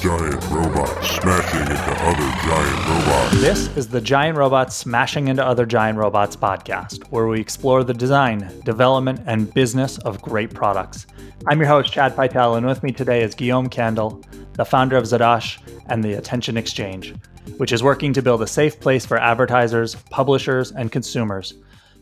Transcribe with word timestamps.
giant 0.00 0.42
robots 0.48 1.10
smashing 1.10 1.60
into 1.60 1.92
other 2.00 2.32
giant 2.48 2.88
robots. 2.88 3.40
This 3.42 3.76
is 3.76 3.86
the 3.86 4.00
Giant 4.00 4.38
Robots 4.38 4.74
Smashing 4.74 5.28
into 5.28 5.44
Other 5.44 5.66
Giant 5.66 5.98
Robots 5.98 6.34
podcast, 6.34 7.06
where 7.10 7.26
we 7.26 7.38
explore 7.38 7.84
the 7.84 7.92
design, 7.92 8.50
development, 8.64 9.20
and 9.26 9.52
business 9.52 9.98
of 9.98 10.22
great 10.22 10.54
products. 10.54 11.06
I'm 11.48 11.58
your 11.58 11.68
host, 11.68 11.92
Chad 11.92 12.16
Pytel, 12.16 12.56
and 12.56 12.66
with 12.66 12.82
me 12.82 12.92
today 12.92 13.22
is 13.22 13.34
Guillaume 13.34 13.68
Kendall, 13.68 14.24
the 14.54 14.64
founder 14.64 14.96
of 14.96 15.04
Zedosh 15.04 15.58
and 15.90 16.02
the 16.02 16.14
Attention 16.14 16.56
Exchange, 16.56 17.14
which 17.58 17.70
is 17.70 17.82
working 17.82 18.14
to 18.14 18.22
build 18.22 18.40
a 18.40 18.46
safe 18.46 18.80
place 18.80 19.04
for 19.04 19.18
advertisers, 19.18 19.96
publishers, 20.08 20.72
and 20.72 20.90
consumers 20.90 21.52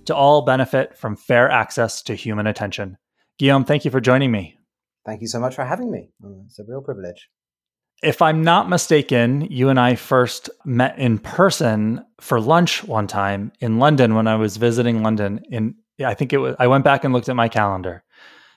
to 0.04 0.14
all 0.14 0.42
benefit 0.42 0.96
from 0.96 1.16
fair 1.16 1.50
access 1.50 2.00
to 2.02 2.14
human 2.14 2.46
attention. 2.46 2.96
Guillaume, 3.40 3.64
thank 3.64 3.84
you 3.84 3.90
for 3.90 4.00
joining 4.00 4.30
me. 4.30 4.56
Thank 5.04 5.20
you 5.20 5.26
so 5.26 5.40
much 5.40 5.56
for 5.56 5.64
having 5.64 5.90
me. 5.90 6.10
It's 6.46 6.60
a 6.60 6.64
real 6.64 6.80
privilege. 6.80 7.28
If 8.02 8.22
I'm 8.22 8.44
not 8.44 8.68
mistaken, 8.68 9.48
you 9.50 9.68
and 9.70 9.80
I 9.80 9.96
first 9.96 10.50
met 10.64 10.98
in 10.98 11.18
person 11.18 12.04
for 12.20 12.40
lunch 12.40 12.84
one 12.84 13.08
time 13.08 13.52
in 13.60 13.78
London 13.78 14.14
when 14.14 14.28
I 14.28 14.36
was 14.36 14.56
visiting 14.56 15.02
London 15.02 15.40
in 15.50 15.74
I 16.04 16.14
think 16.14 16.32
it 16.32 16.38
was 16.38 16.54
I 16.60 16.68
went 16.68 16.84
back 16.84 17.02
and 17.02 17.12
looked 17.12 17.28
at 17.28 17.34
my 17.34 17.48
calendar. 17.48 18.04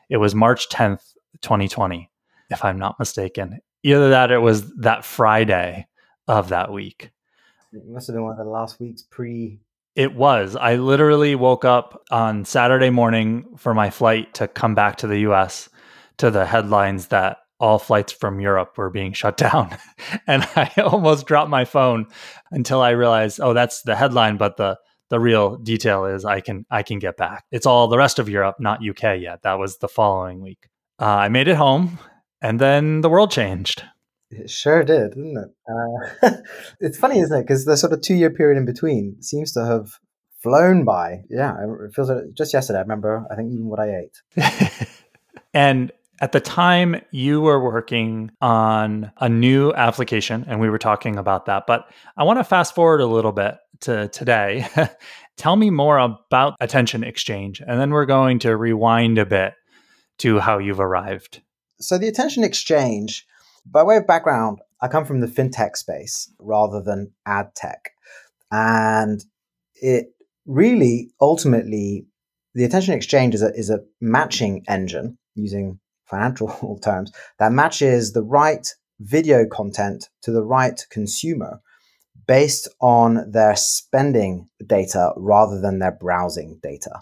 It 0.09 0.17
was 0.17 0.35
March 0.35 0.69
10th, 0.69 1.13
2020, 1.41 2.09
if 2.51 2.63
I'm 2.63 2.77
not 2.77 2.99
mistaken. 2.99 3.59
Either 3.81 4.11
that 4.11 4.31
or 4.31 4.35
it 4.35 4.41
was 4.41 4.71
that 4.75 5.03
Friday 5.03 5.87
of 6.27 6.49
that 6.49 6.71
week. 6.71 7.09
It 7.73 7.87
must 7.87 8.07
have 8.07 8.15
been 8.15 8.23
one 8.23 8.33
of 8.33 8.37
the 8.37 8.43
last 8.43 8.79
weeks 8.79 9.01
pre 9.01 9.59
it 9.95 10.13
was. 10.15 10.55
I 10.55 10.75
literally 10.75 11.35
woke 11.35 11.65
up 11.65 12.01
on 12.11 12.45
Saturday 12.45 12.89
morning 12.89 13.45
for 13.57 13.73
my 13.73 13.89
flight 13.89 14.33
to 14.35 14.47
come 14.47 14.75
back 14.75 14.97
to 14.97 15.07
the 15.07 15.19
US 15.19 15.67
to 16.17 16.31
the 16.31 16.45
headlines 16.45 17.07
that 17.07 17.37
all 17.61 17.77
flights 17.77 18.11
from 18.11 18.41
Europe 18.41 18.77
were 18.77 18.89
being 18.89 19.13
shut 19.13 19.37
down. 19.37 19.77
and 20.27 20.47
I 20.55 20.71
almost 20.83 21.27
dropped 21.27 21.49
my 21.49 21.63
phone 21.63 22.07
until 22.51 22.81
I 22.81 22.89
realized, 22.89 23.39
oh, 23.39 23.53
that's 23.53 23.83
the 23.83 23.95
headline, 23.95 24.37
but 24.37 24.57
the 24.57 24.77
the 25.09 25.19
real 25.19 25.57
detail 25.57 26.05
is 26.05 26.23
I 26.23 26.39
can 26.39 26.65
I 26.71 26.83
can 26.83 26.97
get 26.99 27.17
back. 27.17 27.45
It's 27.51 27.65
all 27.65 27.87
the 27.87 27.97
rest 27.97 28.17
of 28.17 28.29
Europe, 28.29 28.55
not 28.59 28.79
UK 28.87 29.19
yet. 29.19 29.43
That 29.43 29.59
was 29.59 29.77
the 29.77 29.87
following 29.87 30.41
week. 30.41 30.67
Uh, 30.99 31.05
I 31.05 31.29
made 31.29 31.47
it 31.47 31.57
home, 31.57 31.99
and 32.41 32.59
then 32.59 33.01
the 33.01 33.09
world 33.09 33.29
changed. 33.29 33.83
It 34.29 34.49
sure 34.49 34.83
did, 34.83 35.11
didn't 35.11 35.37
it? 35.37 36.23
Uh, 36.23 36.29
it's 36.79 36.97
funny, 36.97 37.19
isn't 37.19 37.37
it? 37.37 37.41
Because 37.41 37.65
the 37.65 37.75
sort 37.75 37.91
of 37.91 38.01
two 38.01 38.15
year 38.15 38.29
period 38.29 38.57
in 38.57 38.65
between 38.65 39.21
seems 39.21 39.51
to 39.53 39.65
have 39.65 39.99
flown 40.41 40.85
by. 40.85 41.23
Yeah, 41.29 41.55
it 41.61 41.93
feels 41.93 42.09
like 42.09 42.33
just 42.33 42.53
yesterday. 42.53 42.79
I 42.79 42.83
remember, 42.83 43.25
I 43.29 43.35
think, 43.35 43.51
even 43.51 43.65
what 43.65 43.81
I 43.81 44.05
ate. 44.05 44.47
and 45.53 45.91
at 46.21 46.31
the 46.31 46.39
time, 46.39 47.01
you 47.11 47.41
were 47.41 47.61
working 47.61 48.31
on 48.39 49.11
a 49.17 49.27
new 49.27 49.73
application, 49.73 50.45
and 50.47 50.59
we 50.61 50.69
were 50.69 50.77
talking 50.77 51.17
about 51.17 51.47
that. 51.47 51.65
But 51.67 51.89
I 52.15 52.23
want 52.23 52.39
to 52.39 52.43
fast 52.43 52.73
forward 52.73 53.01
a 53.01 53.07
little 53.07 53.31
bit 53.31 53.57
to 53.81 54.07
today. 54.09 54.67
Tell 55.37 55.55
me 55.55 55.69
more 55.69 55.97
about 55.97 56.55
Attention 56.61 57.03
Exchange, 57.03 57.61
and 57.65 57.79
then 57.79 57.89
we're 57.89 58.05
going 58.05 58.39
to 58.39 58.55
rewind 58.55 59.17
a 59.17 59.25
bit 59.25 59.55
to 60.19 60.39
how 60.39 60.59
you've 60.59 60.79
arrived. 60.79 61.41
So, 61.79 61.97
the 61.97 62.07
Attention 62.07 62.43
Exchange 62.43 63.25
by 63.65 63.83
way 63.83 63.97
of 63.97 64.07
background, 64.07 64.59
I 64.81 64.87
come 64.87 65.05
from 65.05 65.21
the 65.21 65.27
fintech 65.27 65.75
space 65.75 66.31
rather 66.39 66.81
than 66.81 67.11
ad 67.25 67.53
tech. 67.55 67.91
And 68.51 69.23
it 69.75 70.13
really 70.45 71.11
ultimately, 71.21 72.05
the 72.53 72.63
attention 72.63 72.93
exchange 72.93 73.35
is 73.35 73.41
a, 73.41 73.53
is 73.53 73.69
a 73.69 73.81
matching 73.99 74.63
engine 74.67 75.17
using 75.35 75.79
financial 76.11 76.79
terms 76.83 77.11
that 77.39 77.51
matches 77.51 78.13
the 78.13 78.21
right 78.21 78.67
video 78.99 79.47
content 79.47 80.09
to 80.21 80.31
the 80.31 80.43
right 80.43 80.85
consumer 80.91 81.59
based 82.27 82.67
on 82.79 83.31
their 83.31 83.55
spending 83.55 84.47
data 84.67 85.11
rather 85.17 85.59
than 85.59 85.79
their 85.79 85.91
browsing 85.91 86.59
data. 86.61 87.01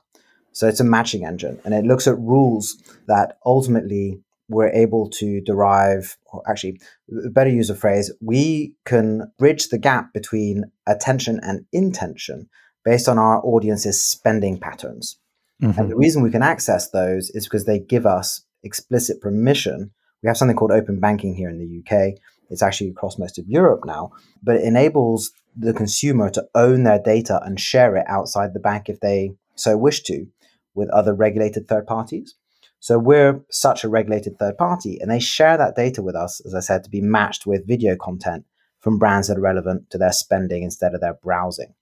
So 0.54 0.68
it's 0.68 0.80
a 0.80 0.86
matching 0.86 1.26
engine 1.26 1.60
and 1.66 1.74
it 1.74 1.84
looks 1.84 2.08
at 2.08 2.18
rules 2.18 2.82
that 3.08 3.38
ultimately 3.46 4.22
we're 4.50 4.72
able 4.72 5.10
to 5.10 5.42
derive, 5.42 6.18
or 6.26 6.42
actually, 6.50 6.82
better 7.08 7.52
use 7.52 7.70
a 7.70 7.76
phrase, 7.76 8.12
we 8.20 8.74
can 8.84 9.32
bridge 9.38 9.70
the 9.70 9.78
gap 9.78 10.12
between 10.12 10.66
attention 10.88 11.40
and 11.44 11.66
intention 11.72 12.50
based 12.84 13.08
on 13.08 13.20
our 13.20 13.42
audience's 13.46 14.04
spending 14.04 14.60
patterns. 14.60 15.20
Mm-hmm. 15.62 15.80
And 15.80 15.92
the 15.92 15.96
reason 15.96 16.24
we 16.24 16.32
can 16.32 16.42
access 16.42 16.90
those 16.90 17.30
is 17.30 17.46
because 17.46 17.66
they 17.66 17.80
give 17.80 18.06
us 18.06 18.42
explicit 18.64 19.22
permission. 19.22 19.92
We 20.24 20.28
have 20.28 20.38
something 20.38 20.58
called 20.58 20.72
open 20.72 21.00
banking 21.00 21.36
here 21.36 21.50
in 21.50 21.60
the 21.60 21.80
UK. 21.80 22.20
It's 22.50 22.64
actually 22.64 22.90
across 22.90 23.18
most 23.18 23.38
of 23.38 23.48
Europe 23.48 23.82
now, 23.86 24.12
but 24.42 24.56
it 24.56 24.64
enables 24.64 25.32
the 25.56 25.74
consumer 25.74 26.30
to 26.32 26.48
own 26.56 26.84
their 26.84 27.00
data 27.00 27.42
and 27.44 27.60
share 27.60 27.96
it 27.96 28.06
outside 28.08 28.54
the 28.54 28.60
bank 28.60 28.90
if 28.90 29.00
they 29.00 29.32
so 29.56 29.78
wish 29.78 30.04
to 30.04 30.28
with 30.74 30.90
other 30.90 31.14
regulated 31.14 31.68
third 31.68 31.86
parties. 31.86 32.36
So 32.80 32.98
we're 32.98 33.42
such 33.52 33.84
a 33.84 33.90
regulated 33.90 34.40
third 34.40 34.58
party, 34.58 35.00
and 35.00 35.12
they 35.12 35.20
share 35.20 35.58
that 35.58 35.76
data 35.76 36.02
with 36.02 36.16
us, 36.16 36.40
as 36.46 36.56
I 36.56 36.62
said, 36.62 36.84
to 36.86 36.90
be 36.90 37.02
matched 37.02 37.46
with 37.46 37.68
video 37.68 37.96
content 37.98 38.46
from 38.80 38.98
brands 38.98 39.28
that 39.28 39.38
are 39.38 39.42
relevant 39.42 39.90
to 39.90 39.98
their 39.98 40.14
spending 40.14 40.64
instead 40.64 40.94
of 40.94 41.02
their 41.02 41.16
browsing. 41.16 41.74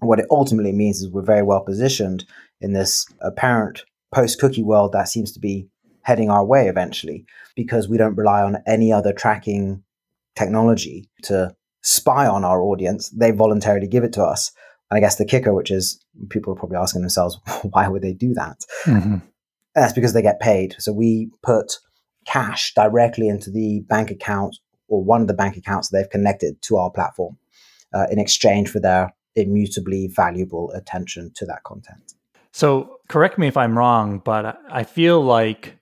what 0.00 0.18
it 0.18 0.26
ultimately 0.30 0.72
means 0.72 1.00
is 1.00 1.08
we're 1.08 1.22
very 1.22 1.42
well 1.42 1.62
positioned 1.62 2.24
in 2.60 2.74
this 2.74 3.06
apparent 3.20 3.84
post 4.14 4.38
cookie 4.38 4.62
world 4.62 4.92
that 4.92 5.08
seems 5.08 5.32
to 5.32 5.40
be 5.40 5.68
heading 6.06 6.30
our 6.30 6.44
way 6.44 6.68
eventually 6.68 7.26
because 7.56 7.88
we 7.88 7.98
don't 7.98 8.14
rely 8.14 8.40
on 8.40 8.58
any 8.64 8.92
other 8.92 9.12
tracking 9.12 9.82
technology 10.36 11.10
to 11.20 11.52
spy 11.82 12.28
on 12.28 12.44
our 12.44 12.62
audience. 12.62 13.10
They 13.10 13.32
voluntarily 13.32 13.88
give 13.88 14.04
it 14.04 14.12
to 14.12 14.22
us. 14.22 14.52
And 14.88 14.96
I 14.96 15.00
guess 15.00 15.16
the 15.16 15.24
kicker, 15.24 15.52
which 15.52 15.72
is 15.72 16.00
people 16.28 16.52
are 16.52 16.56
probably 16.56 16.76
asking 16.76 17.00
themselves, 17.00 17.40
why 17.70 17.88
would 17.88 18.02
they 18.02 18.12
do 18.12 18.34
that? 18.34 18.64
Mm-hmm. 18.84 19.16
That's 19.74 19.92
because 19.92 20.12
they 20.12 20.22
get 20.22 20.38
paid. 20.38 20.76
So 20.78 20.92
we 20.92 21.28
put 21.42 21.78
cash 22.24 22.72
directly 22.74 23.26
into 23.26 23.50
the 23.50 23.80
bank 23.88 24.12
account 24.12 24.56
or 24.86 25.02
one 25.02 25.22
of 25.22 25.26
the 25.26 25.34
bank 25.34 25.56
accounts 25.56 25.88
they've 25.88 26.08
connected 26.08 26.62
to 26.62 26.76
our 26.76 26.90
platform 26.90 27.36
uh, 27.92 28.06
in 28.12 28.20
exchange 28.20 28.70
for 28.70 28.78
their 28.78 29.12
immutably 29.34 30.06
valuable 30.06 30.70
attention 30.70 31.32
to 31.34 31.44
that 31.46 31.64
content. 31.64 32.14
So, 32.52 33.00
correct 33.08 33.38
me 33.38 33.48
if 33.48 33.56
I'm 33.56 33.76
wrong, 33.76 34.22
but 34.24 34.58
I 34.70 34.84
feel 34.84 35.20
like 35.20 35.75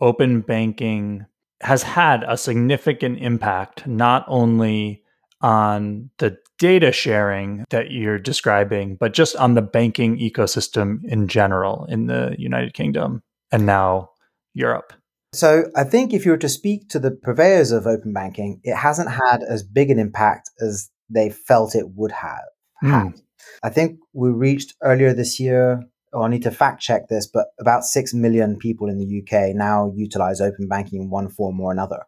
open 0.00 0.40
banking 0.40 1.26
has 1.62 1.82
had 1.82 2.24
a 2.26 2.36
significant 2.36 3.18
impact 3.18 3.86
not 3.86 4.24
only 4.28 5.02
on 5.42 6.10
the 6.18 6.36
data 6.58 6.92
sharing 6.92 7.64
that 7.70 7.90
you're 7.90 8.18
describing, 8.18 8.96
but 8.96 9.14
just 9.14 9.36
on 9.36 9.54
the 9.54 9.62
banking 9.62 10.18
ecosystem 10.18 11.00
in 11.04 11.28
general 11.28 11.86
in 11.86 12.06
the 12.06 12.34
United 12.38 12.74
Kingdom 12.74 13.22
and 13.50 13.66
now 13.66 14.10
Europe? 14.54 14.92
So 15.32 15.64
I 15.76 15.84
think 15.84 16.12
if 16.12 16.24
you 16.24 16.32
were 16.32 16.38
to 16.38 16.48
speak 16.48 16.88
to 16.90 16.98
the 16.98 17.10
purveyors 17.10 17.70
of 17.70 17.86
open 17.86 18.12
banking, 18.12 18.60
it 18.64 18.76
hasn't 18.76 19.10
had 19.10 19.42
as 19.42 19.62
big 19.62 19.90
an 19.90 19.98
impact 19.98 20.50
as 20.60 20.90
they 21.08 21.30
felt 21.30 21.74
it 21.74 21.90
would 21.94 22.12
have. 22.12 22.44
Mm. 22.82 23.20
I 23.62 23.70
think 23.70 23.98
we 24.12 24.30
reached 24.30 24.74
earlier 24.82 25.14
this 25.14 25.38
year, 25.38 25.82
or 26.12 26.24
I 26.24 26.28
need 26.28 26.42
to 26.42 26.50
fact 26.50 26.82
check 26.82 27.08
this, 27.08 27.26
but 27.26 27.46
about 27.58 27.84
6 27.84 28.14
million 28.14 28.56
people 28.56 28.88
in 28.88 28.98
the 28.98 29.22
UK 29.22 29.54
now 29.54 29.92
utilize 29.94 30.40
open 30.40 30.68
banking 30.68 31.02
in 31.02 31.10
one 31.10 31.28
form 31.28 31.60
or 31.60 31.70
another. 31.70 32.04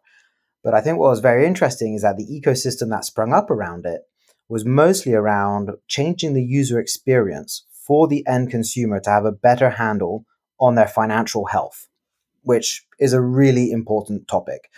But 0.63 0.73
I 0.73 0.81
think 0.81 0.97
what 0.97 1.09
was 1.09 1.19
very 1.19 1.45
interesting 1.45 1.93
is 1.93 2.01
that 2.01 2.17
the 2.17 2.41
ecosystem 2.41 2.89
that 2.89 3.05
sprung 3.05 3.33
up 3.33 3.49
around 3.49 3.85
it 3.85 4.01
was 4.49 4.65
mostly 4.65 5.13
around 5.13 5.71
changing 5.87 6.33
the 6.33 6.43
user 6.43 6.79
experience 6.79 7.65
for 7.71 8.07
the 8.07 8.25
end 8.27 8.49
consumer 8.49 8.99
to 9.01 9.09
have 9.09 9.25
a 9.25 9.31
better 9.31 9.71
handle 9.71 10.25
on 10.59 10.75
their 10.75 10.87
financial 10.87 11.45
health, 11.45 11.87
which 12.43 12.85
is 12.99 13.13
a 13.13 13.21
really 13.21 13.71
important 13.71 14.27
topic. 14.27 14.69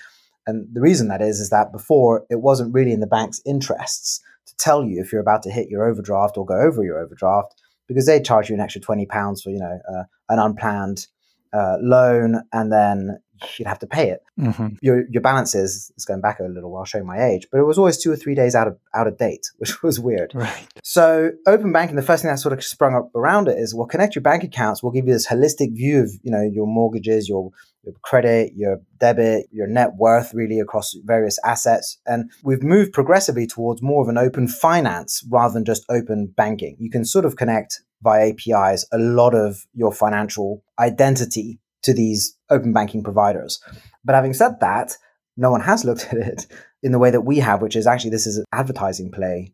And 0.47 0.67
the 0.73 0.81
reason 0.81 1.07
that 1.07 1.21
is, 1.21 1.39
is 1.39 1.49
that 1.49 1.71
before 1.71 2.25
it 2.29 2.41
wasn't 2.41 2.73
really 2.73 2.91
in 2.91 2.99
the 2.99 3.07
bank's 3.07 3.41
interests 3.45 4.21
to 4.47 4.55
tell 4.57 4.83
you 4.83 5.01
if 5.01 5.11
you're 5.11 5.21
about 5.21 5.43
to 5.43 5.51
hit 5.51 5.69
your 5.69 5.87
overdraft 5.89 6.37
or 6.37 6.45
go 6.45 6.59
over 6.59 6.83
your 6.83 6.99
overdraft 6.99 7.61
because 7.87 8.05
they 8.05 8.21
charge 8.21 8.49
you 8.49 8.55
an 8.55 8.61
extra 8.61 8.81
20 8.81 9.05
pounds 9.05 9.41
for, 9.41 9.49
you 9.49 9.59
know, 9.59 9.79
uh, 9.91 10.03
an 10.29 10.39
unplanned 10.39 11.07
uh, 11.55 11.77
loan 11.79 12.41
and 12.51 12.71
then 12.71 13.19
you'd 13.57 13.67
have 13.67 13.79
to 13.79 13.87
pay 13.87 14.09
it. 14.09 14.21
Mm-hmm. 14.39 14.67
Your 14.81 15.07
your 15.09 15.21
balance 15.21 15.55
is, 15.55 15.91
is 15.97 16.05
going 16.05 16.21
back 16.21 16.39
a 16.39 16.43
little 16.43 16.71
while, 16.71 16.85
showing 16.85 17.05
my 17.05 17.23
age, 17.23 17.47
but 17.51 17.59
it 17.59 17.63
was 17.63 17.77
always 17.77 17.97
two 17.97 18.11
or 18.11 18.15
three 18.15 18.35
days 18.35 18.55
out 18.55 18.67
of 18.67 18.77
out 18.93 19.07
of 19.07 19.17
date, 19.17 19.51
which 19.57 19.81
was 19.81 19.99
weird. 19.99 20.31
Right. 20.33 20.67
So 20.83 21.31
open 21.47 21.71
banking, 21.71 21.95
the 21.95 22.01
first 22.01 22.23
thing 22.23 22.31
that 22.31 22.39
sort 22.39 22.53
of 22.53 22.63
sprung 22.63 22.95
up 22.95 23.09
around 23.15 23.47
it 23.47 23.57
is, 23.57 23.73
well, 23.73 23.87
connect 23.87 24.15
your 24.15 24.21
bank 24.21 24.43
accounts. 24.43 24.81
We'll 24.81 24.91
give 24.91 25.07
you 25.07 25.13
this 25.13 25.27
holistic 25.27 25.75
view 25.75 26.01
of 26.01 26.11
you 26.23 26.31
know 26.31 26.41
your 26.41 26.67
mortgages, 26.67 27.29
your 27.29 27.51
your 27.83 27.93
credit, 28.01 28.53
your 28.55 28.81
debit, 28.99 29.47
your 29.51 29.67
net 29.67 29.95
worth, 29.97 30.33
really 30.33 30.59
across 30.59 30.95
various 31.03 31.37
assets. 31.45 31.99
And 32.05 32.31
we've 32.43 32.63
moved 32.63 32.93
progressively 32.93 33.45
towards 33.45 33.81
more 33.81 34.01
of 34.01 34.09
an 34.09 34.17
open 34.17 34.47
finance 34.47 35.23
rather 35.29 35.53
than 35.53 35.65
just 35.65 35.85
open 35.89 36.27
banking. 36.35 36.77
You 36.79 36.89
can 36.89 37.05
sort 37.05 37.25
of 37.25 37.35
connect 37.35 37.81
via 38.01 38.29
APIs 38.29 38.85
a 38.91 38.97
lot 38.97 39.33
of 39.33 39.65
your 39.73 39.91
financial 39.91 40.63
identity 40.79 41.59
to 41.83 41.93
these 41.93 42.37
open 42.49 42.73
banking 42.73 43.03
providers. 43.03 43.59
But 44.03 44.15
having 44.15 44.33
said 44.33 44.59
that, 44.61 44.97
no 45.37 45.51
one 45.51 45.61
has 45.61 45.85
looked 45.85 46.05
at 46.13 46.17
it 46.17 46.47
in 46.83 46.91
the 46.91 46.99
way 46.99 47.11
that 47.11 47.21
we 47.21 47.39
have, 47.39 47.61
which 47.61 47.75
is 47.75 47.87
actually 47.87 48.11
this 48.11 48.27
is 48.27 48.37
an 48.37 48.45
advertising 48.51 49.11
play, 49.11 49.53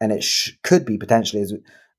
and 0.00 0.12
it 0.12 0.22
sh- 0.22 0.52
could 0.62 0.84
be 0.84 0.98
potentially 0.98 1.44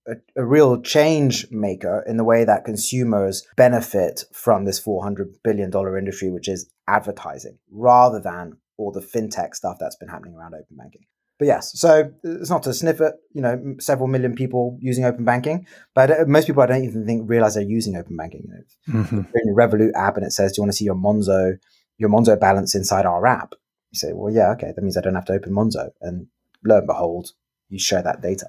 a, 0.08 0.14
a, 0.36 0.46
real 0.46 0.82
change 0.82 1.48
maker 1.52 2.04
in 2.08 2.18
the 2.18 2.24
way 2.24 2.44
that 2.44 2.66
consumers 2.66 3.46
benefit 3.56 4.24
from 4.34 4.66
this 4.66 4.80
four 4.80 5.04
hundred 5.04 5.36
billion 5.44 5.70
dollar 5.70 5.98
industry, 5.98 6.30
which 6.30 6.48
is 6.48 6.70
advertising, 6.88 7.58
rather 7.70 8.20
than 8.20 8.58
all 8.78 8.92
the 8.92 9.02
fintech 9.02 9.54
stuff 9.56 9.78
that's 9.80 9.98
been 9.98 10.10
happening 10.10 10.36
around 10.36 10.54
open 10.54 10.78
banking. 10.78 11.06
But 11.42 11.48
yes, 11.48 11.72
so 11.74 12.14
it's 12.24 12.52
not 12.52 12.62
to 12.64 12.72
sniff 12.72 13.02
at 13.02 13.16
you 13.34 13.42
know 13.42 13.74
several 13.80 14.08
million 14.08 14.36
people 14.36 14.78
using 14.80 15.06
open 15.06 15.26
banking, 15.26 15.66
but 15.96 16.12
uh, 16.12 16.26
most 16.28 16.46
people 16.46 16.62
I 16.62 16.68
don't 16.68 16.84
even 16.84 17.04
think 17.04 17.28
realize 17.28 17.56
they're 17.56 17.64
using 17.64 17.96
open 17.96 18.16
banking. 18.16 18.44
You 18.46 18.54
know, 18.94 19.02
mm-hmm. 19.02 19.18
in 19.18 19.48
your 19.48 19.56
Revolut 19.56 19.90
app 19.96 20.18
and 20.18 20.24
it 20.24 20.34
says, 20.34 20.52
"Do 20.52 20.60
you 20.60 20.62
want 20.66 20.74
to 20.74 20.78
see 20.78 20.86
your 20.86 20.94
Monzo 20.94 21.58
your 21.98 22.12
Monzo 22.12 22.40
balance 22.40 22.76
inside 22.76 23.08
our 23.08 23.26
app?" 23.26 23.56
You 23.90 23.98
say, 23.98 24.14
"Well, 24.14 24.32
yeah, 24.32 24.52
okay, 24.52 24.72
that 24.76 24.84
means 24.84 24.98
I 24.98 25.02
don't 25.02 25.16
have 25.16 25.26
to 25.26 25.34
open 25.34 25.52
Monzo." 25.52 25.90
And 26.00 26.28
lo 26.64 26.78
and 26.78 26.86
behold, 26.86 27.32
you 27.70 27.80
share 27.80 28.04
that 28.04 28.22
data. 28.22 28.46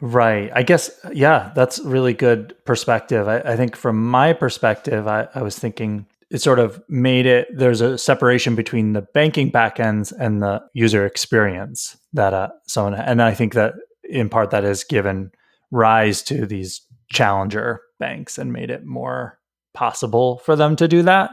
Right. 0.00 0.52
I 0.54 0.62
guess, 0.62 0.88
yeah, 1.12 1.50
that's 1.56 1.80
really 1.80 2.14
good 2.14 2.54
perspective. 2.64 3.26
I, 3.26 3.40
I 3.40 3.56
think 3.56 3.74
from 3.74 4.08
my 4.08 4.34
perspective, 4.34 5.08
I, 5.08 5.26
I, 5.34 5.42
was 5.42 5.58
thinking 5.58 6.06
it 6.30 6.40
sort 6.40 6.58
of 6.58 6.80
made 6.88 7.26
it, 7.26 7.48
there's 7.52 7.80
a 7.80 7.98
separation 7.98 8.54
between 8.54 8.92
the 8.92 9.02
banking 9.02 9.50
backends 9.50 10.12
and 10.16 10.40
the 10.40 10.62
user 10.74 11.04
experience 11.04 11.96
that 12.12 12.32
uh, 12.32 12.48
someone, 12.66 12.94
and 12.94 13.20
I 13.20 13.34
think 13.34 13.54
that 13.54 13.74
in 14.04 14.28
part 14.28 14.50
that 14.50 14.64
has 14.64 14.84
given 14.84 15.32
rise 15.70 16.22
to 16.22 16.46
these 16.46 16.82
challenger 17.10 17.80
banks 17.98 18.38
and 18.38 18.52
made 18.52 18.70
it 18.70 18.84
more 18.84 19.38
possible 19.74 20.38
for 20.38 20.56
them 20.56 20.76
to 20.76 20.88
do 20.88 21.02
that. 21.02 21.30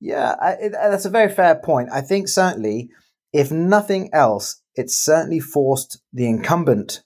Yeah, 0.00 0.34
I, 0.40 0.52
it, 0.52 0.72
that's 0.72 1.04
a 1.04 1.10
very 1.10 1.32
fair 1.32 1.54
point. 1.54 1.88
I 1.92 2.00
think 2.00 2.26
certainly, 2.26 2.90
if 3.32 3.52
nothing 3.52 4.10
else, 4.12 4.60
it's 4.74 4.98
certainly 4.98 5.38
forced 5.38 6.00
the 6.12 6.26
incumbent 6.26 7.02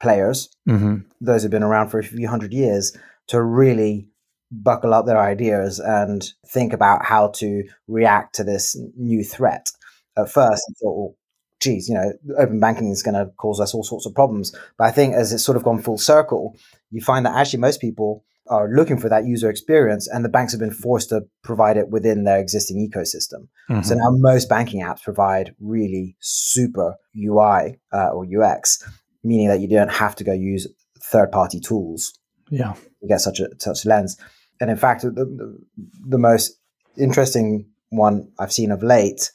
players, 0.00 0.48
mm-hmm. 0.66 0.98
those 1.20 1.42
who've 1.42 1.50
been 1.50 1.62
around 1.62 1.88
for 1.88 1.98
a 1.98 2.04
few 2.04 2.28
hundred 2.28 2.52
years, 2.54 2.96
to 3.28 3.42
really 3.42 4.08
buckle 4.50 4.94
up 4.94 5.06
their 5.06 5.18
ideas 5.18 5.78
and 5.78 6.32
think 6.48 6.72
about 6.72 7.04
how 7.04 7.28
to 7.28 7.64
react 7.86 8.34
to 8.36 8.44
this 8.44 8.76
new 8.96 9.22
threat. 9.22 9.70
At 10.16 10.30
first, 10.30 10.62
I 10.68 10.72
thought, 10.80 10.96
well, 10.96 11.16
geez, 11.60 11.88
you 11.88 11.94
know, 11.94 12.12
open 12.38 12.60
banking 12.60 12.90
is 12.90 13.02
going 13.02 13.14
to 13.14 13.30
cause 13.36 13.60
us 13.60 13.74
all 13.74 13.84
sorts 13.84 14.06
of 14.06 14.14
problems. 14.14 14.54
But 14.76 14.84
I 14.84 14.90
think 14.90 15.14
as 15.14 15.32
it's 15.32 15.44
sort 15.44 15.56
of 15.56 15.64
gone 15.64 15.82
full 15.82 15.98
circle, 15.98 16.56
you 16.90 17.00
find 17.00 17.26
that 17.26 17.36
actually 17.36 17.60
most 17.60 17.80
people 17.80 18.24
are 18.48 18.68
looking 18.68 18.98
for 18.98 19.08
that 19.08 19.26
user 19.26 19.50
experience, 19.50 20.08
and 20.08 20.24
the 20.24 20.28
banks 20.28 20.52
have 20.52 20.60
been 20.60 20.70
forced 20.70 21.10
to 21.10 21.22
provide 21.42 21.76
it 21.76 21.90
within 21.90 22.24
their 22.24 22.38
existing 22.38 22.78
ecosystem. 22.78 23.48
Mm-hmm. 23.68 23.82
So 23.82 23.94
now 23.94 24.10
most 24.10 24.48
banking 24.48 24.82
apps 24.82 25.02
provide 25.02 25.54
really 25.60 26.16
super 26.20 26.94
UI 27.16 27.78
uh, 27.92 28.08
or 28.08 28.24
UX, 28.24 28.82
meaning 29.22 29.48
that 29.48 29.60
you 29.60 29.68
don't 29.68 29.90
have 29.90 30.14
to 30.16 30.24
go 30.24 30.32
use 30.32 30.66
third 31.02 31.30
party 31.30 31.60
tools. 31.60 32.18
Yeah, 32.50 32.74
to 33.02 33.06
get 33.06 33.20
such 33.20 33.40
a 33.40 33.48
such 33.58 33.84
a 33.84 33.88
lens. 33.88 34.16
And 34.60 34.70
in 34.70 34.76
fact, 34.76 35.02
the, 35.02 35.10
the, 35.10 35.58
the 36.06 36.18
most 36.18 36.58
interesting 36.96 37.66
one 37.90 38.30
I've 38.38 38.52
seen 38.52 38.70
of 38.70 38.82
late, 38.82 39.30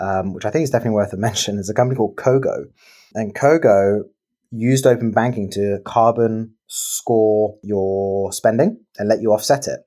um, 0.00 0.34
which 0.34 0.44
I 0.44 0.50
think 0.50 0.64
is 0.64 0.70
definitely 0.70 0.96
worth 0.96 1.12
a 1.12 1.16
mention, 1.16 1.58
is 1.58 1.70
a 1.70 1.74
company 1.74 1.96
called 1.96 2.16
Cogo. 2.16 2.66
And 3.14 3.34
Cogo 3.34 4.02
used 4.50 4.86
open 4.86 5.10
banking 5.10 5.50
to 5.52 5.80
carbon 5.84 6.54
score 6.66 7.56
your 7.62 8.32
spending 8.32 8.80
and 8.98 9.08
let 9.08 9.20
you 9.20 9.32
offset 9.32 9.66
it. 9.66 9.80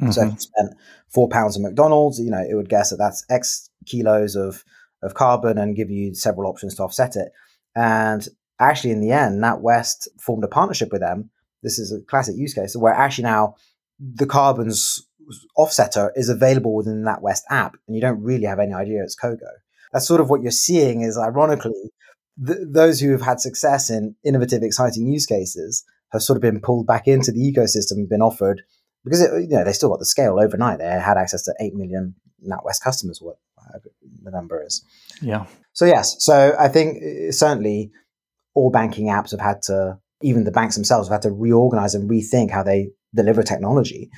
Mm-hmm. 0.00 0.10
So 0.10 0.22
if 0.22 0.32
you 0.32 0.38
spent 0.38 0.74
four 1.08 1.28
pounds 1.28 1.56
at 1.56 1.62
McDonald's, 1.62 2.20
you 2.20 2.30
know, 2.30 2.44
it 2.48 2.54
would 2.54 2.68
guess 2.68 2.90
that 2.90 2.96
that's 2.96 3.24
X 3.30 3.70
kilos 3.86 4.36
of, 4.36 4.64
of 5.02 5.14
carbon 5.14 5.58
and 5.58 5.76
give 5.76 5.90
you 5.90 6.14
several 6.14 6.50
options 6.50 6.74
to 6.74 6.82
offset 6.82 7.16
it. 7.16 7.32
And 7.74 8.26
actually, 8.58 8.90
in 8.90 9.00
the 9.00 9.12
end, 9.12 9.42
NatWest 9.42 10.08
formed 10.18 10.44
a 10.44 10.48
partnership 10.48 10.92
with 10.92 11.00
them. 11.00 11.30
This 11.62 11.78
is 11.78 11.92
a 11.92 12.00
classic 12.02 12.36
use 12.36 12.54
case 12.54 12.76
where 12.76 12.92
actually 12.92 13.24
now 13.24 13.54
the 13.98 14.26
carbon's 14.26 15.06
offsetter 15.58 16.10
is 16.14 16.28
available 16.28 16.74
within 16.74 17.04
NatWest 17.04 17.42
app, 17.50 17.76
and 17.86 17.96
you 17.96 18.00
don't 18.00 18.22
really 18.22 18.44
have 18.44 18.58
any 18.58 18.72
idea 18.72 19.02
it's 19.02 19.16
Cogo. 19.16 19.40
That's 19.92 20.06
sort 20.06 20.20
of 20.20 20.30
what 20.30 20.42
you're 20.42 20.50
seeing 20.50 21.02
is 21.02 21.18
ironically, 21.18 21.90
th- 22.44 22.58
those 22.66 23.00
who 23.00 23.12
have 23.12 23.22
had 23.22 23.40
success 23.40 23.90
in 23.90 24.14
innovative, 24.24 24.62
exciting 24.62 25.06
use 25.06 25.26
cases 25.26 25.84
have 26.12 26.22
sort 26.22 26.36
of 26.36 26.42
been 26.42 26.60
pulled 26.60 26.86
back 26.86 27.08
into 27.08 27.32
the 27.32 27.40
ecosystem, 27.40 27.92
and 27.92 28.08
been 28.08 28.22
offered 28.22 28.62
because 29.04 29.20
it, 29.20 29.30
you 29.42 29.56
know 29.56 29.64
they 29.64 29.72
still 29.72 29.90
got 29.90 29.98
the 29.98 30.06
scale 30.06 30.38
overnight. 30.40 30.78
They 30.78 30.84
had 30.84 31.16
access 31.16 31.42
to 31.44 31.54
eight 31.60 31.74
million 31.74 32.14
NatWest 32.46 32.82
customers, 32.82 33.20
what 33.20 33.36
the 34.22 34.30
number 34.30 34.62
is. 34.62 34.84
Yeah. 35.22 35.46
So 35.72 35.84
yes, 35.84 36.16
so 36.18 36.54
I 36.58 36.68
think 36.68 36.98
uh, 37.02 37.32
certainly 37.32 37.90
all 38.54 38.70
banking 38.70 39.06
apps 39.06 39.30
have 39.32 39.40
had 39.40 39.62
to, 39.62 39.98
even 40.22 40.44
the 40.44 40.50
banks 40.50 40.74
themselves 40.74 41.08
have 41.08 41.16
had 41.16 41.22
to 41.22 41.30
reorganize 41.30 41.94
and 41.94 42.08
rethink 42.08 42.50
how 42.50 42.62
they 42.62 42.90
deliver 43.16 43.42
technology 43.42 44.10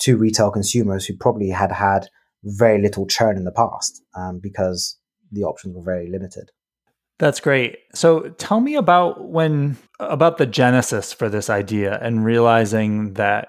to 0.00 0.16
retail 0.16 0.50
consumers 0.50 1.06
who 1.06 1.16
probably 1.16 1.50
had 1.50 1.72
had 1.72 2.08
very 2.44 2.80
little 2.80 3.06
churn 3.06 3.36
in 3.36 3.44
the 3.44 3.52
past 3.52 4.02
um, 4.16 4.40
because 4.40 4.98
the 5.30 5.44
options 5.44 5.74
were 5.74 5.82
very 5.82 6.10
limited. 6.10 6.50
That's 7.18 7.40
great. 7.40 7.78
So 7.94 8.30
tell 8.38 8.60
me 8.60 8.74
about 8.74 9.28
when 9.28 9.76
about 10.00 10.38
the 10.38 10.46
genesis 10.46 11.12
for 11.12 11.28
this 11.28 11.48
idea 11.48 11.98
and 12.02 12.24
realizing 12.24 13.14
that 13.14 13.48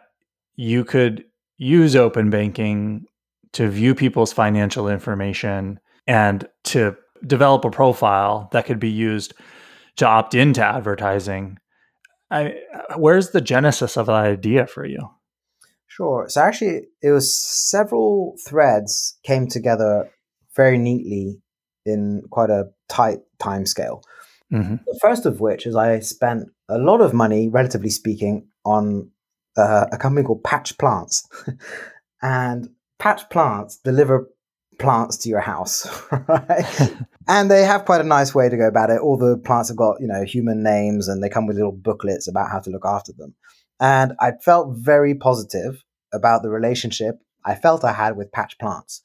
you 0.56 0.86
could 0.86 1.26
use 1.58 1.96
open 1.96 2.30
banking 2.30 3.06
to 3.54 3.70
view 3.70 3.96
people's 3.96 4.34
financial 4.34 4.88
information 4.88 5.80
and 6.06 6.48
to 6.66 6.96
develop 7.26 7.66
a 7.66 7.72
profile 7.72 8.50
that 8.52 8.66
could 8.66 8.80
be 8.80 8.90
used 8.90 9.34
to 9.96 10.06
opt 10.06 10.36
into 10.36 10.64
advertising. 10.64 11.58
I, 12.32 12.56
where's 12.98 13.32
the 13.32 13.42
genesis 13.42 13.98
of 13.98 14.08
that 14.08 14.14
idea 14.14 14.68
for 14.68 14.86
you? 14.86 15.10
Sure. 15.88 16.26
So 16.28 16.42
actually, 16.42 16.88
it 17.02 17.12
was 17.12 17.38
several 17.38 18.36
threads 18.44 19.18
came 19.24 19.48
together 19.48 20.10
very 20.56 20.78
neatly 20.78 21.40
in 21.86 22.24
quite 22.32 22.50
a 22.50 22.70
tight 22.90 23.20
time 23.40 23.66
scale. 23.66 24.04
Mm-hmm. 24.52 24.78
The 24.86 25.00
first 25.02 25.26
of 25.26 25.40
which 25.40 25.66
is 25.66 25.76
I 25.76 26.00
spent 26.00 26.50
a 26.70 26.78
lot 26.78 27.02
of 27.02 27.14
money, 27.14 27.50
relatively 27.50 27.90
speaking, 27.90 28.48
on 28.66 29.12
uh, 29.58 29.86
a 29.92 29.98
company 29.98 30.26
called 30.26 30.44
Patch 30.44 30.78
Plants. 30.78 31.28
and 32.22 32.70
Patch 33.00 33.30
Plants 33.30 33.78
deliver 33.78 34.30
plants 34.80 35.18
to 35.18 35.30
your 35.30 35.40
house, 35.40 35.88
right? 36.28 36.94
and 37.28 37.50
they 37.50 37.64
have 37.64 37.86
quite 37.86 38.02
a 38.02 38.06
nice 38.06 38.34
way 38.34 38.50
to 38.50 38.58
go 38.58 38.68
about 38.68 38.90
it. 38.90 39.00
All 39.00 39.18
the 39.18 39.38
plants 39.38 39.70
have 39.70 39.78
got, 39.78 40.00
you 40.00 40.08
know, 40.08 40.24
human 40.24 40.64
names 40.64 41.08
and 41.08 41.24
they 41.24 41.30
come 41.30 41.48
with 41.48 41.58
little 41.58 41.72
booklets 41.72 42.28
about 42.28 42.50
how 42.52 42.60
to 42.60 42.70
look 42.70 42.86
after 42.86 43.12
them. 43.14 43.36
And 43.80 44.14
I 44.20 44.32
felt 44.42 44.76
very 44.78 45.16
positive 45.16 45.84
about 46.14 46.44
the 46.44 46.50
relationship 46.50 47.20
I 47.46 47.56
felt 47.56 47.84
I 47.84 47.94
had 47.94 48.16
with 48.16 48.32
Patch 48.32 48.58
Plants 48.58 49.02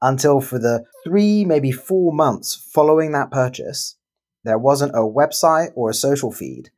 until 0.00 0.40
for 0.40 0.58
the 0.58 0.84
three, 1.04 1.44
maybe 1.44 1.70
four 1.72 2.12
months 2.12 2.54
following 2.72 3.12
that 3.12 3.30
purchase, 3.30 3.96
there 4.44 4.58
wasn't 4.58 4.94
a 4.94 5.00
website 5.00 5.70
or 5.74 5.90
a 5.90 5.94
social 5.94 6.32
feed 6.32 6.70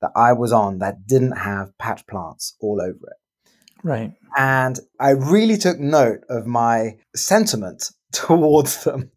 that 0.00 0.10
I 0.16 0.32
was 0.32 0.52
on 0.52 0.78
that 0.80 1.06
didn't 1.06 1.38
have 1.38 1.76
patch 1.78 2.06
plants 2.06 2.56
all 2.60 2.80
over 2.80 3.06
it. 3.06 3.46
Right. 3.84 4.12
And 4.36 4.78
I 4.98 5.10
really 5.10 5.56
took 5.56 5.78
note 5.78 6.24
of 6.28 6.46
my 6.46 6.96
sentiment 7.14 7.90
towards 8.26 8.84
them, 8.84 9.10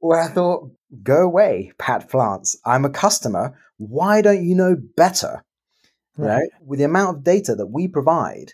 where 0.00 0.20
I 0.20 0.28
thought, 0.28 0.70
go 1.02 1.22
away, 1.22 1.72
Patch 1.78 2.08
plants. 2.08 2.56
I'm 2.64 2.84
a 2.84 2.90
customer. 2.90 3.58
Why 3.78 4.22
don't 4.22 4.44
you 4.44 4.54
know 4.54 4.76
better? 4.96 5.44
Right. 6.16 6.36
right? 6.36 6.48
With 6.64 6.78
the 6.78 6.84
amount 6.84 7.18
of 7.18 7.24
data 7.24 7.54
that 7.54 7.66
we 7.66 7.88
provide 7.88 8.52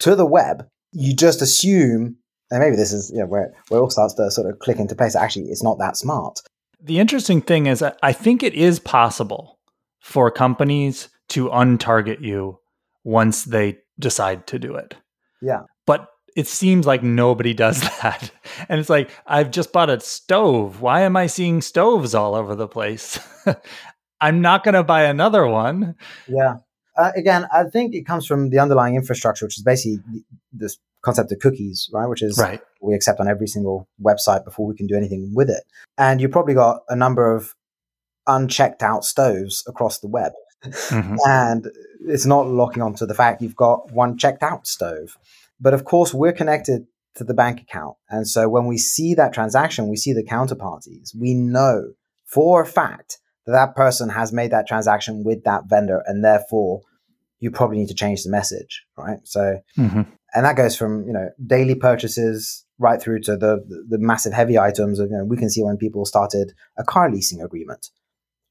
to 0.00 0.14
the 0.14 0.26
web, 0.26 0.68
you 0.92 1.14
just 1.14 1.42
assume 1.42 2.16
and 2.50 2.60
maybe 2.60 2.76
this 2.76 2.92
is 2.92 3.10
you 3.10 3.18
know, 3.18 3.26
where, 3.26 3.52
where 3.68 3.78
it 3.78 3.82
all 3.82 3.90
starts 3.90 4.14
to 4.14 4.30
sort 4.30 4.50
of 4.50 4.58
click 4.58 4.78
into 4.78 4.94
place. 4.94 5.14
Actually, 5.14 5.46
it's 5.46 5.62
not 5.62 5.78
that 5.78 5.96
smart. 5.96 6.40
The 6.80 6.98
interesting 6.98 7.42
thing 7.42 7.66
is, 7.66 7.82
I 8.02 8.12
think 8.12 8.42
it 8.42 8.54
is 8.54 8.78
possible 8.78 9.58
for 10.00 10.30
companies 10.30 11.08
to 11.30 11.48
untarget 11.48 12.20
you 12.20 12.60
once 13.04 13.44
they 13.44 13.78
decide 13.98 14.46
to 14.46 14.58
do 14.58 14.74
it. 14.76 14.94
Yeah. 15.42 15.62
But 15.86 16.08
it 16.36 16.46
seems 16.46 16.86
like 16.86 17.02
nobody 17.02 17.54
does 17.54 17.80
that. 18.02 18.30
And 18.68 18.80
it's 18.80 18.90
like, 18.90 19.10
I've 19.26 19.50
just 19.50 19.72
bought 19.72 19.90
a 19.90 20.00
stove. 20.00 20.80
Why 20.80 21.02
am 21.02 21.16
I 21.16 21.26
seeing 21.26 21.60
stoves 21.60 22.14
all 22.14 22.34
over 22.34 22.54
the 22.54 22.68
place? 22.68 23.18
I'm 24.20 24.40
not 24.40 24.64
going 24.64 24.74
to 24.74 24.82
buy 24.82 25.04
another 25.04 25.46
one. 25.46 25.94
Yeah. 26.26 26.56
Uh, 26.96 27.12
again, 27.14 27.46
I 27.52 27.64
think 27.64 27.94
it 27.94 28.04
comes 28.04 28.26
from 28.26 28.50
the 28.50 28.58
underlying 28.58 28.96
infrastructure, 28.96 29.46
which 29.46 29.56
is 29.56 29.62
basically 29.62 30.00
this 30.52 30.78
concept 31.02 31.30
of 31.30 31.38
cookies, 31.38 31.88
right? 31.92 32.08
Which 32.08 32.22
is 32.22 32.36
right. 32.38 32.60
we 32.80 32.94
accept 32.94 33.20
on 33.20 33.28
every 33.28 33.46
single 33.46 33.88
website 34.02 34.44
before 34.44 34.66
we 34.66 34.74
can 34.74 34.86
do 34.86 34.96
anything 34.96 35.32
with 35.34 35.48
it. 35.48 35.62
And 35.96 36.20
you 36.20 36.28
probably 36.28 36.54
got 36.54 36.82
a 36.88 36.96
number 36.96 37.34
of 37.34 37.54
unchecked 38.26 38.82
out 38.82 39.04
stoves 39.04 39.64
across 39.66 40.00
the 40.00 40.08
web. 40.08 40.32
Mm-hmm. 40.64 41.16
and 41.26 41.70
it's 42.06 42.26
not 42.26 42.48
locking 42.48 42.82
onto 42.82 43.06
the 43.06 43.14
fact 43.14 43.42
you've 43.42 43.56
got 43.56 43.90
one 43.92 44.18
checked 44.18 44.42
out 44.42 44.66
stove. 44.66 45.16
But 45.60 45.74
of 45.74 45.84
course, 45.84 46.14
we're 46.14 46.32
connected 46.32 46.86
to 47.16 47.24
the 47.24 47.34
bank 47.34 47.60
account. 47.60 47.96
And 48.08 48.26
so 48.26 48.48
when 48.48 48.66
we 48.66 48.78
see 48.78 49.14
that 49.14 49.32
transaction, 49.32 49.88
we 49.88 49.96
see 49.96 50.12
the 50.12 50.24
counterparties, 50.24 51.14
we 51.18 51.34
know 51.34 51.92
for 52.26 52.62
a 52.62 52.66
fact 52.66 53.18
that 53.46 53.52
that 53.52 53.74
person 53.74 54.10
has 54.10 54.32
made 54.32 54.50
that 54.52 54.66
transaction 54.66 55.24
with 55.24 55.44
that 55.44 55.62
vendor 55.68 56.02
and 56.06 56.24
therefore 56.24 56.82
you 57.40 57.50
probably 57.50 57.78
need 57.78 57.88
to 57.88 57.94
change 57.94 58.22
the 58.22 58.30
message, 58.30 58.84
right? 58.96 59.18
So, 59.24 59.60
mm-hmm. 59.76 60.02
and 60.34 60.44
that 60.44 60.56
goes 60.56 60.76
from, 60.76 61.06
you 61.06 61.12
know, 61.12 61.30
daily 61.44 61.74
purchases 61.74 62.64
right 62.78 63.00
through 63.00 63.20
to 63.20 63.36
the, 63.36 63.64
the 63.88 63.98
massive 63.98 64.32
heavy 64.32 64.58
items 64.58 64.98
of, 64.98 65.10
you 65.10 65.16
know, 65.16 65.24
we 65.24 65.36
can 65.36 65.50
see 65.50 65.62
when 65.62 65.76
people 65.76 66.04
started 66.04 66.52
a 66.76 66.84
car 66.84 67.10
leasing 67.10 67.40
agreement. 67.40 67.88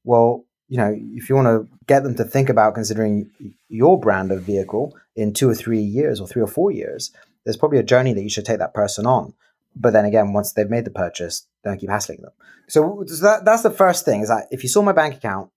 Well, 0.04 0.44
you 0.68 0.76
know, 0.76 0.94
if 0.94 1.28
you 1.28 1.34
want 1.34 1.46
to 1.46 1.76
get 1.86 2.02
them 2.02 2.14
to 2.16 2.24
think 2.24 2.48
about 2.48 2.74
considering 2.74 3.30
your 3.68 3.98
brand 3.98 4.30
of 4.30 4.42
vehicle 4.42 4.96
in 5.16 5.32
two 5.32 5.48
or 5.48 5.54
three 5.54 5.80
years 5.80 6.20
or 6.20 6.28
three 6.28 6.42
or 6.42 6.46
four 6.46 6.70
years, 6.70 7.10
there's 7.44 7.56
probably 7.56 7.78
a 7.78 7.82
journey 7.82 8.12
that 8.12 8.22
you 8.22 8.28
should 8.28 8.44
take 8.44 8.58
that 8.58 8.74
person 8.74 9.06
on. 9.06 9.32
But 9.74 9.92
then 9.92 10.04
again, 10.04 10.32
once 10.32 10.52
they've 10.52 10.68
made 10.68 10.84
the 10.84 10.90
purchase, 10.90 11.46
don't 11.64 11.78
keep 11.78 11.88
hassling 11.88 12.20
them. 12.20 12.32
So, 12.68 13.04
that, 13.22 13.44
that's 13.44 13.62
the 13.62 13.70
first 13.70 14.04
thing 14.04 14.20
is 14.20 14.28
that 14.28 14.48
if 14.50 14.62
you 14.62 14.68
saw 14.68 14.82
my 14.82 14.92
bank 14.92 15.16
account, 15.16 15.50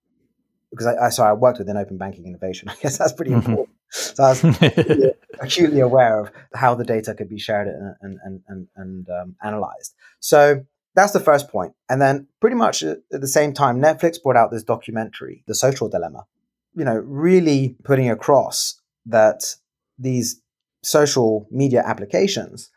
because 0.70 0.86
I, 0.86 1.06
I 1.06 1.08
sorry, 1.10 1.30
I 1.30 1.32
worked 1.34 1.58
within 1.58 1.76
open 1.76 1.98
banking 1.98 2.26
innovation. 2.26 2.68
I 2.70 2.74
guess 2.80 2.96
that's 2.98 3.12
pretty 3.12 3.32
mm-hmm. 3.32 3.50
important. 3.50 3.76
So 3.90 4.24
I 4.24 4.28
was 4.30 4.44
acutely, 4.62 5.12
acutely, 5.38 5.80
aware 5.80 6.18
of 6.18 6.30
how 6.54 6.74
the 6.74 6.84
data 6.84 7.12
could 7.12 7.28
be 7.28 7.38
shared 7.38 7.68
and 7.68 8.18
and 8.22 8.40
and, 8.48 8.68
and 8.74 9.08
um, 9.10 9.36
analyzed. 9.42 9.94
So 10.20 10.64
that's 10.94 11.12
the 11.12 11.20
first 11.20 11.48
point. 11.48 11.72
And 11.88 12.00
then 12.00 12.28
pretty 12.40 12.56
much 12.56 12.82
at 12.82 13.00
the 13.10 13.26
same 13.26 13.52
time, 13.52 13.80
Netflix 13.80 14.22
brought 14.22 14.36
out 14.36 14.50
this 14.50 14.62
documentary, 14.62 15.42
The 15.46 15.54
Social 15.54 15.88
Dilemma, 15.88 16.26
you 16.74 16.84
know, 16.84 16.96
really 16.96 17.76
putting 17.84 18.10
across 18.10 18.80
that 19.06 19.56
these 19.98 20.40
social 20.82 21.46
media 21.50 21.82
applications 21.84 22.70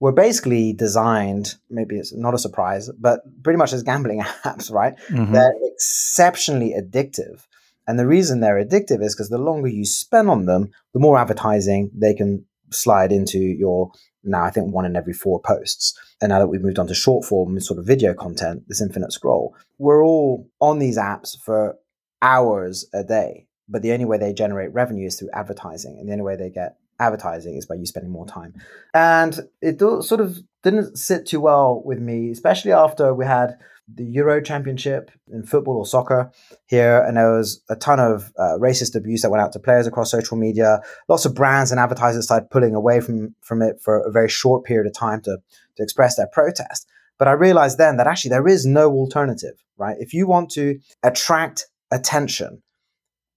were 0.00 0.12
basically 0.12 0.72
designed, 0.72 1.54
maybe 1.70 1.96
it's 1.96 2.12
not 2.12 2.34
a 2.34 2.38
surprise, 2.38 2.90
but 2.98 3.20
pretty 3.42 3.56
much 3.56 3.72
as 3.72 3.82
gambling 3.82 4.20
apps, 4.44 4.70
right? 4.70 4.96
Mm-hmm. 5.08 5.32
They're 5.32 5.52
exceptionally 5.62 6.74
addictive. 6.76 7.46
And 7.86 7.98
the 7.98 8.06
reason 8.06 8.40
they're 8.40 8.64
addictive 8.64 9.02
is 9.02 9.14
because 9.14 9.28
the 9.28 9.38
longer 9.38 9.68
you 9.68 9.84
spend 9.84 10.28
on 10.28 10.46
them, 10.46 10.70
the 10.92 11.00
more 11.00 11.18
advertising 11.18 11.90
they 11.94 12.14
can 12.14 12.44
slide 12.74 13.12
into 13.12 13.38
your 13.38 13.90
now 14.24 14.44
I 14.44 14.50
think 14.50 14.72
one 14.72 14.84
in 14.84 14.96
every 14.96 15.12
four 15.12 15.40
posts. 15.40 15.98
And 16.20 16.30
now 16.30 16.38
that 16.38 16.46
we've 16.46 16.62
moved 16.62 16.78
on 16.78 16.86
to 16.86 16.94
short 16.94 17.24
form 17.24 17.58
sort 17.60 17.78
of 17.78 17.86
video 17.86 18.14
content, 18.14 18.64
this 18.68 18.80
infinite 18.80 19.12
scroll, 19.12 19.56
we're 19.78 20.04
all 20.04 20.48
on 20.60 20.78
these 20.78 20.96
apps 20.96 21.36
for 21.38 21.76
hours 22.20 22.86
a 22.94 23.02
day. 23.02 23.46
But 23.68 23.82
the 23.82 23.92
only 23.92 24.04
way 24.04 24.18
they 24.18 24.32
generate 24.32 24.72
revenue 24.72 25.06
is 25.06 25.18
through 25.18 25.30
advertising. 25.32 25.98
And 25.98 26.08
the 26.08 26.12
only 26.12 26.24
way 26.24 26.36
they 26.36 26.50
get 26.50 26.76
advertising 27.00 27.56
is 27.56 27.66
by 27.66 27.74
you 27.74 27.86
spending 27.86 28.12
more 28.12 28.26
time. 28.26 28.54
And 28.94 29.48
it 29.60 29.80
sort 29.80 30.20
of 30.20 30.38
didn't 30.62 30.96
sit 30.96 31.26
too 31.26 31.40
well 31.40 31.82
with 31.84 31.98
me, 31.98 32.30
especially 32.30 32.72
after 32.72 33.14
we 33.14 33.26
had 33.26 33.56
the 33.92 34.04
Euro 34.04 34.40
Championship 34.40 35.10
in 35.30 35.44
football 35.44 35.76
or 35.76 35.86
soccer 35.86 36.30
here, 36.66 37.02
and 37.02 37.16
there 37.16 37.36
was 37.36 37.62
a 37.68 37.76
ton 37.76 37.98
of 37.98 38.32
uh, 38.38 38.56
racist 38.58 38.94
abuse 38.94 39.22
that 39.22 39.30
went 39.30 39.42
out 39.42 39.52
to 39.52 39.58
players 39.58 39.86
across 39.86 40.10
social 40.10 40.36
media. 40.36 40.80
Lots 41.08 41.24
of 41.24 41.34
brands 41.34 41.70
and 41.70 41.80
advertisers 41.80 42.24
started 42.24 42.50
pulling 42.50 42.74
away 42.74 43.00
from 43.00 43.34
from 43.40 43.60
it 43.62 43.80
for 43.82 44.00
a 44.00 44.10
very 44.10 44.28
short 44.28 44.64
period 44.64 44.86
of 44.86 44.94
time 44.94 45.20
to 45.22 45.38
to 45.76 45.82
express 45.82 46.16
their 46.16 46.28
protest. 46.32 46.86
But 47.18 47.28
I 47.28 47.32
realized 47.32 47.78
then 47.78 47.96
that 47.96 48.06
actually 48.06 48.30
there 48.30 48.48
is 48.48 48.66
no 48.66 48.90
alternative, 48.90 49.62
right? 49.76 49.96
If 49.98 50.14
you 50.14 50.26
want 50.26 50.50
to 50.52 50.78
attract 51.02 51.66
attention, 51.90 52.62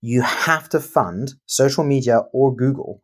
you 0.02 0.22
have 0.22 0.70
to 0.70 0.80
fund 0.80 1.34
social 1.46 1.84
media 1.84 2.22
or 2.34 2.56
Google, 2.56 3.02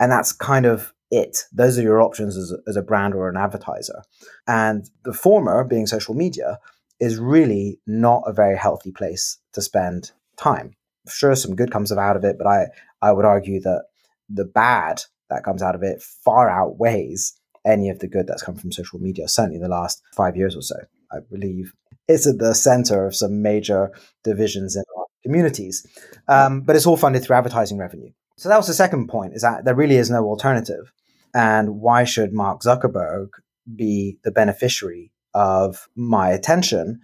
and 0.00 0.10
that's 0.10 0.32
kind 0.32 0.66
of 0.66 0.92
it. 1.22 1.44
Those 1.52 1.78
are 1.78 1.82
your 1.82 2.02
options 2.02 2.36
as 2.36 2.52
a, 2.52 2.58
as 2.68 2.76
a 2.76 2.82
brand 2.82 3.14
or 3.14 3.28
an 3.28 3.36
advertiser. 3.36 4.02
And 4.46 4.88
the 5.04 5.12
former, 5.12 5.64
being 5.64 5.86
social 5.86 6.14
media, 6.14 6.58
is 7.00 7.18
really 7.18 7.80
not 7.86 8.22
a 8.26 8.32
very 8.32 8.56
healthy 8.56 8.92
place 8.92 9.38
to 9.52 9.62
spend 9.62 10.12
time. 10.36 10.74
Sure, 11.08 11.34
some 11.34 11.56
good 11.56 11.70
comes 11.70 11.92
out 11.92 12.16
of 12.16 12.24
it, 12.24 12.36
but 12.38 12.46
I, 12.46 12.66
I 13.02 13.12
would 13.12 13.24
argue 13.24 13.60
that 13.60 13.84
the 14.28 14.44
bad 14.44 15.02
that 15.30 15.44
comes 15.44 15.62
out 15.62 15.74
of 15.74 15.82
it 15.82 16.02
far 16.02 16.48
outweighs 16.48 17.34
any 17.64 17.88
of 17.90 17.98
the 17.98 18.08
good 18.08 18.26
that's 18.26 18.42
come 18.42 18.56
from 18.56 18.72
social 18.72 18.98
media, 18.98 19.28
certainly 19.28 19.58
the 19.58 19.68
last 19.68 20.02
five 20.14 20.36
years 20.36 20.56
or 20.56 20.62
so. 20.62 20.76
I 21.12 21.18
believe 21.30 21.72
it's 22.08 22.26
at 22.26 22.38
the 22.38 22.54
center 22.54 23.06
of 23.06 23.14
some 23.14 23.42
major 23.42 23.90
divisions 24.22 24.76
in 24.76 24.84
our 24.98 25.06
communities. 25.22 25.86
Um, 26.28 26.60
but 26.60 26.76
it's 26.76 26.86
all 26.86 26.96
funded 26.96 27.22
through 27.22 27.36
advertising 27.36 27.78
revenue. 27.78 28.10
So 28.36 28.48
that 28.48 28.56
was 28.56 28.66
the 28.66 28.74
second 28.74 29.08
point: 29.08 29.34
is 29.34 29.42
that 29.42 29.64
there 29.64 29.74
really 29.74 29.96
is 29.96 30.10
no 30.10 30.24
alternative, 30.24 30.92
and 31.34 31.80
why 31.80 32.04
should 32.04 32.32
Mark 32.32 32.62
Zuckerberg 32.62 33.28
be 33.74 34.18
the 34.22 34.30
beneficiary 34.30 35.12
of 35.34 35.88
my 35.96 36.30
attention, 36.30 37.00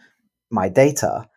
my 0.51 0.69
data, 0.69 1.29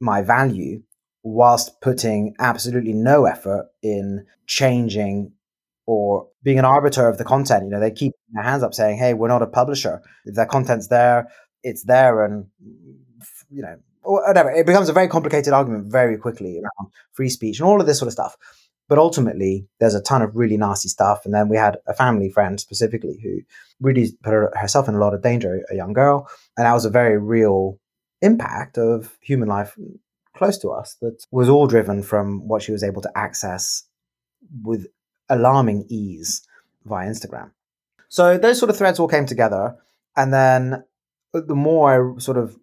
my 0.00 0.22
value, 0.22 0.82
whilst 1.22 1.80
putting 1.80 2.34
absolutely 2.38 2.92
no 2.92 3.26
effort 3.26 3.68
in 3.82 4.26
changing 4.46 5.32
or 5.86 6.28
being 6.42 6.58
an 6.58 6.64
arbiter 6.64 7.08
of 7.08 7.16
the 7.16 7.24
content? 7.24 7.64
You 7.64 7.70
know, 7.70 7.80
they 7.80 7.92
keep 7.92 8.12
their 8.32 8.42
hands 8.42 8.64
up 8.64 8.74
saying, 8.74 8.98
"Hey, 8.98 9.14
we're 9.14 9.28
not 9.28 9.42
a 9.42 9.46
publisher. 9.46 10.02
If 10.24 10.34
their 10.34 10.46
content's 10.46 10.88
there, 10.88 11.28
it's 11.62 11.84
there," 11.84 12.24
and 12.24 12.46
you 13.50 13.62
know, 13.62 13.76
whatever. 14.02 14.50
It 14.50 14.66
becomes 14.66 14.88
a 14.88 14.92
very 14.92 15.08
complicated 15.08 15.52
argument 15.52 15.90
very 15.92 16.18
quickly 16.18 16.58
around 16.58 16.92
free 17.12 17.28
speech 17.28 17.60
and 17.60 17.68
all 17.68 17.80
of 17.80 17.86
this 17.86 17.98
sort 17.98 18.08
of 18.08 18.12
stuff. 18.12 18.36
But 18.88 18.98
ultimately, 18.98 19.66
there's 19.80 19.94
a 19.94 20.02
ton 20.02 20.22
of 20.22 20.36
really 20.36 20.56
nasty 20.56 20.88
stuff. 20.88 21.24
And 21.24 21.34
then 21.34 21.48
we 21.48 21.56
had 21.56 21.78
a 21.88 21.94
family 21.94 22.30
friend 22.30 22.60
specifically 22.60 23.18
who 23.22 23.40
really 23.80 24.12
put 24.22 24.32
herself 24.54 24.88
in 24.88 24.94
a 24.94 25.00
lot 25.00 25.14
of 25.14 25.22
danger, 25.22 25.60
a 25.70 25.74
young 25.74 25.92
girl. 25.92 26.28
And 26.56 26.66
that 26.66 26.72
was 26.72 26.84
a 26.84 26.90
very 26.90 27.18
real 27.18 27.80
impact 28.22 28.78
of 28.78 29.16
human 29.20 29.48
life 29.48 29.76
close 30.36 30.58
to 30.58 30.70
us 30.70 30.96
that 31.00 31.24
was 31.30 31.48
all 31.48 31.66
driven 31.66 32.02
from 32.02 32.46
what 32.46 32.62
she 32.62 32.72
was 32.72 32.84
able 32.84 33.02
to 33.02 33.10
access 33.16 33.82
with 34.62 34.86
alarming 35.28 35.86
ease 35.88 36.46
via 36.84 37.08
Instagram. 37.08 37.50
So 38.08 38.38
those 38.38 38.58
sort 38.58 38.70
of 38.70 38.76
threads 38.76 39.00
all 39.00 39.08
came 39.08 39.26
together. 39.26 39.76
And 40.16 40.32
then 40.32 40.84
the 41.32 41.54
more 41.54 42.16
I 42.16 42.20
sort 42.20 42.36
of, 42.36 42.56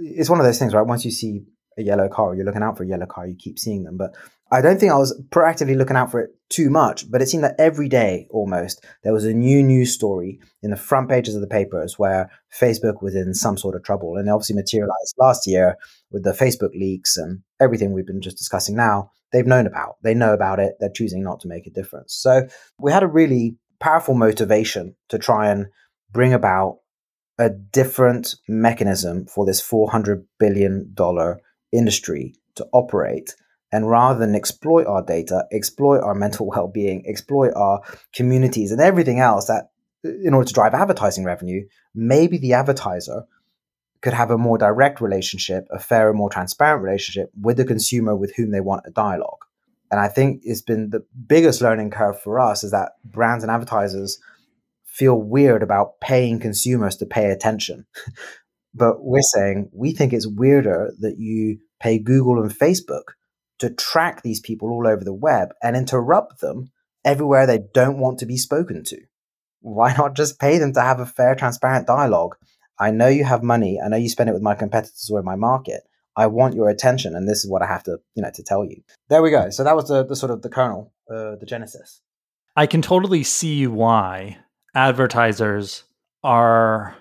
it's 0.00 0.28
one 0.28 0.40
of 0.40 0.46
those 0.46 0.58
things, 0.58 0.74
right? 0.74 0.86
Once 0.86 1.04
you 1.04 1.10
see 1.10 1.44
a 1.78 1.82
yellow 1.82 2.08
car 2.08 2.34
you're 2.34 2.44
looking 2.44 2.62
out 2.62 2.76
for 2.76 2.82
a 2.82 2.88
yellow 2.88 3.06
car, 3.06 3.26
you 3.26 3.36
keep 3.36 3.58
seeing 3.58 3.84
them. 3.84 3.96
But 3.96 4.14
I 4.50 4.62
don't 4.62 4.80
think 4.80 4.92
I 4.92 4.96
was 4.96 5.20
proactively 5.30 5.76
looking 5.76 5.96
out 5.96 6.10
for 6.10 6.20
it 6.20 6.30
too 6.48 6.70
much, 6.70 7.10
but 7.10 7.20
it 7.20 7.28
seemed 7.28 7.44
that 7.44 7.56
every 7.58 7.88
day 7.88 8.26
almost 8.30 8.84
there 9.04 9.12
was 9.12 9.26
a 9.26 9.34
new 9.34 9.62
news 9.62 9.92
story 9.92 10.40
in 10.62 10.70
the 10.70 10.76
front 10.76 11.10
pages 11.10 11.34
of 11.34 11.42
the 11.42 11.46
papers 11.46 11.98
where 11.98 12.30
Facebook 12.58 13.02
was 13.02 13.14
in 13.14 13.34
some 13.34 13.58
sort 13.58 13.74
of 13.74 13.82
trouble. 13.82 14.16
And 14.16 14.26
it 14.26 14.30
obviously 14.30 14.56
materialized 14.56 15.14
last 15.18 15.46
year 15.46 15.76
with 16.10 16.24
the 16.24 16.32
Facebook 16.32 16.72
leaks 16.74 17.18
and 17.18 17.40
everything 17.60 17.92
we've 17.92 18.06
been 18.06 18.22
just 18.22 18.38
discussing 18.38 18.74
now. 18.74 19.10
They've 19.32 19.46
known 19.46 19.66
about, 19.66 19.96
they 20.02 20.14
know 20.14 20.32
about 20.32 20.58
it, 20.58 20.76
they're 20.80 20.88
choosing 20.88 21.22
not 21.22 21.40
to 21.40 21.48
make 21.48 21.66
a 21.66 21.70
difference. 21.70 22.14
So 22.14 22.48
we 22.78 22.90
had 22.90 23.02
a 23.02 23.08
really 23.08 23.56
powerful 23.80 24.14
motivation 24.14 24.94
to 25.10 25.18
try 25.18 25.50
and 25.50 25.66
bring 26.10 26.32
about 26.32 26.78
a 27.38 27.50
different 27.50 28.36
mechanism 28.48 29.26
for 29.26 29.44
this 29.44 29.60
$400 29.60 30.24
billion 30.38 30.94
industry 31.70 32.34
to 32.56 32.66
operate 32.72 33.34
and 33.72 33.88
rather 33.88 34.18
than 34.18 34.34
exploit 34.34 34.86
our 34.86 35.02
data, 35.02 35.44
exploit 35.52 36.00
our 36.00 36.14
mental 36.14 36.46
well 36.54 36.68
being, 36.68 37.04
exploit 37.06 37.52
our 37.54 37.80
communities 38.14 38.70
and 38.72 38.80
everything 38.80 39.20
else 39.20 39.46
that 39.46 39.70
uh, 40.04 40.10
in 40.24 40.34
order 40.34 40.46
to 40.46 40.54
drive 40.54 40.74
advertising 40.74 41.24
revenue, 41.24 41.66
maybe 41.94 42.38
the 42.38 42.54
advertiser 42.54 43.24
could 44.00 44.14
have 44.14 44.30
a 44.30 44.38
more 44.38 44.58
direct 44.58 45.00
relationship, 45.00 45.66
a 45.70 45.78
fairer, 45.78 46.12
more 46.12 46.30
transparent 46.30 46.84
relationship 46.84 47.30
with 47.40 47.56
the 47.56 47.64
consumer 47.64 48.14
with 48.14 48.32
whom 48.36 48.52
they 48.52 48.60
want 48.60 48.84
a 48.86 48.90
dialogue. 48.90 49.44
And 49.90 49.98
I 50.00 50.08
think 50.08 50.42
it's 50.44 50.62
been 50.62 50.90
the 50.90 51.04
biggest 51.26 51.60
learning 51.60 51.90
curve 51.90 52.20
for 52.20 52.38
us 52.38 52.62
is 52.62 52.70
that 52.70 52.92
brands 53.04 53.42
and 53.42 53.50
advertisers 53.50 54.20
feel 54.84 55.16
weird 55.16 55.62
about 55.62 56.00
paying 56.00 56.38
consumers 56.38 56.96
to 56.96 57.06
pay 57.06 57.30
attention. 57.30 57.86
but 58.74 59.02
we're 59.02 59.20
saying 59.34 59.70
we 59.72 59.92
think 59.92 60.12
it's 60.12 60.26
weirder 60.26 60.92
that 61.00 61.16
you 61.18 61.58
pay 61.80 61.98
Google 61.98 62.40
and 62.42 62.56
Facebook 62.56 63.14
to 63.58 63.70
track 63.70 64.22
these 64.22 64.40
people 64.40 64.70
all 64.70 64.86
over 64.86 65.04
the 65.04 65.12
web 65.12 65.54
and 65.62 65.76
interrupt 65.76 66.40
them 66.40 66.70
everywhere 67.04 67.46
they 67.46 67.60
don't 67.72 67.98
want 67.98 68.18
to 68.18 68.26
be 68.26 68.36
spoken 68.36 68.84
to. 68.84 69.00
Why 69.60 69.94
not 69.96 70.14
just 70.14 70.38
pay 70.38 70.58
them 70.58 70.72
to 70.74 70.80
have 70.80 71.00
a 71.00 71.06
fair, 71.06 71.34
transparent 71.34 71.86
dialogue? 71.86 72.36
I 72.78 72.90
know 72.90 73.08
you 73.08 73.24
have 73.24 73.42
money. 73.42 73.80
I 73.84 73.88
know 73.88 73.96
you 73.96 74.08
spend 74.08 74.30
it 74.30 74.34
with 74.34 74.42
my 74.42 74.54
competitors 74.54 75.10
or 75.10 75.18
in 75.18 75.24
my 75.24 75.34
market. 75.34 75.82
I 76.16 76.26
want 76.26 76.54
your 76.54 76.68
attention, 76.68 77.14
and 77.14 77.28
this 77.28 77.44
is 77.44 77.50
what 77.50 77.62
I 77.62 77.66
have 77.66 77.84
to, 77.84 77.98
you 78.14 78.22
know, 78.22 78.30
to 78.34 78.42
tell 78.42 78.64
you. 78.64 78.82
There 79.08 79.22
we 79.22 79.30
go. 79.30 79.50
So 79.50 79.62
that 79.64 79.76
was 79.76 79.88
the, 79.88 80.04
the 80.04 80.16
sort 80.16 80.32
of 80.32 80.42
the 80.42 80.48
kernel, 80.48 80.92
uh, 81.10 81.36
the 81.36 81.46
genesis. 81.46 82.00
I 82.56 82.66
can 82.66 82.82
totally 82.82 83.22
see 83.22 83.68
why 83.68 84.38
advertisers 84.74 85.84
are 86.24 86.96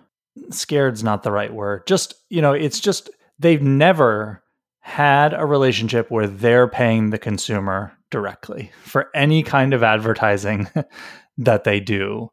scared's 0.52 1.04
not 1.04 1.24
the 1.24 1.32
right 1.32 1.52
word. 1.52 1.88
Just, 1.88 2.14
you 2.30 2.42
know, 2.42 2.54
it's 2.54 2.80
just 2.80 3.10
they've 3.40 3.62
never 3.62 4.44
had 4.88 5.34
a 5.34 5.46
relationship 5.46 6.10
where 6.10 6.27
they're 6.27 6.67
paying 6.70 7.10
the 7.10 7.17
consumer 7.17 7.91
directly 8.10 8.72
for 8.84 9.08
any 9.13 9.44
kind 9.44 9.74
of 9.74 9.84
advertising 9.84 10.67
that 11.38 11.63
they 11.65 11.79
do. 11.79 12.29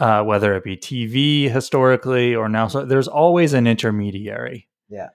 uh, 0.00 0.22
whether 0.24 0.54
it 0.54 0.64
be 0.64 0.76
TV 0.78 1.50
historically 1.50 2.34
or 2.34 2.48
now. 2.48 2.68
So 2.68 2.84
there's 2.86 3.06
always 3.08 3.52
an 3.52 3.66
intermediary. 3.66 4.66
Yeah. 4.88 5.08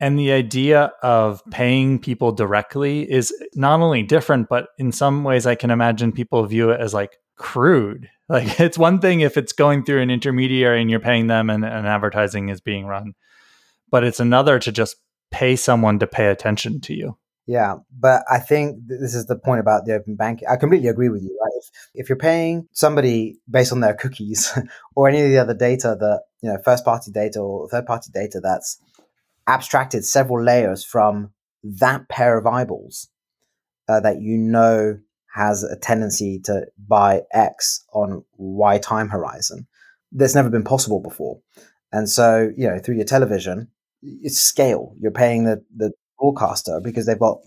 And 0.00 0.18
the 0.18 0.32
idea 0.32 0.90
of 1.04 1.40
paying 1.52 2.00
people 2.00 2.32
directly 2.32 3.08
is 3.08 3.32
not 3.54 3.78
only 3.80 4.02
different, 4.02 4.48
but 4.48 4.66
in 4.78 4.90
some 4.90 5.22
ways, 5.22 5.46
I 5.46 5.54
can 5.54 5.70
imagine 5.70 6.10
people 6.10 6.44
view 6.44 6.70
it 6.70 6.80
as 6.80 6.92
like 6.92 7.18
crude. 7.36 8.08
Like 8.28 8.58
it's 8.60 8.78
one 8.78 8.98
thing 8.98 9.20
if 9.20 9.36
it's 9.36 9.52
going 9.52 9.84
through 9.84 10.00
an 10.00 10.08
intermediary 10.10 10.80
and 10.80 10.90
you're 10.90 11.00
paying 11.00 11.26
them 11.26 11.50
and, 11.50 11.66
and 11.66 11.86
advertising 11.86 12.48
is 12.48 12.62
being 12.62 12.86
run, 12.86 13.12
but 13.90 14.04
it's 14.04 14.20
another 14.20 14.58
to 14.58 14.72
just 14.72 14.96
pay 15.32 15.56
someone 15.56 15.98
to 15.98 16.06
pay 16.06 16.28
attention 16.28 16.80
to 16.82 16.94
you. 16.94 17.16
Yeah, 17.46 17.76
but 17.98 18.22
I 18.30 18.38
think 18.38 18.78
this 18.86 19.14
is 19.14 19.26
the 19.26 19.36
point 19.36 19.60
about 19.60 19.84
the 19.84 19.94
open 19.94 20.14
banking. 20.14 20.46
I 20.48 20.56
completely 20.56 20.88
agree 20.88 21.08
with 21.08 21.22
you. 21.22 21.36
Right? 21.42 21.52
If, 21.56 21.70
if 21.94 22.08
you're 22.08 22.16
paying 22.16 22.68
somebody 22.72 23.38
based 23.50 23.72
on 23.72 23.80
their 23.80 23.94
cookies 23.94 24.56
or 24.94 25.08
any 25.08 25.22
of 25.22 25.30
the 25.30 25.38
other 25.38 25.54
data 25.54 25.96
that 25.98 26.22
you 26.40 26.50
know, 26.50 26.58
first 26.64 26.84
party 26.84 27.10
data 27.10 27.40
or 27.40 27.68
third 27.68 27.86
party 27.86 28.10
data 28.14 28.40
that's 28.40 28.78
abstracted 29.48 30.04
several 30.04 30.42
layers 30.42 30.84
from 30.84 31.32
that 31.64 32.08
pair 32.08 32.38
of 32.38 32.46
eyeballs 32.46 33.08
uh, 33.88 34.00
that 34.00 34.20
you 34.20 34.36
know 34.36 34.98
has 35.34 35.64
a 35.64 35.76
tendency 35.76 36.38
to 36.40 36.66
buy 36.88 37.22
X 37.32 37.84
on 37.92 38.24
Y 38.36 38.78
time 38.78 39.08
horizon. 39.08 39.66
That's 40.12 40.34
never 40.34 40.50
been 40.50 40.64
possible 40.64 41.00
before. 41.00 41.40
And 41.90 42.08
so, 42.08 42.50
you 42.56 42.68
know, 42.68 42.78
through 42.78 42.96
your 42.96 43.04
television, 43.04 43.68
it's 44.02 44.38
scale. 44.38 44.94
You're 45.00 45.12
paying 45.12 45.44
the, 45.44 45.64
the 45.74 45.92
broadcaster 46.18 46.80
because 46.82 47.06
they've 47.06 47.18
got 47.18 47.38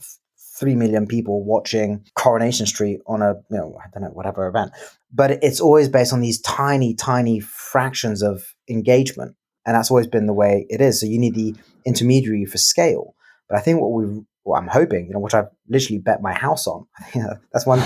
3 0.59 0.75
million 0.75 1.05
people 1.05 1.43
watching 1.43 2.05
Coronation 2.15 2.65
Street 2.65 2.99
on 3.07 3.21
a, 3.21 3.33
you 3.49 3.57
know, 3.57 3.77
I 3.83 3.87
don't 3.93 4.03
know, 4.03 4.13
whatever 4.13 4.47
event. 4.47 4.71
But 5.13 5.43
it's 5.43 5.59
always 5.59 5.89
based 5.89 6.13
on 6.13 6.21
these 6.21 6.41
tiny, 6.41 6.93
tiny 6.93 7.39
fractions 7.39 8.21
of 8.21 8.43
engagement. 8.69 9.35
And 9.65 9.75
that's 9.75 9.89
always 9.89 10.07
been 10.07 10.27
the 10.27 10.33
way 10.33 10.65
it 10.69 10.79
is. 10.79 10.99
So 10.99 11.07
you 11.07 11.19
need 11.19 11.35
the 11.35 11.55
intermediary 11.85 12.45
for 12.45 12.57
scale. 12.57 13.15
But 13.49 13.57
I 13.57 13.61
think 13.61 13.81
what 13.81 13.91
we 13.91 14.21
well, 14.45 14.61
I'm 14.61 14.67
hoping, 14.67 15.07
you 15.07 15.13
know, 15.13 15.19
which 15.19 15.33
I've 15.33 15.49
literally 15.67 15.97
bet 15.97 16.21
my 16.21 16.33
house 16.33 16.67
on. 16.67 16.85
that's 17.51 17.65
one 17.65 17.81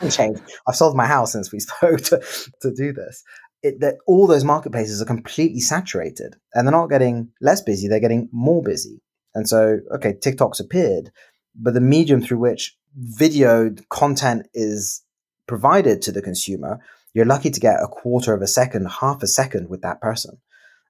change. 0.10 0.38
I've 0.66 0.76
sold 0.76 0.96
my 0.96 1.06
house 1.06 1.32
since 1.32 1.52
we 1.52 1.58
spoke 1.60 2.00
to, 2.02 2.22
to 2.62 2.72
do 2.72 2.92
this. 2.92 3.22
It, 3.64 3.80
that 3.80 3.96
all 4.06 4.26
those 4.26 4.44
marketplaces 4.44 5.00
are 5.00 5.06
completely 5.06 5.60
saturated 5.60 6.36
and 6.52 6.66
they're 6.66 6.72
not 6.72 6.90
getting 6.90 7.30
less 7.40 7.62
busy, 7.62 7.88
they're 7.88 7.98
getting 7.98 8.28
more 8.30 8.62
busy. 8.62 9.00
And 9.34 9.48
so, 9.48 9.78
okay, 9.94 10.14
TikTok's 10.20 10.60
appeared, 10.60 11.10
but 11.56 11.72
the 11.74 11.80
medium 11.80 12.20
through 12.20 12.38
which 12.38 12.76
video 12.94 13.74
content 13.88 14.46
is 14.52 15.02
provided 15.46 16.02
to 16.02 16.12
the 16.12 16.22
consumer, 16.22 16.78
you're 17.14 17.24
lucky 17.24 17.50
to 17.50 17.60
get 17.60 17.82
a 17.82 17.88
quarter 17.88 18.34
of 18.34 18.42
a 18.42 18.46
second, 18.46 18.86
half 19.00 19.22
a 19.22 19.26
second 19.26 19.68
with 19.68 19.82
that 19.82 20.00
person. 20.00 20.38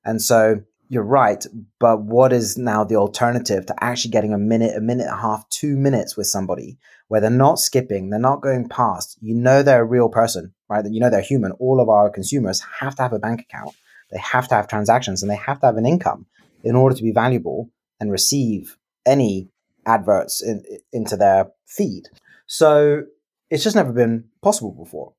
And 0.05 0.21
so 0.21 0.63
you're 0.89 1.03
right, 1.03 1.45
but 1.79 2.03
what 2.03 2.33
is 2.33 2.59
now 2.59 2.85
the 2.85 2.97
alternative 2.97 3.67
to 3.67 3.85
actually 3.85 4.11
getting 4.11 4.35
a 4.35 4.39
minute, 4.39 4.77
a 4.77 4.81
minute 4.81 5.07
and 5.07 5.15
a 5.15 5.21
half, 5.21 5.49
two 5.49 5.77
minutes 5.77 6.17
with 6.17 6.27
somebody 6.27 6.79
where 7.09 7.21
they're 7.21 7.31
not 7.31 7.59
skipping, 7.59 8.11
they're 8.11 8.21
not 8.21 8.43
going 8.43 8.69
past? 8.69 9.19
You 9.21 9.35
know 9.35 9.63
they're 9.63 9.83
a 9.83 9.87
real 9.87 10.09
person, 10.09 10.54
right? 10.69 10.85
You 10.89 11.01
know 11.01 11.11
they're 11.11 11.21
human. 11.21 11.53
All 11.53 11.81
of 11.81 11.89
our 11.89 12.11
consumers 12.11 12.63
have 12.81 12.95
to 12.97 13.03
have 13.03 13.13
a 13.13 13.19
bank 13.19 13.41
account, 13.41 13.75
they 14.11 14.19
have 14.19 14.49
to 14.49 14.55
have 14.55 14.69
transactions, 14.69 15.23
and 15.23 15.31
they 15.31 15.37
have 15.37 15.61
to 15.61 15.67
have 15.67 15.77
an 15.77 15.87
income 15.87 16.27
in 16.63 16.77
order 16.77 16.95
to 16.95 17.03
be 17.03 17.13
valuable 17.13 17.71
and 18.01 18.11
receive 18.11 18.77
any 19.07 19.49
adverts 19.87 20.43
in, 20.43 20.65
into 20.93 21.17
their 21.17 21.49
feed. 21.67 22.05
So 22.47 23.03
it's 23.51 23.65
just 23.65 23.77
never 23.77 23.93
been 23.93 24.25
possible 24.43 24.73
before. 24.73 25.13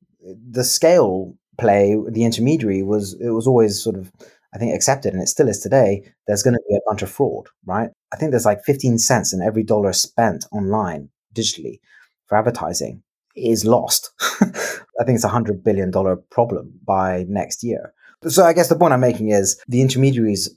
The 0.50 0.64
scale 0.64 1.36
play, 1.60 1.96
the 2.10 2.24
intermediary 2.24 2.84
was 2.84 3.14
it 3.20 3.30
was 3.30 3.48
always 3.48 3.82
sort 3.82 3.96
of 3.96 4.12
I 4.56 4.58
think, 4.58 4.74
accepted, 4.74 5.14
and 5.14 5.22
it 5.22 5.28
still 5.28 5.50
is 5.50 5.60
today, 5.60 6.10
there's 6.28 6.42
going 6.42 6.54
to 6.54 6.64
be 6.70 6.76
a 6.76 6.88
bunch 6.88 7.02
of 7.02 7.12
fraud, 7.12 7.48
right? 7.66 7.90
I 8.14 8.16
think 8.16 8.32
there's 8.32 8.46
like 8.46 8.64
15 8.64 8.98
cents 9.00 9.34
in 9.34 9.42
every 9.42 9.64
dollar 9.64 9.92
spent 9.92 10.46
online 10.54 11.10
digitally 11.36 11.80
for 12.28 12.38
advertising 12.38 13.04
is 13.36 13.66
lost. 13.66 14.12
I 15.00 15.04
think 15.04 15.16
it's 15.16 15.26
a 15.26 15.30
$100 15.30 15.64
billion 15.64 15.92
problem 16.30 16.74
by 16.86 17.26
next 17.28 17.64
year. 17.64 17.94
So 18.28 18.44
I 18.44 18.54
guess 18.54 18.70
the 18.70 18.78
point 18.78 18.94
I'm 18.94 19.02
making 19.02 19.30
is 19.30 19.62
the 19.68 19.82
intermediaries 19.82 20.50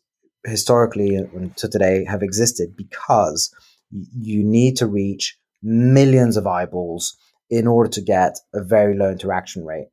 historically 0.44 1.16
uh, 1.16 1.24
and 1.34 1.56
to 1.56 1.68
today 1.68 2.04
have 2.04 2.22
existed 2.22 2.76
because 2.76 3.52
you 3.90 4.44
need 4.44 4.76
to 4.76 4.86
reach 4.86 5.36
millions 5.62 6.36
of 6.36 6.46
eyeballs 6.46 7.16
in 7.50 7.66
order 7.66 7.90
to 7.90 8.00
get 8.00 8.38
a 8.54 8.62
very 8.62 8.96
low 8.96 9.10
interaction 9.10 9.64
rate. 9.64 9.88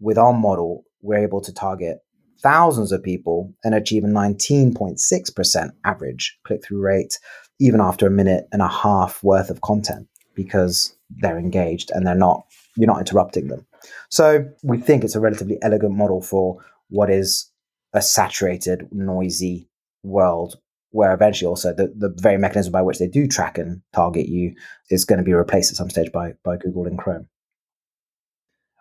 With 0.00 0.18
our 0.18 0.32
model, 0.32 0.84
we're 1.02 1.18
able 1.18 1.40
to 1.40 1.52
target 1.52 1.98
thousands 2.40 2.92
of 2.92 3.02
people 3.02 3.52
and 3.64 3.74
achieve 3.74 4.04
a 4.04 4.08
19.6% 4.08 5.70
average 5.84 6.38
click 6.46 6.64
through 6.64 6.80
rate, 6.80 7.18
even 7.58 7.80
after 7.80 8.06
a 8.06 8.10
minute 8.10 8.46
and 8.52 8.62
a 8.62 8.68
half 8.68 9.22
worth 9.24 9.50
of 9.50 9.60
content 9.60 10.06
because 10.34 10.96
they're 11.10 11.38
engaged 11.38 11.90
and 11.90 12.06
they're 12.06 12.14
not, 12.14 12.44
you're 12.76 12.86
not 12.86 13.00
interrupting 13.00 13.48
them. 13.48 13.66
So 14.10 14.44
we 14.62 14.78
think 14.78 15.04
it's 15.04 15.14
a 15.14 15.20
relatively 15.20 15.58
elegant 15.62 15.94
model 15.94 16.20
for 16.20 16.58
what 16.88 17.10
is 17.10 17.50
a 17.92 18.02
saturated, 18.02 18.88
noisy 18.92 19.68
world 20.02 20.56
where 20.90 21.12
eventually 21.12 21.48
also 21.48 21.74
the, 21.74 21.92
the 21.96 22.14
very 22.20 22.38
mechanism 22.38 22.72
by 22.72 22.82
which 22.82 22.98
they 22.98 23.06
do 23.06 23.26
track 23.26 23.58
and 23.58 23.82
target 23.92 24.26
you 24.26 24.54
is 24.90 25.04
going 25.04 25.18
to 25.18 25.24
be 25.24 25.34
replaced 25.34 25.70
at 25.70 25.76
some 25.76 25.90
stage 25.90 26.10
by, 26.12 26.32
by 26.44 26.56
Google 26.56 26.86
and 26.86 26.98
Chrome. 26.98 27.28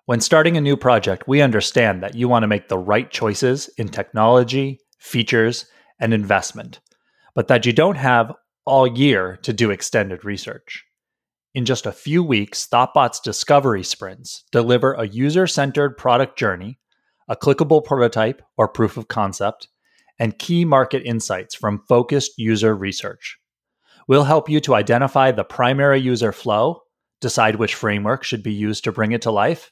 When 0.05 0.21
starting 0.21 0.55
a 0.55 0.61
new 0.61 0.77
project, 0.77 1.27
we 1.27 1.41
understand 1.41 2.01
that 2.01 2.15
you 2.15 2.29
want 2.29 2.43
to 2.43 2.47
make 2.47 2.69
the 2.69 2.77
right 2.77 3.11
choices 3.11 3.69
in 3.77 3.89
technology, 3.89 4.79
features, 4.99 5.65
and 5.99 6.13
investment, 6.13 6.79
but 7.35 7.49
that 7.49 7.65
you 7.65 7.73
don't 7.73 7.97
have 7.97 8.33
all 8.65 8.87
year 8.87 9.37
to 9.41 9.51
do 9.51 9.69
extended 9.69 10.23
research. 10.23 10.85
In 11.57 11.65
just 11.65 11.87
a 11.87 11.91
few 11.91 12.21
weeks, 12.21 12.67
Thoughtbot's 12.67 13.19
discovery 13.19 13.83
sprints 13.83 14.43
deliver 14.51 14.93
a 14.93 15.07
user 15.07 15.47
centered 15.47 15.97
product 15.97 16.37
journey, 16.37 16.77
a 17.27 17.35
clickable 17.35 17.83
prototype 17.83 18.43
or 18.57 18.67
proof 18.67 18.95
of 18.95 19.07
concept, 19.07 19.67
and 20.19 20.37
key 20.37 20.65
market 20.65 21.01
insights 21.03 21.55
from 21.55 21.83
focused 21.89 22.37
user 22.37 22.75
research. 22.75 23.39
We'll 24.07 24.25
help 24.25 24.47
you 24.47 24.59
to 24.59 24.75
identify 24.75 25.31
the 25.31 25.43
primary 25.43 25.99
user 25.99 26.31
flow, 26.31 26.83
decide 27.21 27.55
which 27.55 27.73
framework 27.73 28.23
should 28.23 28.43
be 28.43 28.53
used 28.53 28.83
to 28.83 28.91
bring 28.91 29.11
it 29.11 29.23
to 29.23 29.31
life, 29.31 29.71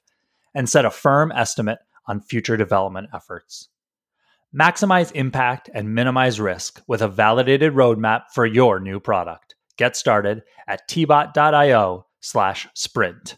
and 0.56 0.68
set 0.68 0.86
a 0.86 0.90
firm 0.90 1.32
estimate 1.34 1.78
on 2.08 2.20
future 2.20 2.58
development 2.58 3.10
efforts. 3.14 3.70
Maximize 4.52 5.12
impact 5.12 5.70
and 5.72 5.94
minimize 5.94 6.40
risk 6.40 6.82
with 6.88 7.04
a 7.04 7.08
validated 7.08 7.74
roadmap 7.74 8.24
for 8.34 8.48
your 8.48 8.80
new 8.80 9.00
product. 9.00 9.55
Get 9.78 9.96
started 9.96 10.44
at 10.68 10.88
tbot.io 10.88 12.06
slash 12.22 12.68
sprint. 12.74 13.38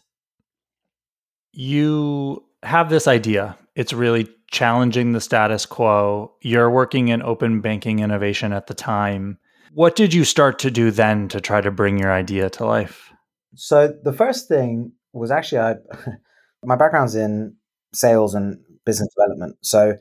You 1.52 2.44
have 2.62 2.90
this 2.90 3.06
idea. 3.06 3.56
It's 3.74 3.92
really 3.92 4.28
challenging 4.50 5.12
the 5.12 5.20
status 5.20 5.66
quo. 5.66 6.32
You're 6.40 6.70
working 6.70 7.08
in 7.08 7.22
open 7.22 7.60
banking 7.60 7.98
innovation 7.98 8.52
at 8.52 8.66
the 8.66 8.74
time. 8.74 9.38
What 9.72 9.96
did 9.96 10.14
you 10.14 10.24
start 10.24 10.58
to 10.60 10.70
do 10.70 10.90
then 10.90 11.28
to 11.28 11.40
try 11.40 11.60
to 11.60 11.70
bring 11.70 11.98
your 11.98 12.12
idea 12.12 12.48
to 12.50 12.64
life? 12.64 13.12
So 13.54 13.92
the 14.02 14.12
first 14.12 14.48
thing 14.48 14.92
was 15.12 15.30
actually 15.30 15.58
I 15.58 15.74
My 16.64 16.76
background's 16.76 17.14
in 17.14 17.54
sales 17.94 18.34
and 18.34 18.58
business 18.84 19.08
development. 19.16 19.56
So, 19.62 19.96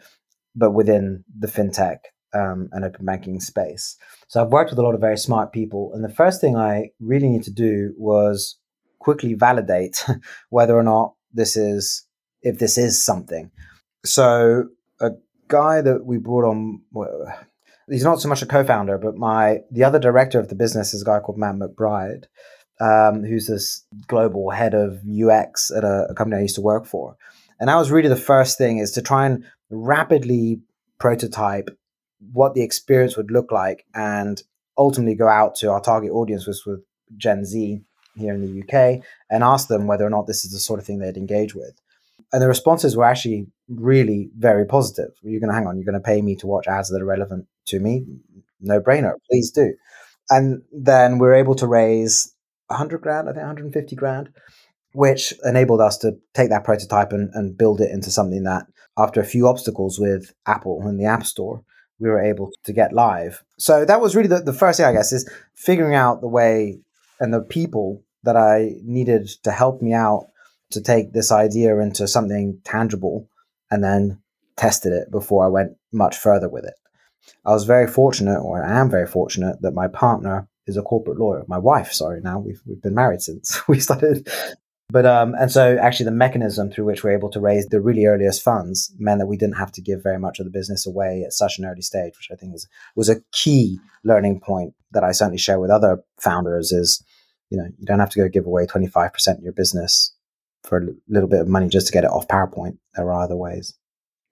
but 0.56 0.72
within 0.72 1.24
the 1.38 1.48
fintech 1.48 2.00
um, 2.34 2.70
and 2.72 2.86
open 2.86 3.06
banking 3.06 3.40
space. 3.40 3.98
So 4.28 4.42
I've 4.42 4.52
worked 4.52 4.72
with 4.72 4.80
a 4.80 4.82
lot 4.82 4.96
of 4.96 5.02
very 5.02 5.18
smart 5.18 5.52
people. 5.52 5.92
And 5.94 6.04
the 6.04 6.14
first 6.14 6.42
thing 6.42 6.56
I 6.56 6.92
really 7.00 7.30
need 7.30 7.44
to 7.44 7.52
do 7.52 7.94
was 7.98 8.58
quickly 9.00 9.34
validate 9.34 10.04
whether 10.50 10.76
or 10.76 10.84
not 10.84 11.14
this 11.34 11.56
is, 11.56 12.06
if 12.42 12.60
this 12.60 12.78
is 12.78 13.04
something. 13.04 13.52
So 14.06 14.66
a 15.00 15.12
guy 15.48 15.82
that 15.82 16.06
we 16.06 16.18
brought 16.18 16.46
on, 16.46 16.82
he's 17.90 18.04
not 18.04 18.22
so 18.22 18.30
much 18.30 18.42
a 18.42 18.46
co-founder, 18.46 18.98
but 18.98 19.16
my, 19.16 19.60
the 19.72 19.84
other 19.84 20.00
director 20.00 20.40
of 20.40 20.50
the 20.50 20.56
business 20.56 20.94
is 20.94 21.02
a 21.02 21.06
guy 21.06 21.20
called 21.20 21.38
Matt 21.38 21.56
McBride 21.56 22.26
um, 22.80 23.24
who's 23.24 23.48
this 23.48 23.86
global 24.08 24.50
head 24.50 24.74
of 24.74 25.02
UX 25.08 25.72
at 25.72 25.84
a, 25.84 26.08
a, 26.10 26.14
company 26.14 26.38
I 26.38 26.44
used 26.44 26.56
to 26.56 26.62
work 26.62 26.86
for. 26.86 27.18
And 27.60 27.70
that 27.70 27.76
was 27.76 27.92
really 27.92 28.10
the 28.10 28.16
first 28.16 28.58
thing 28.58 28.78
is 28.78 28.92
to 28.92 29.02
try 29.02 29.26
and 29.26 29.44
rapidly 29.70 30.62
prototype 31.00 31.70
what 32.32 32.54
the 32.54 32.64
experience 32.64 33.18
would 33.18 33.32
look 33.32 33.52
like 33.52 33.86
and 33.94 34.42
ultimately 34.78 35.16
go 35.16 35.28
out 35.28 35.56
to 35.56 35.72
our 35.72 35.82
target 35.82 36.12
audience, 36.12 36.48
which 36.48 36.66
was 36.66 36.80
Gen 37.16 37.46
Z 37.46 37.82
here 38.16 38.34
in 38.34 38.42
the 38.42 38.62
UK, 38.62 39.04
and 39.30 39.44
ask 39.44 39.68
them 39.68 39.88
whether 39.88 40.06
or 40.06 40.10
not 40.10 40.28
this 40.28 40.44
is 40.44 40.52
the 40.52 40.60
sort 40.60 40.80
of 40.80 40.86
thing 40.86 41.00
they'd 41.00 41.18
engage 41.18 41.56
with. 41.56 41.80
And 42.34 42.42
the 42.42 42.48
responses 42.48 42.98
were 42.98 43.06
actually 43.06 43.48
really 43.70 44.30
very 44.38 44.66
positive. 44.66 45.12
You're 45.22 45.40
going 45.40 45.50
to 45.50 45.56
hang 45.56 45.68
on, 45.68 45.78
you're 45.78 45.86
going 45.86 45.94
to 45.94 46.00
pay 46.00 46.22
me 46.22 46.36
to 46.38 46.48
watch 46.48 46.68
ads 46.68 46.90
that 46.90 47.02
are 47.02 47.06
relevant 47.06 47.48
to 47.68 47.80
me? 47.80 48.06
No 48.60 48.82
brainer, 48.82 49.14
please 49.30 49.52
do. 49.52 49.74
And 50.30 50.64
then 50.72 51.14
we 51.14 51.28
we're 51.28 51.36
able 51.36 51.56
to 51.56 51.68
raise 51.68 52.34
100 52.68 53.02
grand, 53.02 53.30
I 53.30 53.32
think 53.32 53.44
150 53.44 53.96
grand, 53.96 54.30
which 54.94 55.34
enabled 55.44 55.80
us 55.80 55.98
to 56.00 56.18
take 56.34 56.50
that 56.50 56.64
prototype 56.64 57.14
and, 57.14 57.30
and 57.34 57.58
build 57.58 57.80
it 57.80 57.92
into 57.92 58.12
something 58.12 58.44
that, 58.44 58.66
after 58.98 59.22
a 59.22 59.26
few 59.26 59.48
obstacles 59.48 60.00
with 60.00 60.34
Apple 60.46 60.86
in 60.88 60.98
the 60.98 61.06
App 61.06 61.26
Store, 61.26 61.64
we 62.00 62.10
were 62.10 62.22
able 62.22 62.52
to 62.64 62.74
get 62.74 62.94
live. 62.94 63.44
So 63.58 63.86
that 63.86 64.02
was 64.02 64.16
really 64.16 64.30
the, 64.30 64.40
the 64.40 64.54
first 64.54 64.78
thing, 64.78 64.86
I 64.86 64.94
guess, 64.94 65.12
is 65.12 65.30
figuring 65.56 65.96
out 65.96 66.22
the 66.22 66.28
way 66.28 66.80
and 67.20 67.34
the 67.34 67.42
people 67.42 68.04
that 68.24 68.36
I 68.36 68.76
needed 68.84 69.28
to 69.44 69.52
help 69.52 69.82
me 69.82 69.94
out 69.94 70.28
to 70.72 70.82
take 70.82 71.14
this 71.14 71.32
idea 71.32 71.80
into 71.80 72.08
something 72.08 72.60
tangible 72.64 73.30
and 73.72 73.84
then 73.84 74.20
tested 74.58 74.92
it 74.92 75.10
before 75.12 75.46
I 75.46 75.50
went 75.50 75.78
much 75.92 76.18
further 76.18 76.50
with 76.50 76.66
it. 76.66 76.74
I 77.46 77.52
was 77.52 77.66
very 77.66 77.88
fortunate, 77.88 78.40
or 78.40 78.64
I 78.64 78.80
am 78.80 78.90
very 78.90 79.08
fortunate, 79.08 79.62
that 79.62 79.74
my 79.74 79.88
partner 79.88 80.48
is 80.66 80.78
a 80.78 80.82
corporate 80.82 81.18
lawyer. 81.18 81.44
My 81.48 81.58
wife, 81.58 81.94
sorry, 81.94 82.22
now 82.22 82.40
we've 82.40 82.62
we've 82.66 82.82
been 82.82 82.96
married 82.96 83.22
since 83.22 83.62
we 83.68 83.80
started. 83.80 84.30
But 84.90 85.06
um, 85.06 85.36
and 85.38 85.52
so 85.52 85.78
actually 85.82 86.06
the 86.06 86.12
mechanism 86.12 86.72
through 86.72 86.86
which 86.86 87.04
we're 87.04 87.12
able 87.12 87.30
to 87.32 87.42
raise 87.42 87.66
the 87.68 87.82
really 87.82 88.06
earliest 88.06 88.42
funds 88.42 88.94
meant 88.98 89.20
that 89.20 89.26
we 89.26 89.36
didn't 89.36 89.58
have 89.58 89.72
to 89.74 89.82
give 89.82 90.02
very 90.02 90.18
much 90.18 90.40
of 90.40 90.46
the 90.46 90.52
business 90.52 90.88
away 90.88 91.24
at 91.26 91.34
such 91.34 91.60
an 91.60 91.66
early 91.66 91.82
stage, 91.82 92.14
which 92.18 92.30
I 92.32 92.36
think 92.36 92.56
is 92.56 92.68
was 92.96 93.10
a 93.10 93.22
key 93.34 93.80
learning 94.06 94.40
point 94.40 94.74
that 94.92 95.04
I 95.04 95.12
certainly 95.12 95.38
share 95.38 95.60
with 95.60 95.72
other 95.72 96.02
founders. 96.22 96.72
Is 96.72 97.04
you 97.50 97.58
know 97.58 97.66
you 97.78 97.86
don't 97.86 98.00
have 98.00 98.12
to 98.12 98.20
go 98.20 98.30
give 98.30 98.46
away 98.46 98.66
twenty 98.66 98.88
five 98.88 99.12
percent 99.12 99.40
of 99.40 99.44
your 99.44 99.52
business 99.52 100.14
for 100.64 100.78
a 100.78 100.88
little 101.10 101.30
bit 101.30 101.42
of 101.42 101.50
money 101.50 101.68
just 101.68 101.88
to 101.88 101.94
get 101.94 102.06
it 102.06 102.10
off 102.10 102.28
PowerPoint. 102.30 102.78
There 102.96 103.12
are 103.12 103.24
other 103.24 103.36
ways. 103.36 103.74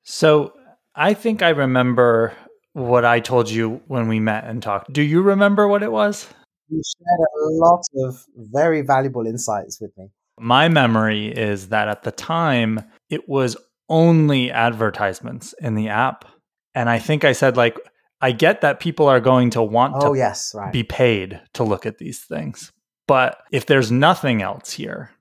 So 0.04 0.54
I 0.96 1.13
think 1.13 1.41
I 1.41 1.50
remember 1.50 2.34
what 2.72 3.04
I 3.04 3.20
told 3.20 3.50
you 3.50 3.82
when 3.88 4.08
we 4.08 4.22
met 4.22 4.46
and 4.46 4.63
talked. 4.63 4.94
Do 4.94 5.02
you 5.02 5.22
remember 5.22 5.68
what 5.68 5.84
it 5.84 5.91
was? 5.91 6.28
You 6.70 6.82
shared 6.82 7.20
a 7.41 7.54
lot 7.56 7.84
of 8.06 8.26
very 8.36 8.82
valuable 8.82 9.28
insights 9.28 9.80
with 9.82 9.91
me. 9.98 10.10
My 10.39 10.67
memory 10.67 11.28
is 11.28 11.69
that 11.69 11.88
at 11.88 12.04
the 12.04 12.12
time, 12.12 12.82
it 13.10 13.30
was 13.30 13.56
only 13.89 14.52
advertisements 14.52 15.54
in 15.62 15.76
the 15.76 15.89
app. 15.89 16.26
And 16.74 16.89
I 16.89 17.00
think 17.00 17.24
I 17.24 17.32
said, 17.32 17.56
like, 17.56 17.78
I 18.21 18.32
get 18.32 18.62
that 18.62 18.80
people 18.80 19.08
are 19.08 19.19
going 19.19 19.52
to 19.52 19.62
want 19.62 19.93
oh, 19.98 20.13
to 20.13 20.17
yes, 20.17 20.54
right. 20.56 20.74
be 20.74 20.84
paid 20.84 21.39
to 21.54 21.63
look 21.63 21.86
at 21.86 21.98
these 21.98 22.21
things. 22.21 22.71
But 23.08 23.38
if 23.52 23.65
there's 23.65 23.91
nothing 23.91 24.41
else 24.41 24.71
here, 24.71 25.12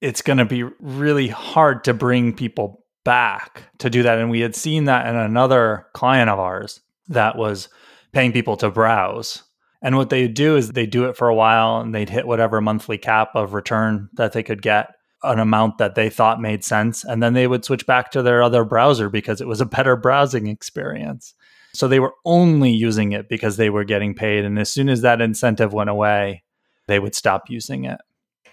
it's 0.00 0.22
going 0.22 0.38
to 0.38 0.44
be 0.44 0.64
really 0.80 1.28
hard 1.28 1.84
to 1.84 1.94
bring 1.94 2.34
people 2.34 2.84
back 3.04 3.62
to 3.78 3.88
do 3.88 4.02
that. 4.02 4.18
And 4.18 4.30
we 4.30 4.40
had 4.40 4.56
seen 4.56 4.84
that 4.84 5.06
in 5.06 5.16
another 5.16 5.86
client 5.94 6.30
of 6.30 6.38
ours 6.38 6.80
that 7.08 7.36
was 7.36 7.68
paying 8.12 8.32
people 8.32 8.56
to 8.58 8.70
browse. 8.70 9.42
And 9.82 9.96
what 9.96 10.10
they 10.10 10.28
do 10.28 10.56
is 10.56 10.70
they 10.70 10.86
do 10.86 11.04
it 11.04 11.16
for 11.16 11.28
a 11.28 11.34
while 11.34 11.80
and 11.80 11.94
they'd 11.94 12.10
hit 12.10 12.26
whatever 12.26 12.60
monthly 12.60 12.98
cap 12.98 13.30
of 13.34 13.54
return 13.54 14.08
that 14.14 14.32
they 14.32 14.42
could 14.42 14.62
get, 14.62 14.94
an 15.22 15.38
amount 15.38 15.78
that 15.78 15.94
they 15.94 16.10
thought 16.10 16.40
made 16.40 16.64
sense. 16.64 17.04
And 17.04 17.22
then 17.22 17.32
they 17.32 17.46
would 17.46 17.64
switch 17.64 17.86
back 17.86 18.10
to 18.10 18.22
their 18.22 18.42
other 18.42 18.64
browser 18.64 19.08
because 19.08 19.40
it 19.40 19.48
was 19.48 19.60
a 19.60 19.66
better 19.66 19.96
browsing 19.96 20.48
experience. 20.48 21.34
So 21.72 21.88
they 21.88 22.00
were 22.00 22.14
only 22.24 22.70
using 22.70 23.12
it 23.12 23.28
because 23.28 23.56
they 23.56 23.70
were 23.70 23.84
getting 23.84 24.14
paid. 24.14 24.44
And 24.44 24.58
as 24.58 24.70
soon 24.70 24.88
as 24.88 25.02
that 25.02 25.20
incentive 25.20 25.72
went 25.72 25.90
away, 25.90 26.42
they 26.88 26.98
would 26.98 27.14
stop 27.14 27.48
using 27.48 27.84
it. 27.84 28.00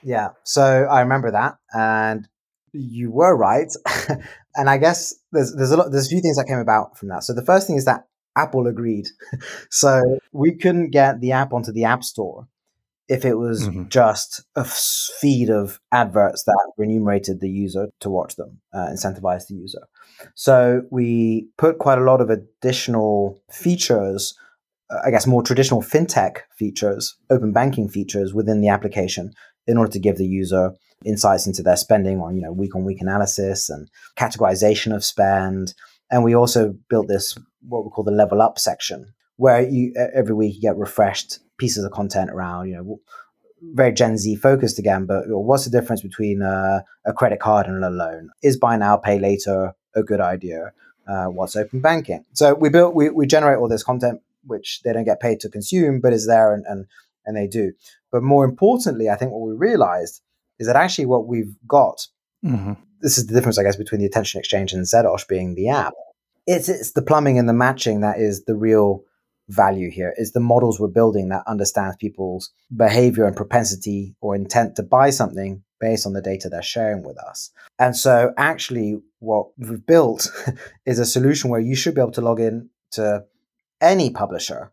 Yeah. 0.04 0.30
So 0.44 0.64
I 0.64 1.02
remember 1.02 1.32
that. 1.32 1.58
And 1.74 2.28
you 2.74 3.12
were 3.12 3.36
right. 3.36 3.72
and 4.56 4.70
I 4.70 4.78
guess 4.78 5.16
there's 5.32 5.56
there's 5.56 5.72
a 5.72 5.78
lot 5.78 5.92
there's 5.92 6.08
a 6.08 6.10
few 6.10 6.22
things 6.22 6.38
that 6.38 6.48
came 6.48 6.60
about 6.60 6.98
from 6.98 7.10
that. 7.10 7.24
So 7.24 7.34
the 7.34 7.44
first 7.44 7.68
thing 7.68 7.76
is 7.76 7.86
that 7.86 8.08
Apple 8.38 8.68
agreed. 8.68 9.08
so 9.70 10.20
we 10.32 10.56
couldn't 10.56 10.92
get 10.92 11.20
the 11.20 11.34
app 11.34 11.52
onto 11.52 11.72
the 11.72 11.84
App 11.84 12.04
Store 12.04 12.48
if 13.08 13.24
it 13.24 13.36
was 13.36 13.68
mm-hmm. 13.68 13.88
just 13.88 14.44
a 14.56 14.66
feed 14.66 15.50
of 15.50 15.80
adverts 15.92 16.44
that 16.44 16.72
remunerated 16.78 17.40
the 17.40 17.50
user 17.50 17.88
to 18.02 18.10
watch 18.10 18.36
them, 18.36 18.60
uh, 18.74 18.88
incentivized 18.88 19.48
the 19.48 19.56
user. 19.56 19.88
So 20.36 20.82
we 20.92 21.48
put 21.58 21.80
quite 21.80 22.00
a 22.00 22.04
lot 22.04 22.22
of 22.22 22.30
additional 22.30 23.42
features, 23.50 24.36
uh, 24.90 25.00
I 25.06 25.12
guess 25.12 25.26
more 25.26 25.42
traditional 25.42 25.82
fintech 25.82 26.40
features, 26.58 27.16
open 27.30 27.54
banking 27.54 27.88
features 27.88 28.34
within 28.34 28.60
the 28.60 28.70
application 28.70 29.32
in 29.68 29.78
order 29.78 29.92
to 29.92 30.00
give 30.00 30.18
the 30.18 30.26
user 30.26 30.74
insights 31.06 31.48
into 31.48 31.64
their 31.64 31.78
spending 31.78 32.20
on, 32.20 32.36
you 32.36 32.42
know, 32.42 32.52
week 32.52 32.76
on 32.76 32.84
week 32.84 33.02
analysis 33.02 33.70
and 33.70 33.88
categorization 34.18 34.94
of 34.94 35.06
spend. 35.06 35.74
And 36.10 36.24
we 36.24 36.36
also 36.36 36.76
built 36.90 37.08
this 37.08 37.38
what 37.62 37.84
we 37.84 37.92
call 37.92 38.04
the 38.04 38.12
level 38.12 38.42
up 38.42 38.60
section, 38.60 39.14
where 39.38 39.62
you 39.62 39.94
every 40.14 40.34
week 40.34 40.56
you 40.56 40.62
get 40.62 40.78
refreshed 40.78 41.40
pieces 41.58 41.84
of 41.84 41.92
content 41.92 42.30
around, 42.30 42.70
you 42.70 42.76
know, 42.76 43.00
very 43.74 43.92
Gen 43.92 44.18
Z 44.18 44.36
focused 44.36 44.80
again. 44.80 45.06
But 45.06 45.24
what's 45.28 45.66
the 45.66 45.72
difference 45.72 46.02
between 46.02 46.42
uh, 46.42 46.82
a 47.06 47.14
credit 47.14 47.40
card 47.40 47.68
and 47.68 47.84
a 47.84 47.90
loan? 47.90 48.30
Is 48.44 48.58
buy 48.58 48.78
now, 48.78 48.98
pay 48.98 49.20
later 49.20 49.74
a 49.96 50.04
good 50.04 50.22
idea? 50.22 50.72
Uh, 51.08 51.26
what's 51.26 51.56
open 51.56 51.82
banking? 51.82 52.26
So 52.34 52.54
we 52.54 52.70
built, 52.70 52.94
we, 52.94 53.10
we 53.10 53.26
generate 53.26 53.58
all 53.58 53.70
this 53.70 53.84
content, 53.84 54.22
which 54.46 54.82
they 54.84 54.94
don't 54.94 55.06
get 55.06 55.22
paid 55.22 55.40
to 55.40 55.50
consume, 55.50 56.02
but 56.02 56.14
is 56.14 56.28
there 56.28 56.54
and, 56.54 56.66
and, 56.68 56.86
and 57.26 57.36
they 57.36 57.48
do. 57.48 57.72
But 58.12 58.24
more 58.24 58.46
importantly, 58.46 59.10
I 59.10 59.16
think 59.16 59.32
what 59.32 59.48
we 59.48 59.56
realized 59.56 60.22
is 60.60 60.68
that 60.68 60.76
actually 60.76 61.06
what 61.06 61.26
we've 61.26 61.56
got, 61.68 62.08
mm-hmm. 62.44 62.74
this 63.02 63.18
is 63.18 63.28
the 63.28 63.34
difference, 63.34 63.58
I 63.58 63.64
guess, 63.64 63.78
between 63.78 64.02
the 64.02 64.08
attention 64.08 64.40
exchange 64.40 64.74
and 64.74 64.86
Zedosh 64.86 65.28
being 65.28 65.56
the 65.56 65.70
app 65.70 65.94
it's 66.48 66.70
it's 66.70 66.94
the 66.94 67.02
plumbing 67.02 67.38
and 67.38 67.48
the 67.48 67.54
matching 67.54 68.02
that 68.02 68.20
is 68.20 68.46
the 68.46 68.56
real 68.56 69.04
value 69.50 69.90
here 69.90 70.14
is 70.18 70.32
the 70.32 70.40
models 70.40 70.80
we're 70.80 70.88
building 70.88 71.30
that 71.30 71.44
understands 71.48 71.96
people's 71.98 72.52
behavior 72.76 73.26
and 73.26 73.36
propensity 73.36 74.16
or 74.20 74.36
intent 74.36 74.76
to 74.76 74.84
buy 74.84 75.10
something 75.10 75.64
based 75.80 76.06
on 76.06 76.14
the 76.14 76.22
data 76.22 76.50
they're 76.50 76.62
sharing 76.62 77.04
with 77.04 77.18
us. 77.18 77.52
And 77.80 77.96
so 77.96 78.34
actually 78.38 79.00
what 79.20 79.48
we've 79.58 79.86
built 79.86 80.30
is 80.86 81.00
a 81.00 81.06
solution 81.06 81.50
where 81.50 81.60
you 81.60 81.76
should 81.76 81.96
be 81.96 82.02
able 82.02 82.12
to 82.12 82.22
log 82.22 82.40
in 82.40 82.70
to 82.92 83.24
any 83.80 84.10
publisher 84.10 84.72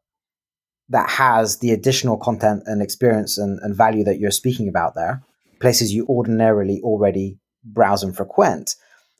that 0.88 1.08
has 1.08 1.58
the 1.58 1.72
additional 1.72 2.16
content 2.16 2.62
and 2.66 2.82
experience 2.82 3.38
and, 3.38 3.58
and 3.60 3.76
value 3.76 4.04
that 4.04 4.18
you're 4.18 4.30
speaking 4.30 4.68
about 4.68 4.94
there, 4.94 5.22
places 5.60 5.94
you 5.94 6.06
ordinarily 6.08 6.80
already 6.82 7.38
browse 7.64 8.02
and 8.02 8.16
frequent. 8.16 8.76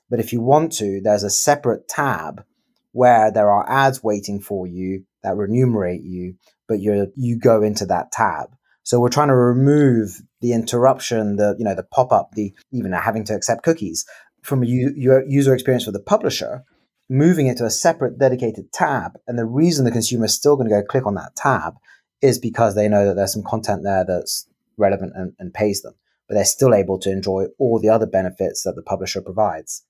But 0.09 0.19
if 0.19 0.31
you 0.33 0.41
want 0.41 0.71
to, 0.73 1.01
there's 1.01 1.23
a 1.23 1.29
separate 1.29 1.87
tab 1.87 2.43
where 2.91 3.31
there 3.31 3.51
are 3.51 3.69
ads 3.69 4.03
waiting 4.03 4.39
for 4.39 4.67
you 4.67 5.03
that 5.23 5.35
remunerate 5.35 6.03
you, 6.03 6.35
but 6.67 6.79
you 6.79 7.11
you 7.15 7.37
go 7.37 7.61
into 7.61 7.85
that 7.87 8.11
tab. 8.11 8.55
So 8.83 8.99
we're 8.99 9.09
trying 9.09 9.29
to 9.29 9.35
remove 9.35 10.21
the 10.41 10.53
interruption, 10.53 11.37
the 11.37 11.55
you 11.57 11.65
know 11.65 11.75
the 11.75 11.83
pop 11.83 12.11
up, 12.11 12.31
the 12.33 12.53
even 12.71 12.91
having 12.91 13.25
to 13.25 13.35
accept 13.35 13.63
cookies 13.63 14.05
from 14.43 14.63
a 14.63 14.67
u- 14.67 15.25
user 15.27 15.53
experience 15.53 15.85
for 15.85 15.91
the 15.91 15.99
publisher, 15.99 16.63
moving 17.09 17.47
it 17.47 17.57
to 17.57 17.65
a 17.65 17.71
separate 17.71 18.19
dedicated 18.19 18.71
tab. 18.71 19.13
And 19.27 19.39
the 19.39 19.45
reason 19.45 19.85
the 19.85 19.91
consumer 19.91 20.25
is 20.25 20.35
still 20.35 20.55
going 20.55 20.69
to 20.69 20.75
go 20.75 20.83
click 20.83 21.07
on 21.07 21.15
that 21.15 21.35
tab 21.35 21.75
is 22.21 22.39
because 22.39 22.75
they 22.75 22.87
know 22.87 23.05
that 23.07 23.15
there's 23.15 23.33
some 23.33 23.43
content 23.43 23.83
there 23.83 24.05
that's 24.07 24.47
relevant 24.77 25.13
and, 25.15 25.33
and 25.39 25.53
pays 25.53 25.81
them, 25.81 25.95
but 26.27 26.35
they're 26.35 26.45
still 26.45 26.73
able 26.73 26.99
to 26.99 27.11
enjoy 27.11 27.45
all 27.57 27.79
the 27.79 27.89
other 27.89 28.05
benefits 28.05 28.63
that 28.63 28.75
the 28.75 28.83
publisher 28.83 29.21
provides. 29.21 29.83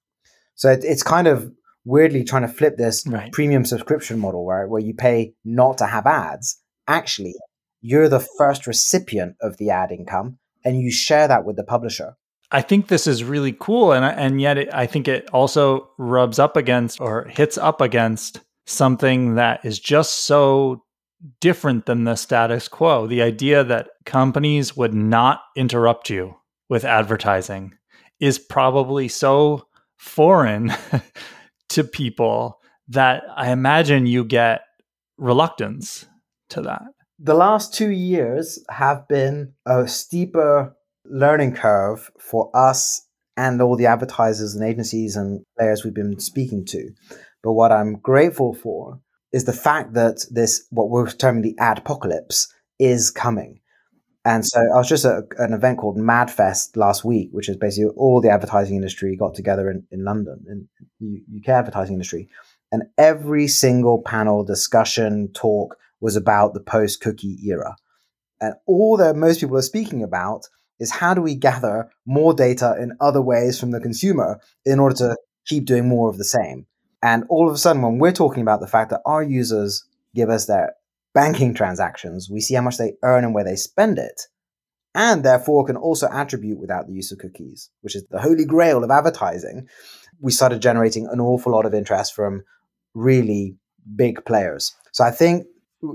So 0.55 0.71
it, 0.71 0.83
it's 0.83 1.03
kind 1.03 1.27
of 1.27 1.51
weirdly 1.85 2.23
trying 2.23 2.41
to 2.41 2.47
flip 2.47 2.77
this 2.77 3.05
right. 3.07 3.31
premium 3.31 3.63
subscription 3.63 4.19
model 4.19 4.45
where, 4.45 4.67
where 4.67 4.81
you 4.81 4.93
pay 4.93 5.33
not 5.43 5.77
to 5.77 5.85
have 5.85 6.05
ads. 6.07 6.59
Actually, 6.87 7.35
you're 7.81 8.09
the 8.09 8.25
first 8.37 8.65
recipient 8.65 9.35
of 9.41 9.57
the 9.57 9.69
ad 9.69 9.91
income 9.91 10.37
and 10.63 10.81
you 10.81 10.91
share 10.91 11.27
that 11.27 11.45
with 11.45 11.55
the 11.55 11.63
publisher. 11.63 12.15
I 12.51 12.61
think 12.61 12.87
this 12.87 13.05
is 13.07 13.23
really 13.23 13.55
cool. 13.59 13.91
And, 13.91 14.05
and 14.05 14.41
yet 14.41 14.57
it, 14.57 14.69
I 14.73 14.85
think 14.87 15.07
it 15.07 15.29
also 15.31 15.89
rubs 15.97 16.39
up 16.39 16.57
against 16.57 16.99
or 16.99 17.25
hits 17.25 17.57
up 17.57 17.81
against 17.81 18.41
something 18.65 19.35
that 19.35 19.63
is 19.63 19.79
just 19.79 20.25
so 20.25 20.83
different 21.39 21.85
than 21.85 22.03
the 22.03 22.15
status 22.15 22.67
quo. 22.67 23.07
The 23.07 23.21
idea 23.21 23.63
that 23.63 23.89
companies 24.05 24.75
would 24.75 24.93
not 24.93 25.41
interrupt 25.55 26.09
you 26.09 26.35
with 26.69 26.83
advertising 26.83 27.73
is 28.19 28.39
probably 28.39 29.07
so 29.07 29.67
foreign 29.97 30.73
to 31.69 31.83
people 31.83 32.59
that 32.87 33.23
I 33.35 33.51
imagine 33.51 34.05
you 34.05 34.23
get 34.23 34.61
reluctance 35.17 36.05
to 36.49 36.61
that. 36.61 36.83
The 37.19 37.33
last 37.33 37.73
two 37.73 37.91
years 37.91 38.63
have 38.69 39.07
been 39.07 39.53
a 39.65 39.87
steeper 39.87 40.75
learning 41.05 41.55
curve 41.55 42.11
for 42.19 42.51
us 42.53 43.07
and 43.37 43.61
all 43.61 43.75
the 43.75 43.85
advertisers 43.85 44.55
and 44.55 44.63
agencies 44.63 45.15
and 45.15 45.43
players 45.57 45.83
we've 45.83 45.93
been 45.93 46.19
speaking 46.19 46.65
to. 46.65 46.89
But 47.43 47.53
what 47.53 47.71
I'm 47.71 47.99
grateful 47.99 48.53
for 48.53 48.99
is 49.31 49.45
the 49.45 49.53
fact 49.53 49.93
that 49.93 50.25
this, 50.31 50.65
what 50.71 50.89
we're 50.89 51.09
terming 51.09 51.41
the 51.41 51.55
adpocalypse, 51.59 52.47
is 52.79 53.11
coming. 53.11 53.59
And 54.25 54.43
so 54.43 54.59
I 54.59 54.77
was 54.77 54.89
just 54.89 55.05
at 55.05 55.23
an 55.37 55.53
event 55.53 55.77
called 55.77 55.97
MadFest 55.97 56.75
last 56.75 57.05
week, 57.05 57.29
which 57.31 57.47
is 57.47 57.57
basically 57.57 57.91
all 57.95 58.21
the 58.21 58.31
advertising 58.31 58.75
industry 58.75 59.15
got 59.15 59.35
together 59.35 59.69
in, 59.69 59.85
in 59.91 60.03
London, 60.03 60.43
in 60.49 60.67
the 60.99 61.23
UK 61.39 61.49
advertising 61.49 61.93
industry. 61.93 62.27
And 62.71 62.83
every 62.97 63.47
single 63.47 64.01
panel, 64.01 64.43
discussion, 64.43 65.29
talk 65.33 65.77
was 66.01 66.15
about 66.15 66.55
the 66.55 66.59
post 66.59 67.01
cookie 67.01 67.37
era. 67.45 67.75
And 68.41 68.55
all 68.65 68.97
that 68.97 69.15
most 69.15 69.41
people 69.41 69.57
are 69.57 69.61
speaking 69.61 70.01
about 70.01 70.47
is 70.79 70.91
how 70.91 71.13
do 71.13 71.21
we 71.21 71.35
gather 71.35 71.91
more 72.07 72.33
data 72.33 72.75
in 72.79 72.97
other 72.99 73.21
ways 73.21 73.59
from 73.59 73.71
the 73.71 73.79
consumer 73.79 74.39
in 74.65 74.79
order 74.79 74.95
to 74.95 75.17
keep 75.45 75.65
doing 75.65 75.87
more 75.87 76.09
of 76.09 76.17
the 76.17 76.23
same? 76.23 76.65
And 77.03 77.25
all 77.29 77.47
of 77.47 77.53
a 77.53 77.59
sudden, 77.59 77.83
when 77.83 77.99
we're 77.99 78.11
talking 78.11 78.41
about 78.41 78.59
the 78.59 78.67
fact 78.67 78.89
that 78.89 79.01
our 79.05 79.21
users 79.21 79.85
give 80.15 80.31
us 80.31 80.47
their 80.47 80.73
banking 81.15 81.53
transactions, 81.55 82.29
we 82.29 82.41
see 82.41 82.53
how 82.53 82.61
much 82.61 82.77
they 82.77 82.93
earn 83.01 83.23
and 83.23 83.33
where 83.33 83.45
they 83.45 83.55
spend 83.55 83.97
it, 83.97 84.23
and 84.93 85.23
therefore 85.23 85.65
can 85.65 85.77
also 85.77 86.07
attribute 86.11 86.59
without 86.59 86.85
the 86.85 86.93
use 86.93 87.11
of 87.11 87.17
cookies, 87.17 87.71
which 87.81 87.95
is 87.95 88.05
the 88.11 88.21
holy 88.21 88.45
grail 88.45 88.83
of 88.83 88.91
advertising. 88.91 89.67
We 90.19 90.31
started 90.31 90.61
generating 90.61 91.07
an 91.07 91.19
awful 91.19 91.53
lot 91.53 91.65
of 91.65 91.73
interest 91.73 92.13
from 92.13 92.43
really 92.93 93.57
big 93.95 94.23
players. 94.25 94.75
So 94.91 95.03
I 95.03 95.11
think 95.11 95.47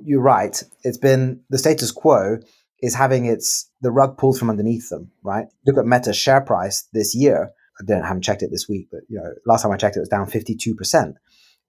you're 0.04 0.20
right. 0.20 0.60
It's 0.82 0.98
been 0.98 1.40
the 1.50 1.58
status 1.58 1.92
quo 1.92 2.38
is 2.82 2.94
having 2.94 3.26
its 3.26 3.70
the 3.82 3.90
rug 3.90 4.16
pulled 4.16 4.38
from 4.38 4.50
underneath 4.50 4.88
them, 4.88 5.10
right? 5.22 5.46
Look 5.66 5.78
at 5.78 5.86
Meta's 5.86 6.16
share 6.16 6.40
price 6.40 6.88
this 6.92 7.14
year. 7.14 7.50
I 7.80 7.84
don't 7.86 8.02
haven't 8.02 8.22
checked 8.22 8.42
it 8.42 8.50
this 8.50 8.68
week, 8.68 8.88
but 8.90 9.00
you 9.08 9.18
know, 9.18 9.32
last 9.46 9.62
time 9.62 9.72
I 9.72 9.76
checked 9.76 9.96
it 9.96 10.00
was 10.00 10.08
down 10.08 10.30
52%. 10.30 11.14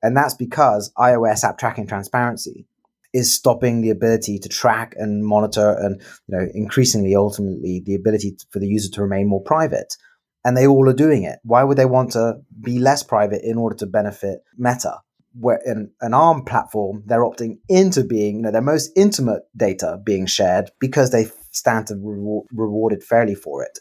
And 0.04 0.18
that's 0.18 0.34
because 0.34 0.92
iOS 0.98 1.44
app 1.44 1.58
tracking 1.58 1.88
transparency 1.88 2.66
is 3.14 3.34
stopping 3.34 3.82
the 3.82 3.90
ability 3.90 4.40
to 4.40 4.50
track 4.50 4.94
and 4.98 5.26
monitor 5.26 5.76
and 5.80 6.02
you 6.28 6.38
know 6.38 6.48
increasingly 6.54 7.16
ultimately 7.16 7.82
the 7.86 7.96
ability 7.96 8.38
for 8.52 8.60
the 8.60 8.68
user 8.68 8.90
to 8.90 9.02
remain 9.02 9.28
more 9.28 9.44
private 9.44 9.96
and 10.44 10.56
they 10.56 10.68
all 10.68 10.90
are 10.90 10.94
doing 10.94 11.24
it 11.24 11.40
why 11.44 11.64
would 11.64 11.78
they 11.78 11.86
want 11.86 12.12
to 12.12 12.36
be 12.62 12.80
less 12.80 13.04
private 13.04 13.42
in 13.44 13.58
order 13.58 13.76
to 13.76 13.86
benefit 13.86 14.40
meta 14.58 14.96
where 15.34 15.62
in 15.66 15.92
an 16.02 16.14
ARM 16.14 16.44
platform, 16.44 17.04
they're 17.06 17.24
opting 17.24 17.60
into 17.70 18.04
being, 18.04 18.38
you 18.38 18.42
know, 18.44 18.52
their 18.52 18.62
most 18.62 18.92
intimate 18.96 19.44
data 19.56 20.00
being 20.04 20.26
shared 20.26 20.72
because 20.80 21.12
they 21.12 21.28
stand 21.52 21.88
to 21.88 21.96
reward, 21.96 22.48
rewarded 22.52 23.04
fairly 23.04 23.36
for 23.36 23.64
it. 23.64 23.80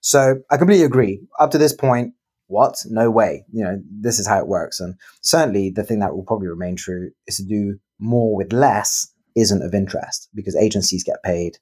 So 0.00 0.36
I 0.50 0.56
completely 0.56 0.84
agree. 0.84 1.20
Up 1.38 1.50
to 1.52 1.58
this 1.58 1.74
point, 1.74 2.14
what? 2.46 2.76
No 2.86 3.10
way. 3.10 3.44
You 3.52 3.64
know, 3.64 3.78
this 3.90 4.18
is 4.18 4.26
how 4.26 4.38
it 4.38 4.46
works. 4.46 4.80
And 4.80 4.94
certainly 5.22 5.70
the 5.70 5.84
thing 5.84 6.00
that 6.00 6.14
will 6.14 6.24
probably 6.24 6.48
remain 6.48 6.76
true 6.76 7.10
is 7.26 7.36
to 7.36 7.44
do 7.44 7.78
more 8.02 8.34
with 8.34 8.52
less 8.52 9.06
isn't 9.36 9.62
of 9.62 9.74
interest 9.74 10.28
because 10.34 10.56
agencies 10.56 11.04
get 11.04 11.22
paid, 11.22 11.58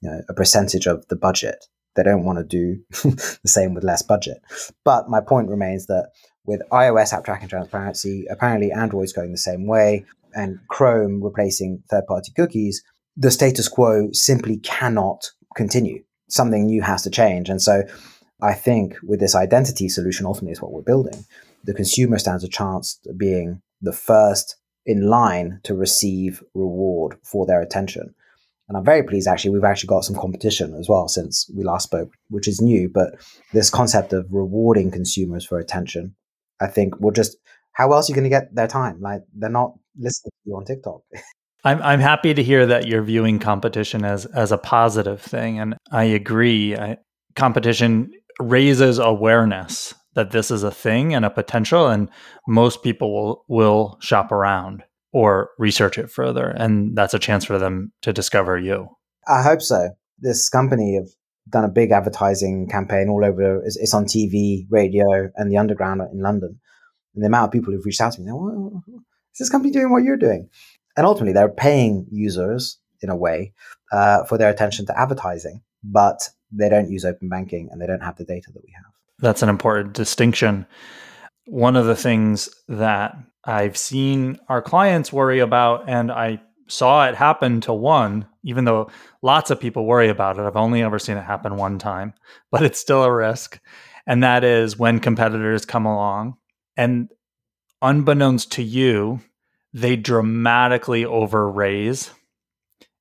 you 0.00 0.10
know, 0.10 0.20
a 0.28 0.34
percentage 0.34 0.86
of 0.86 1.06
the 1.08 1.16
budget. 1.16 1.64
They 1.94 2.02
don't 2.02 2.24
want 2.24 2.38
to 2.38 2.44
do 2.44 2.82
the 2.90 3.40
same 3.46 3.72
with 3.72 3.84
less 3.84 4.02
budget. 4.02 4.42
But 4.84 5.08
my 5.08 5.20
point 5.20 5.48
remains 5.48 5.86
that 5.86 6.10
with 6.44 6.60
iOS 6.70 7.12
app 7.12 7.24
tracking 7.24 7.48
transparency, 7.48 8.26
apparently 8.28 8.72
Android's 8.72 9.12
going 9.12 9.32
the 9.32 9.38
same 9.38 9.66
way, 9.66 10.04
and 10.34 10.58
Chrome 10.68 11.22
replacing 11.22 11.82
third 11.88 12.06
party 12.06 12.32
cookies, 12.36 12.82
the 13.16 13.30
status 13.30 13.68
quo 13.68 14.08
simply 14.12 14.58
cannot 14.58 15.30
continue. 15.56 16.02
Something 16.28 16.66
new 16.66 16.82
has 16.82 17.02
to 17.02 17.10
change. 17.10 17.48
And 17.48 17.62
so 17.62 17.84
I 18.42 18.54
think 18.54 18.96
with 19.02 19.20
this 19.20 19.36
identity 19.36 19.88
solution, 19.88 20.26
ultimately 20.26 20.52
is 20.52 20.60
what 20.60 20.72
we're 20.72 20.82
building. 20.82 21.24
The 21.62 21.74
consumer 21.74 22.18
stands 22.18 22.42
a 22.42 22.48
chance 22.48 22.98
of 23.06 23.16
being 23.16 23.62
the 23.80 23.92
first 23.92 24.56
in 24.86 25.08
line 25.08 25.60
to 25.64 25.74
receive 25.74 26.42
reward 26.54 27.16
for 27.22 27.46
their 27.46 27.60
attention. 27.60 28.14
And 28.68 28.78
I'm 28.78 28.84
very 28.84 29.02
pleased 29.02 29.28
actually, 29.28 29.50
we've 29.50 29.64
actually 29.64 29.88
got 29.88 30.04
some 30.04 30.16
competition 30.16 30.74
as 30.74 30.88
well 30.88 31.08
since 31.08 31.50
we 31.54 31.64
last 31.64 31.84
spoke, 31.84 32.12
which 32.28 32.48
is 32.48 32.60
new. 32.60 32.88
But 32.88 33.14
this 33.52 33.70
concept 33.70 34.12
of 34.12 34.26
rewarding 34.30 34.90
consumers 34.90 35.44
for 35.44 35.58
attention 35.58 36.14
I 36.60 36.66
think 36.66 36.98
will 37.00 37.10
just 37.10 37.36
how 37.72 37.92
else 37.92 38.08
are 38.08 38.12
you 38.12 38.14
going 38.14 38.24
to 38.24 38.30
get 38.30 38.54
their 38.54 38.68
time? 38.68 39.00
Like 39.00 39.22
they're 39.34 39.50
not 39.50 39.74
listening 39.98 40.30
to 40.30 40.50
you 40.50 40.56
on 40.56 40.64
TikTok. 40.64 41.00
I'm 41.64 41.80
I'm 41.82 42.00
happy 42.00 42.34
to 42.34 42.42
hear 42.42 42.66
that 42.66 42.86
you're 42.86 43.02
viewing 43.02 43.38
competition 43.38 44.04
as 44.04 44.26
as 44.26 44.52
a 44.52 44.58
positive 44.58 45.20
thing, 45.20 45.58
and 45.58 45.76
I 45.90 46.04
agree. 46.04 46.76
I, 46.76 46.98
competition 47.36 48.12
raises 48.40 48.98
awareness 48.98 49.94
that 50.14 50.30
this 50.30 50.50
is 50.50 50.62
a 50.62 50.70
thing 50.70 51.14
and 51.14 51.24
a 51.24 51.30
potential, 51.30 51.88
and 51.88 52.08
most 52.46 52.82
people 52.82 53.12
will 53.12 53.44
will 53.48 53.98
shop 54.00 54.32
around 54.32 54.84
or 55.12 55.50
research 55.58 55.98
it 55.98 56.10
further, 56.10 56.48
and 56.48 56.96
that's 56.96 57.14
a 57.14 57.18
chance 57.18 57.44
for 57.44 57.58
them 57.58 57.92
to 58.02 58.12
discover 58.12 58.58
you. 58.58 58.88
I 59.28 59.42
hope 59.42 59.62
so. 59.62 59.90
This 60.18 60.48
company 60.48 60.96
have 60.96 61.08
done 61.48 61.64
a 61.64 61.68
big 61.68 61.90
advertising 61.90 62.68
campaign 62.68 63.08
all 63.08 63.24
over. 63.24 63.62
It's, 63.64 63.76
it's, 63.76 63.94
on 63.94 64.06
TV, 64.06 64.66
radio, 64.70 65.30
and 65.36 65.50
the 65.50 65.58
underground 65.58 66.00
in 66.12 66.20
London. 66.20 66.58
And 67.14 67.22
the 67.22 67.28
amount 67.28 67.48
of 67.48 67.52
people 67.52 67.72
who've 67.72 67.84
reached 67.84 68.00
out 68.00 68.14
to 68.14 68.20
me, 68.20 68.32
well, 68.32 68.82
is 68.88 69.38
this 69.38 69.50
company 69.50 69.72
doing 69.72 69.90
what 69.90 70.02
you're 70.02 70.16
doing? 70.16 70.48
And 70.96 71.06
ultimately, 71.06 71.32
they're 71.32 71.48
paying 71.48 72.06
users 72.10 72.78
in 73.02 73.10
a 73.10 73.16
way 73.16 73.52
uh, 73.92 74.24
for 74.24 74.38
their 74.38 74.50
attention 74.50 74.86
to 74.86 74.98
advertising, 74.98 75.62
but 75.82 76.28
they 76.50 76.68
don't 76.68 76.90
use 76.90 77.04
open 77.04 77.28
banking 77.28 77.68
and 77.70 77.80
they 77.80 77.86
don't 77.86 78.02
have 78.02 78.16
the 78.16 78.24
data 78.24 78.50
that 78.52 78.62
we 78.62 78.72
have. 78.74 78.93
That's 79.24 79.42
an 79.42 79.48
important 79.48 79.94
distinction. 79.94 80.66
One 81.46 81.76
of 81.76 81.86
the 81.86 81.96
things 81.96 82.50
that 82.68 83.16
I've 83.42 83.74
seen 83.74 84.38
our 84.50 84.60
clients 84.60 85.14
worry 85.14 85.38
about, 85.38 85.88
and 85.88 86.12
I 86.12 86.42
saw 86.68 87.06
it 87.06 87.14
happen 87.14 87.62
to 87.62 87.72
one, 87.72 88.26
even 88.42 88.66
though 88.66 88.90
lots 89.22 89.50
of 89.50 89.58
people 89.58 89.86
worry 89.86 90.10
about 90.10 90.38
it. 90.38 90.42
I've 90.42 90.56
only 90.56 90.82
ever 90.82 90.98
seen 90.98 91.16
it 91.16 91.24
happen 91.24 91.56
one 91.56 91.78
time, 91.78 92.12
but 92.50 92.64
it's 92.64 92.78
still 92.78 93.02
a 93.02 93.10
risk. 93.10 93.58
And 94.06 94.22
that 94.22 94.44
is 94.44 94.78
when 94.78 95.00
competitors 95.00 95.64
come 95.64 95.86
along 95.86 96.34
and 96.76 97.08
unbeknownst 97.80 98.52
to 98.52 98.62
you, 98.62 99.20
they 99.72 99.96
dramatically 99.96 101.04
overraise 101.04 102.10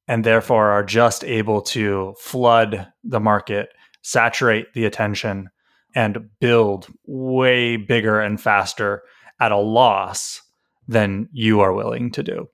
and 0.07 0.23
therefore 0.23 0.71
are 0.71 0.85
just 0.85 1.25
able 1.25 1.61
to 1.63 2.15
flood 2.17 2.87
the 3.03 3.19
market, 3.19 3.73
saturate 4.03 4.73
the 4.73 4.85
attention, 4.85 5.49
and 5.95 6.29
build 6.39 6.87
way 7.05 7.77
bigger 7.77 8.19
and 8.19 8.41
faster 8.41 9.03
at 9.39 9.51
a 9.51 9.57
loss 9.57 10.41
than 10.87 11.29
you 11.31 11.61
are 11.61 11.73
willing 11.73 12.11
to 12.11 12.23
do. 12.23 12.47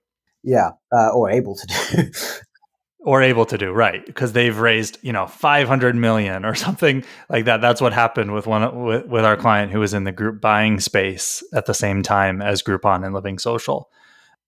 Yeah, 0.43 0.71
uh, 0.91 1.09
or 1.09 1.29
able 1.29 1.55
to 1.55 1.67
do. 1.67 2.11
or 3.01 3.21
able 3.21 3.45
to 3.45 3.57
do 3.57 3.71
right 3.71 4.05
because 4.05 4.33
they've 4.33 4.57
raised 4.57 4.97
you 5.01 5.13
know 5.13 5.25
500 5.25 5.95
million 5.95 6.43
or 6.43 6.53
something 6.65 7.03
like 7.29 7.45
that 7.45 7.61
that's 7.61 7.81
what 7.81 7.93
happened 7.93 8.33
with 8.33 8.45
one 8.45 8.83
with, 8.83 9.05
with 9.05 9.25
our 9.25 9.37
client 9.37 9.71
who 9.71 9.79
was 9.79 9.93
in 9.93 10.03
the 10.03 10.11
group 10.11 10.41
buying 10.41 10.79
space 10.79 11.43
at 11.53 11.65
the 11.65 11.73
same 11.73 12.03
time 12.03 12.41
as 12.41 12.61
groupon 12.61 13.05
and 13.05 13.13
living 13.13 13.39
social 13.39 13.89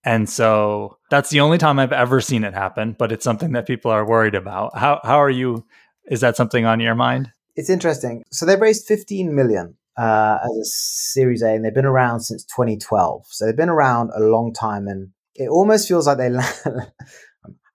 and 0.03 0.29
so 0.29 0.97
that's 1.09 1.29
the 1.29 1.39
only 1.39 1.57
time 1.57 1.79
i've 1.79 1.93
ever 1.93 2.19
seen 2.19 2.43
it 2.43 2.53
happen 2.53 2.95
but 2.99 3.11
it's 3.11 3.23
something 3.23 3.53
that 3.53 3.67
people 3.67 3.89
are 3.89 4.05
worried 4.05 4.35
about 4.35 4.77
how, 4.77 4.99
how 5.03 5.17
are 5.17 5.29
you 5.29 5.65
is 6.09 6.19
that 6.19 6.35
something 6.35 6.65
on 6.65 6.79
your 6.79 6.95
mind 6.95 7.31
it's 7.61 7.69
interesting 7.69 8.23
so 8.31 8.45
they've 8.45 8.59
raised 8.59 8.87
15 8.87 9.33
million 9.33 9.75
uh, 9.97 10.39
as 10.43 10.51
a 10.51 10.65
series 10.65 11.43
a 11.43 11.53
and 11.53 11.63
they've 11.63 11.73
been 11.73 11.85
around 11.85 12.21
since 12.21 12.43
2012 12.45 13.25
so 13.29 13.45
they've 13.45 13.55
been 13.55 13.69
around 13.69 14.09
a 14.15 14.19
long 14.19 14.51
time 14.51 14.87
and 14.87 15.09
it 15.35 15.47
almost 15.47 15.87
feels 15.87 16.07
like 16.07 16.17
they 16.17 16.29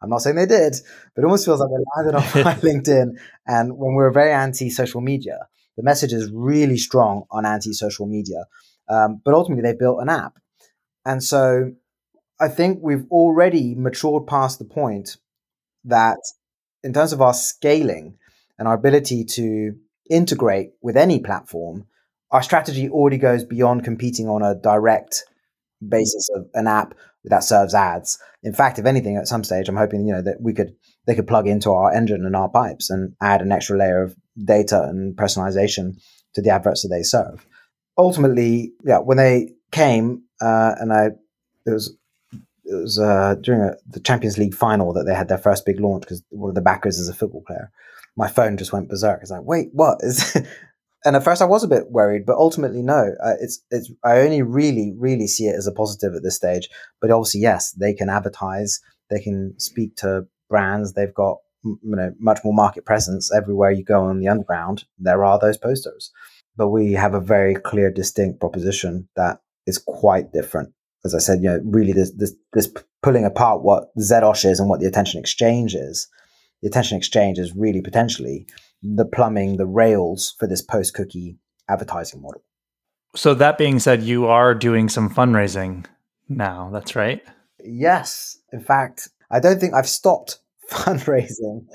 I'm 0.03 0.11
not 0.11 0.19
saying 0.19 0.37
they 0.37 0.47
did, 0.47 0.77
but 1.15 1.23
it 1.23 1.25
almost 1.25 1.45
feels 1.45 1.61
like 1.61 1.71
they 1.71 1.85
landed 1.97 2.15
on 2.15 2.45
my 2.45 2.55
LinkedIn. 2.61 3.17
And 3.47 3.77
when 3.77 3.97
we 3.97 4.05
are 4.05 4.13
very 4.13 4.33
anti 4.33 4.71
social 4.71 5.01
media, 5.01 5.49
the 5.77 5.83
message 5.83 6.13
is 6.13 6.31
really 6.31 6.77
strong 6.77 7.25
on 7.31 7.47
anti 7.47 7.73
social 7.73 8.07
media. 8.07 8.45
Um, 8.89 9.21
but 9.25 9.35
ultimately, 9.35 9.63
they 9.63 9.77
built 9.77 10.01
an 10.01 10.09
app. 10.09 10.39
And 11.05 11.25
so 11.25 11.73
I 12.39 12.49
think 12.49 12.79
we've 12.83 13.07
already 13.11 13.75
matured 13.75 14.27
past 14.27 14.59
the 14.59 14.65
point 14.65 15.17
that, 15.85 16.19
in 16.85 16.93
terms 16.93 17.13
of 17.13 17.23
our 17.23 17.35
scaling 17.35 18.19
and 18.59 18.69
our 18.69 18.75
ability 18.75 19.25
to 19.25 19.75
integrate 20.11 20.71
with 20.83 20.97
any 20.97 21.21
platform, 21.21 21.87
our 22.31 22.43
strategy 22.43 22.89
already 22.89 23.19
goes 23.19 23.45
beyond 23.45 23.85
competing 23.85 24.29
on 24.29 24.43
a 24.43 24.55
direct 24.55 25.25
basis 25.87 26.29
of 26.35 26.47
an 26.55 26.67
app 26.67 26.95
that 27.25 27.45
serves 27.45 27.75
ads. 27.75 28.19
In 28.43 28.53
fact, 28.53 28.79
if 28.79 28.87
anything, 28.87 29.17
at 29.17 29.27
some 29.27 29.45
stage, 29.45 29.69
I'm 29.69 29.77
hoping 29.77 30.07
you 30.07 30.15
know 30.15 30.23
that 30.23 30.41
we 30.41 30.55
could 30.55 30.75
they 31.07 31.15
could 31.15 31.27
plug 31.27 31.47
into 31.47 31.73
our 31.73 31.93
engine 31.93 32.25
and 32.25 32.37
our 32.37 32.49
pipes 32.49 32.91
and 32.91 33.15
add 33.21 33.43
an 33.43 33.53
extra 33.53 33.79
layer 33.79 34.03
of 34.03 34.17
data 34.45 34.83
and 34.83 35.17
personalization 35.17 36.01
to 36.35 36.43
the 36.43 36.51
adverts 36.51 36.83
that 36.83 36.89
they 36.89 37.03
serve. 37.03 37.47
Ultimately, 37.99 38.73
yeah, 38.85 38.99
when 38.99 39.17
they 39.17 39.51
came 39.73 40.23
uh, 40.41 40.75
and 40.79 40.93
I 40.93 41.07
it 41.67 41.71
was 41.71 41.97
it 42.65 42.75
was 42.75 42.99
uh, 42.99 43.37
during 43.41 43.63
a, 43.63 43.75
the 43.89 44.01
Champions 44.01 44.39
League 44.39 44.55
final 44.55 44.93
that 44.93 45.05
they 45.05 45.15
had 45.15 45.29
their 45.29 45.39
first 45.39 45.65
big 45.65 45.81
launch 45.81 46.03
because 46.03 46.23
one 46.31 46.49
of 46.49 46.55
the 46.55 46.61
backers 46.61 46.99
is 46.99 47.09
a 47.09 47.15
football 47.15 47.43
player. 47.47 47.71
My 48.17 48.29
phone 48.29 48.57
just 48.57 48.73
went 48.73 48.89
berserk. 48.89 49.21
It's 49.23 49.31
like, 49.31 49.45
wait, 49.45 49.69
what 49.73 49.99
is? 50.01 50.37
and 51.05 51.17
at 51.17 51.25
first 51.25 51.43
I 51.43 51.47
was 51.47 51.63
a 51.63 51.69
bit 51.69 51.91
worried, 51.91 52.27
but 52.27 52.37
ultimately 52.37 52.83
no. 52.83 53.15
Uh, 53.23 53.35
it's 53.41 53.63
it's 53.71 53.91
I 54.05 54.19
only 54.21 54.43
really 54.43 54.95
really 54.97 55.27
see 55.27 55.45
it 55.45 55.57
as 55.57 55.67
a 55.67 55.73
positive 55.73 56.15
at 56.15 56.23
this 56.23 56.37
stage. 56.37 56.69
But 57.01 57.11
obviously, 57.11 57.41
yes, 57.41 57.73
they 57.73 57.95
can 57.95 58.09
advertise, 58.09 58.81
they 59.11 59.21
can 59.21 59.55
speak 59.59 59.97
to 59.97 60.27
brands. 60.49 60.95
They've 60.95 61.15
got 61.15 61.39
you 61.65 61.79
know 61.83 62.13
much 62.19 62.41
more 62.45 62.55
market 62.55 62.85
presence 62.85 63.33
everywhere 63.35 63.71
you 63.71 63.85
go 63.85 64.05
on 64.05 64.21
the 64.21 64.29
underground. 64.29 64.85
There 64.99 65.25
are 65.25 65.39
those 65.39 65.59
posters, 65.59 66.11
but 66.57 66.69
we 66.69 66.93
have 66.93 67.15
a 67.15 67.21
very 67.21 67.55
clear, 67.55 67.91
distinct 67.91 68.41
proposition 68.41 69.09
that 69.17 69.41
is 69.67 69.79
quite 69.79 70.33
different. 70.33 70.73
As 71.05 71.15
I 71.15 71.19
said, 71.19 71.41
you 71.43 71.49
know, 71.49 71.61
really 71.65 71.93
this 71.93 72.13
this, 72.17 72.35
this 72.53 72.73
pulling 73.03 73.25
apart 73.25 73.63
what 73.63 73.95
Zedosh 73.99 74.49
is 74.49 74.59
and 74.59 74.69
what 74.69 74.81
the 74.81 74.87
attention 74.87 75.21
exchange 75.21 75.75
is. 75.75 76.09
The 76.63 76.69
attention 76.69 76.97
exchange 76.97 77.39
is 77.39 77.55
really 77.55 77.83
potentially 77.83 78.47
the 78.83 79.05
plumbing, 79.05 79.57
the 79.57 79.67
rails 79.67 80.35
for 80.39 80.47
this 80.47 80.63
post 80.63 80.95
cookie 80.95 81.39
advertising 81.69 82.23
model. 82.23 82.43
So 83.15 83.35
that 83.35 83.59
being 83.59 83.79
said, 83.79 84.03
you 84.03 84.27
are 84.27 84.55
doing 84.55 84.89
some 84.89 85.09
fundraising 85.09 85.87
now. 86.29 86.71
That's 86.73 86.95
right. 86.95 87.23
Yes. 87.65 88.39
In 88.53 88.61
fact, 88.61 89.09
I 89.31 89.41
don't 89.41 89.59
think 89.59 89.75
I've 89.75 89.89
stopped 89.89 90.41
fundraising 90.71 91.67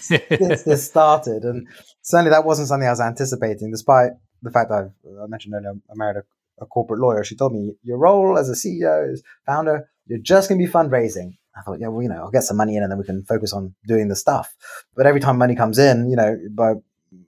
since 0.00 0.62
this 0.64 0.86
started. 0.88 1.44
And 1.44 1.68
certainly 2.02 2.30
that 2.30 2.44
wasn't 2.44 2.68
something 2.68 2.86
I 2.86 2.92
was 2.92 3.00
anticipating, 3.00 3.70
despite 3.70 4.12
the 4.42 4.50
fact 4.50 4.70
that 4.70 4.78
I've, 4.84 5.22
I 5.22 5.26
mentioned 5.26 5.54
earlier, 5.54 5.74
I 5.90 5.94
married 5.94 6.16
a, 6.16 6.62
a 6.62 6.66
corporate 6.66 7.00
lawyer. 7.00 7.24
She 7.24 7.36
told 7.36 7.52
me, 7.52 7.74
your 7.82 7.98
role 7.98 8.38
as 8.38 8.48
a 8.48 8.54
CEO, 8.54 9.12
as 9.12 9.22
founder, 9.46 9.88
you're 10.06 10.18
just 10.18 10.48
going 10.48 10.60
to 10.60 10.66
be 10.66 10.72
fundraising. 10.72 11.36
I 11.56 11.62
thought, 11.62 11.80
yeah, 11.80 11.88
well, 11.88 12.02
you 12.02 12.08
know, 12.08 12.22
I'll 12.22 12.30
get 12.30 12.44
some 12.44 12.56
money 12.56 12.76
in 12.76 12.82
and 12.82 12.90
then 12.90 12.98
we 12.98 13.04
can 13.04 13.24
focus 13.24 13.52
on 13.52 13.74
doing 13.86 14.08
the 14.08 14.16
stuff. 14.16 14.54
But 14.96 15.06
every 15.06 15.20
time 15.20 15.36
money 15.36 15.56
comes 15.56 15.78
in, 15.78 16.08
you 16.08 16.16
know, 16.16 16.38
by 16.50 16.74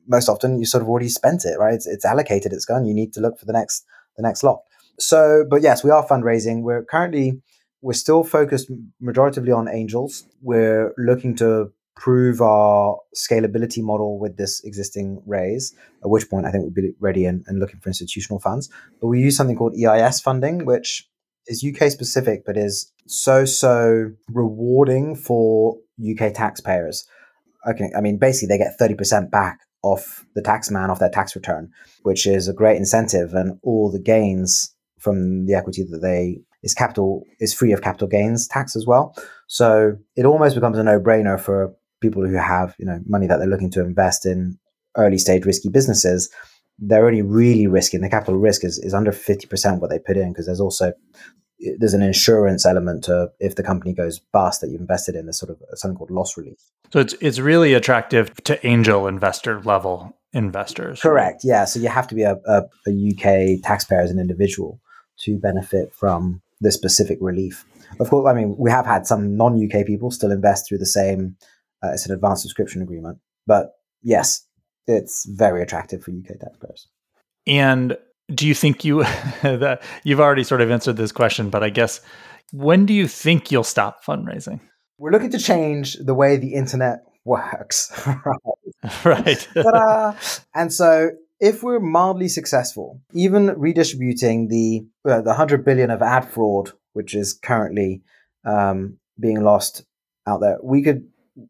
most 0.06 0.28
often 0.28 0.58
you 0.58 0.64
sort 0.64 0.82
of 0.82 0.88
already 0.88 1.08
spent 1.08 1.44
it, 1.44 1.58
right? 1.58 1.74
It's, 1.74 1.86
it's 1.86 2.04
allocated, 2.04 2.52
it's 2.52 2.64
gone. 2.64 2.84
You 2.84 2.94
need 2.94 3.12
to 3.14 3.20
look 3.20 3.38
for 3.38 3.46
the 3.46 3.52
next 3.52 3.84
the 4.16 4.22
next 4.22 4.42
lot. 4.42 4.60
So, 4.98 5.44
but 5.48 5.62
yes, 5.62 5.82
we 5.82 5.90
are 5.90 6.06
fundraising. 6.06 6.62
We're 6.62 6.84
currently 6.84 7.40
we're 7.80 7.94
still 7.94 8.22
focused 8.22 8.70
majoritively 9.02 9.56
on 9.56 9.68
angels. 9.68 10.24
We're 10.40 10.94
looking 10.96 11.34
to 11.36 11.72
prove 11.96 12.40
our 12.40 12.98
scalability 13.14 13.82
model 13.82 14.18
with 14.18 14.36
this 14.36 14.62
existing 14.64 15.22
raise, 15.26 15.74
at 16.02 16.08
which 16.08 16.28
point 16.30 16.46
I 16.46 16.50
think 16.50 16.64
we'd 16.64 16.74
be 16.74 16.92
ready 17.00 17.26
and, 17.26 17.44
and 17.46 17.58
looking 17.58 17.80
for 17.80 17.88
institutional 17.88 18.38
funds. 18.38 18.70
But 19.00 19.08
we 19.08 19.20
use 19.20 19.36
something 19.36 19.56
called 19.56 19.74
EIS 19.76 20.20
funding, 20.20 20.64
which 20.64 21.08
is 21.46 21.64
UK 21.64 21.90
specific, 21.90 22.44
but 22.46 22.56
is 22.56 22.92
so, 23.06 23.44
so 23.44 24.10
rewarding 24.28 25.16
for 25.16 25.76
UK 26.00 26.32
taxpayers. 26.34 27.04
Okay, 27.68 27.90
I 27.96 28.00
mean, 28.00 28.18
basically, 28.18 28.48
they 28.48 28.58
get 28.58 28.78
30% 28.80 29.30
back 29.30 29.60
off 29.82 30.24
the 30.34 30.42
tax 30.42 30.70
man 30.70 30.90
off 30.90 30.98
their 30.98 31.10
tax 31.10 31.34
return, 31.34 31.70
which 32.02 32.26
is 32.26 32.48
a 32.48 32.52
great 32.52 32.76
incentive. 32.76 33.34
And 33.34 33.58
all 33.62 33.90
the 33.90 34.00
gains 34.00 34.74
from 34.98 35.46
the 35.46 35.54
equity 35.54 35.82
that 35.82 35.98
they 35.98 36.40
is 36.62 36.74
capital 36.74 37.24
is 37.40 37.52
free 37.52 37.72
of 37.72 37.82
capital 37.82 38.08
gains 38.08 38.46
tax 38.46 38.76
as 38.76 38.86
well. 38.86 39.14
So 39.48 39.96
it 40.16 40.24
almost 40.24 40.54
becomes 40.54 40.78
a 40.78 40.84
no 40.84 41.00
brainer 41.00 41.40
for 41.40 41.74
people 42.00 42.26
who 42.26 42.34
have 42.34 42.74
you 42.78 42.86
know 42.86 43.00
money 43.06 43.26
that 43.26 43.38
they're 43.38 43.48
looking 43.48 43.70
to 43.72 43.80
invest 43.80 44.24
in 44.24 44.58
early 44.96 45.18
stage 45.18 45.44
risky 45.44 45.68
businesses. 45.68 46.30
They're 46.78 47.06
only 47.06 47.22
really 47.22 47.66
risking 47.66 48.00
the 48.00 48.10
capital 48.10 48.36
risk 48.36 48.64
is, 48.64 48.78
is 48.78 48.94
under 48.94 49.12
50% 49.12 49.80
what 49.80 49.90
they 49.90 49.98
put 49.98 50.16
in 50.16 50.32
because 50.32 50.46
there's 50.46 50.60
also 50.60 50.92
there's 51.78 51.94
an 51.94 52.02
insurance 52.02 52.66
element 52.66 53.04
to 53.04 53.30
if 53.38 53.54
the 53.54 53.62
company 53.62 53.92
goes 53.92 54.18
bust 54.18 54.60
that 54.60 54.70
you've 54.70 54.80
invested 54.80 55.14
in. 55.14 55.26
There's 55.26 55.38
sort 55.38 55.50
of 55.50 55.58
something 55.74 55.96
called 55.96 56.10
loss 56.10 56.36
relief. 56.36 56.58
So 56.92 57.00
it's 57.00 57.14
it's 57.20 57.38
really 57.38 57.74
attractive 57.74 58.34
to 58.44 58.66
angel 58.66 59.06
investor 59.06 59.60
level 59.62 60.16
investors. 60.32 61.00
Correct. 61.00 61.42
Yeah. 61.44 61.64
So 61.64 61.78
you 61.78 61.88
have 61.88 62.08
to 62.08 62.14
be 62.14 62.22
a, 62.22 62.36
a, 62.46 62.62
a, 62.86 63.12
UK 63.12 63.62
taxpayer 63.62 64.00
as 64.00 64.10
an 64.10 64.18
individual 64.18 64.80
to 65.20 65.38
benefit 65.38 65.94
from 65.94 66.40
this 66.60 66.74
specific 66.74 67.18
relief. 67.20 67.64
Of 68.00 68.08
course, 68.08 68.28
I 68.28 68.34
mean 68.34 68.56
we 68.58 68.70
have 68.70 68.86
had 68.86 69.06
some 69.06 69.36
non 69.36 69.62
UK 69.62 69.86
people 69.86 70.10
still 70.10 70.32
invest 70.32 70.68
through 70.68 70.78
the 70.78 70.86
same. 70.86 71.36
Uh, 71.82 71.90
it's 71.92 72.06
an 72.06 72.14
advanced 72.14 72.42
subscription 72.42 72.80
agreement, 72.82 73.18
but 73.46 73.72
yes, 74.02 74.46
it's 74.86 75.26
very 75.26 75.62
attractive 75.62 76.02
for 76.02 76.10
UK 76.10 76.38
taxpayers. 76.40 76.88
And 77.46 77.96
do 78.34 78.46
you 78.46 78.54
think 78.54 78.84
you 78.84 79.02
that 79.42 79.82
you've 80.04 80.20
already 80.20 80.44
sort 80.44 80.60
of 80.60 80.70
answered 80.70 80.96
this 80.96 81.12
question, 81.12 81.50
but 81.50 81.62
I 81.62 81.70
guess 81.70 82.00
when 82.52 82.86
do 82.86 82.94
you 82.94 83.08
think 83.08 83.50
you'll 83.50 83.64
stop 83.64 84.04
fundraising? 84.04 84.60
We're 84.98 85.10
looking 85.10 85.30
to 85.30 85.38
change 85.38 85.94
the 85.94 86.14
way 86.14 86.36
the 86.36 86.54
internet 86.54 87.04
works. 87.24 87.92
right. 89.04 89.48
and 90.54 90.72
so 90.72 91.10
if 91.40 91.62
we're 91.62 91.80
mildly 91.80 92.28
successful, 92.28 93.00
even 93.12 93.48
redistributing 93.58 94.48
the 94.48 94.86
uh, 95.04 95.20
the 95.20 95.30
100 95.30 95.64
billion 95.64 95.90
of 95.90 96.02
ad 96.02 96.28
fraud 96.28 96.72
which 96.92 97.14
is 97.14 97.32
currently 97.32 98.02
um, 98.44 98.98
being 99.18 99.42
lost 99.42 99.84
out 100.26 100.40
there, 100.40 100.58
we 100.62 100.82
could 100.82 101.08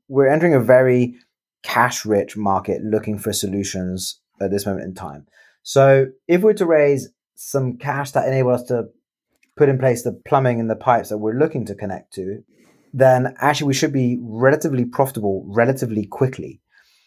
we're 0.08 0.28
entering 0.28 0.54
a 0.54 0.60
very 0.60 1.16
cash 1.62 2.04
rich 2.04 2.36
market 2.36 2.82
looking 2.82 3.18
for 3.18 3.32
solutions 3.32 4.20
at 4.40 4.50
this 4.50 4.66
moment 4.66 4.84
in 4.84 4.94
time. 4.94 5.26
So 5.62 6.06
if 6.26 6.42
we're 6.42 6.54
to 6.54 6.66
raise 6.66 7.08
some 7.34 7.76
cash 7.76 8.12
that 8.12 8.26
enable 8.26 8.50
us 8.50 8.64
to 8.64 8.84
put 9.56 9.68
in 9.68 9.78
place 9.78 10.02
the 10.02 10.20
plumbing 10.26 10.60
and 10.60 10.70
the 10.70 10.76
pipes 10.76 11.08
that 11.10 11.18
we're 11.18 11.38
looking 11.38 11.64
to 11.66 11.74
connect 11.74 12.12
to, 12.14 12.42
then 12.92 13.34
actually 13.40 13.68
we 13.68 13.74
should 13.74 13.92
be 13.92 14.18
relatively 14.20 14.84
profitable 14.84 15.44
relatively 15.46 16.06
quickly. 16.06 16.60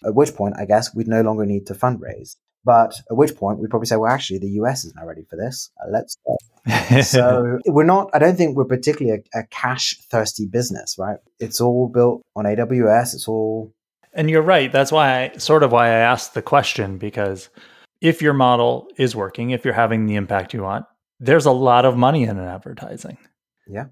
At 0.06 0.16
which 0.16 0.36
point, 0.36 0.56
I 0.58 0.66
guess 0.66 0.94
we'd 0.94 1.08
no 1.08 1.22
longer 1.22 1.46
need 1.46 1.68
to 1.68 1.74
fundraise. 1.74 2.36
But 2.66 3.00
at 3.10 3.16
which 3.16 3.36
point 3.36 3.60
we'd 3.60 3.70
probably 3.70 3.86
say, 3.86 3.96
well, 3.96 4.12
actually, 4.12 4.40
the 4.40 4.50
US 4.62 4.84
is 4.84 4.94
now 4.96 5.06
ready 5.06 5.24
for 5.30 5.36
this. 5.36 5.70
Let's 5.90 6.18
go. 6.26 7.02
so 7.02 7.60
we're 7.68 7.84
not, 7.84 8.10
I 8.14 8.20
don't 8.20 8.36
think 8.36 8.58
we're 8.58 8.66
particularly 8.66 9.22
a, 9.34 9.40
a 9.40 9.44
cash 9.48 9.96
thirsty 10.10 10.48
business, 10.48 10.96
right? 10.98 11.18
It's 11.40 11.62
all 11.62 11.88
built 11.88 12.24
on 12.36 12.46
AWS. 12.46 13.14
It's 13.14 13.28
all. 13.28 13.72
And 14.16 14.30
you're 14.30 14.42
right. 14.42 14.72
That's 14.72 14.92
why 14.92 15.24
I 15.24 15.38
sort 15.38 15.62
of 15.62 15.72
why 15.72 15.88
I 15.88 15.98
asked 15.98 16.34
the 16.34 16.42
question 16.42 16.98
because 16.98 17.50
if 18.02 18.22
your 18.22 18.34
model 18.34 18.88
is 18.98 19.16
working, 19.16 19.52
if 19.52 19.66
you're 19.66 19.74
having 19.74 20.06
the 20.06 20.16
impact 20.16 20.54
you 20.54 20.64
want, 20.64 20.86
there's 21.20 21.46
a 21.46 21.52
lot 21.52 21.86
of 21.86 21.98
money 21.98 22.24
in 22.24 22.40
advertising. 22.40 23.18
Yeah. 23.68 23.88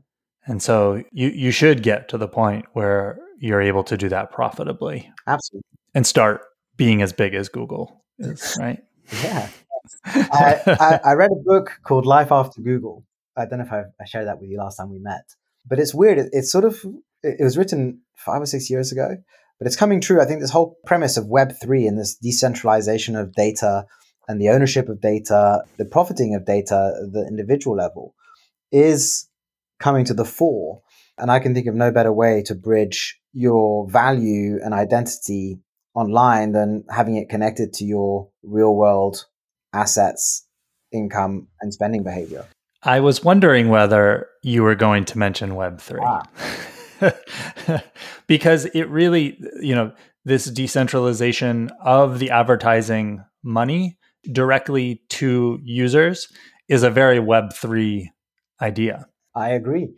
And 0.46 0.62
so 0.62 1.04
you 1.12 1.30
you 1.30 1.52
should 1.52 1.84
get 1.84 2.10
to 2.10 2.18
the 2.18 2.28
point 2.28 2.66
where 2.74 3.20
you're 3.40 3.62
able 3.62 3.84
to 3.86 3.98
do 3.98 4.10
that 4.10 4.32
profitably. 4.32 5.12
Absolutely. 5.28 5.68
And 5.94 6.08
start 6.08 6.42
being 6.78 7.02
as 7.02 7.14
big 7.14 7.34
as 7.34 7.50
Google 7.50 8.04
is, 8.18 8.58
right? 8.60 8.82
yeah. 9.22 9.50
I, 10.06 10.62
I, 10.66 11.00
I, 11.04 11.14
read 11.14 11.32
a 11.32 11.44
book 11.44 11.78
called 11.84 12.06
Life 12.06 12.32
After 12.32 12.62
Google. 12.62 13.04
I 13.36 13.46
don't 13.46 13.60
know 13.60 13.66
if 13.66 13.74
I, 13.74 13.84
I, 14.00 14.06
shared 14.06 14.28
that 14.28 14.40
with 14.40 14.50
you 14.50 14.58
last 14.58 14.78
time 14.78 14.90
we 14.90 15.00
met, 15.00 15.26
but 15.68 15.78
it's 15.78 15.94
weird. 15.94 16.18
It, 16.18 16.30
it's 16.32 16.50
sort 16.50 16.64
of 16.64 16.86
it, 17.22 17.36
it 17.40 17.44
was 17.44 17.58
written 17.58 18.00
five 18.16 18.42
or 18.42 18.46
six 18.46 18.70
years 18.70 18.94
ago, 18.94 19.18
but 19.60 19.68
it's 19.68 19.76
coming 19.76 20.02
true. 20.02 20.22
I 20.22 20.26
think 20.26 20.42
this 20.42 20.52
whole 20.52 20.78
premise 20.86 21.18
of 21.18 21.26
Web3 21.26 21.88
and 21.88 21.98
this 21.98 22.16
decentralization 22.16 23.16
of 23.16 23.34
data 23.34 23.86
and 24.28 24.42
the 24.42 24.50
ownership 24.50 24.90
of 24.90 25.02
data, 25.02 25.64
the 25.78 25.86
profiting 25.86 26.36
of 26.36 26.46
data 26.46 26.94
at 27.04 27.14
the 27.14 27.26
individual 27.28 27.76
level 27.76 28.16
is 28.72 29.28
coming 29.80 30.06
to 30.06 30.14
the 30.14 30.26
fore. 30.26 30.82
And 31.18 31.30
I 31.30 31.40
can 31.40 31.54
think 31.54 31.68
of 31.68 31.76
no 31.76 31.92
better 31.92 32.12
way 32.12 32.42
to 32.44 32.56
bridge 32.56 33.20
your 33.34 33.90
value 33.90 34.60
and 34.64 34.74
identity 34.74 35.60
online 35.94 36.54
than 36.54 36.84
having 36.90 37.18
it 37.18 37.30
connected 37.30 37.74
to 37.74 37.86
your 37.86 38.30
real 38.42 38.76
world 38.76 39.26
assets, 39.74 40.48
income, 40.92 41.48
and 41.62 41.74
spending 41.74 42.04
behavior. 42.04 42.48
I 42.82 43.00
was 43.00 43.24
wondering 43.24 43.70
whether 43.70 44.28
you 44.42 44.64
were 44.64 44.76
going 44.76 45.06
to 45.06 45.18
mention 45.18 45.52
Web3. 45.52 46.00
Ah. 46.04 46.24
because 48.28 48.66
it 48.66 48.90
really, 48.90 49.38
you 49.62 49.76
know, 49.76 49.92
this 50.26 50.46
decentralization 50.46 51.70
of 51.84 52.20
the 52.20 52.30
advertising 52.30 53.24
money 53.44 53.98
directly 54.32 55.02
to 55.10 55.60
users 55.64 56.28
is 56.70 56.84
a 56.84 56.90
very 56.90 57.18
Web3 57.18 58.08
idea. 58.62 59.08
I 59.36 59.50
agree. 59.50 59.90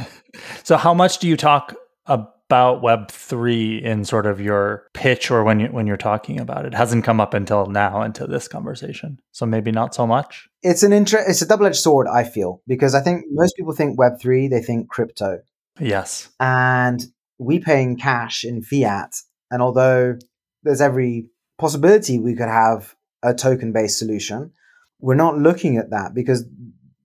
so, 0.64 0.76
how 0.76 0.92
much 0.92 1.18
do 1.18 1.28
you 1.28 1.36
talk 1.36 1.74
about 2.06 2.82
Web3 2.82 3.82
in 3.82 4.04
sort 4.04 4.26
of 4.26 4.40
your 4.40 4.84
pitch 4.92 5.30
or 5.30 5.44
when, 5.44 5.60
you, 5.60 5.68
when 5.68 5.86
you're 5.86 5.96
talking 5.96 6.40
about 6.40 6.64
it? 6.64 6.74
it? 6.74 6.76
hasn't 6.76 7.04
come 7.04 7.20
up 7.20 7.32
until 7.32 7.66
now, 7.66 8.02
into 8.02 8.26
this 8.26 8.48
conversation. 8.48 9.18
So, 9.30 9.46
maybe 9.46 9.70
not 9.70 9.94
so 9.94 10.06
much. 10.06 10.48
It's 10.62 10.82
an 10.82 10.92
inter- 10.92 11.24
It's 11.26 11.42
a 11.42 11.46
double 11.46 11.66
edged 11.66 11.76
sword, 11.76 12.08
I 12.12 12.24
feel, 12.24 12.60
because 12.66 12.94
I 12.94 13.00
think 13.00 13.24
most 13.30 13.56
people 13.56 13.72
think 13.72 13.98
Web3, 13.98 14.50
they 14.50 14.60
think 14.60 14.90
crypto. 14.90 15.38
Yes. 15.80 16.28
And 16.38 17.04
we 17.38 17.58
pay 17.58 17.82
in 17.82 17.96
cash 17.96 18.44
in 18.44 18.62
fiat. 18.62 19.14
And 19.50 19.62
although 19.62 20.16
there's 20.62 20.80
every 20.80 21.26
possibility 21.58 22.18
we 22.18 22.34
could 22.34 22.48
have 22.48 22.94
a 23.22 23.34
token 23.34 23.72
based 23.72 23.98
solution, 23.98 24.52
we're 25.00 25.14
not 25.14 25.38
looking 25.38 25.76
at 25.76 25.90
that 25.90 26.14
because 26.14 26.44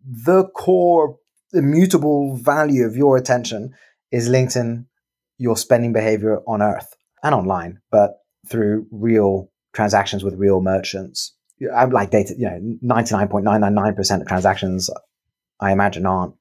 the 0.06 0.46
core 0.56 1.18
immutable 1.54 2.38
value 2.38 2.86
of 2.86 2.96
your 2.96 3.18
attention 3.18 3.74
is 4.12 4.30
linked 4.30 4.56
in 4.56 4.86
your 5.38 5.58
spending 5.58 5.94
behavior 5.94 6.40
on 6.48 6.62
earth 6.62 6.96
and 7.24 7.34
online, 7.34 7.80
but 7.92 8.18
through 8.48 8.88
real 8.92 9.52
transactions 9.74 10.24
with 10.24 10.36
real 10.36 10.62
merchants. 10.62 11.36
I'm 11.76 11.90
like 11.90 12.12
data, 12.12 12.36
you 12.38 12.46
know, 12.46 12.96
99.999% 12.98 14.22
of 14.22 14.28
transactions 14.28 14.90
I 15.60 15.72
imagine 15.72 16.06
aren't 16.06 16.36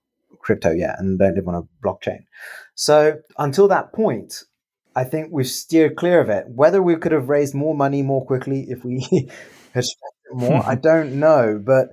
crypto 0.47 0.71
yet 0.71 0.95
and 1.01 1.19
don't 1.19 1.35
live 1.35 1.49
on 1.49 1.57
a 1.57 1.87
blockchain. 1.87 2.21
So 2.77 3.17
until 3.37 3.67
that 3.69 3.93
point, 3.93 4.45
I 4.95 5.03
think 5.03 5.29
we've 5.33 5.49
steered 5.49 5.97
clear 5.97 6.21
of 6.21 6.31
it. 6.31 6.45
Whether 6.49 6.81
we 6.81 6.95
could 6.97 7.13
have 7.13 7.29
raised 7.29 7.55
more 7.55 7.75
money 7.75 8.03
more 8.03 8.25
quickly 8.25 8.67
if 8.69 8.85
we 8.85 9.01
had 9.75 9.85
spent 9.85 10.15
more, 10.33 10.63
I 10.65 10.75
don't 10.91 11.19
know. 11.19 11.61
But 11.63 11.89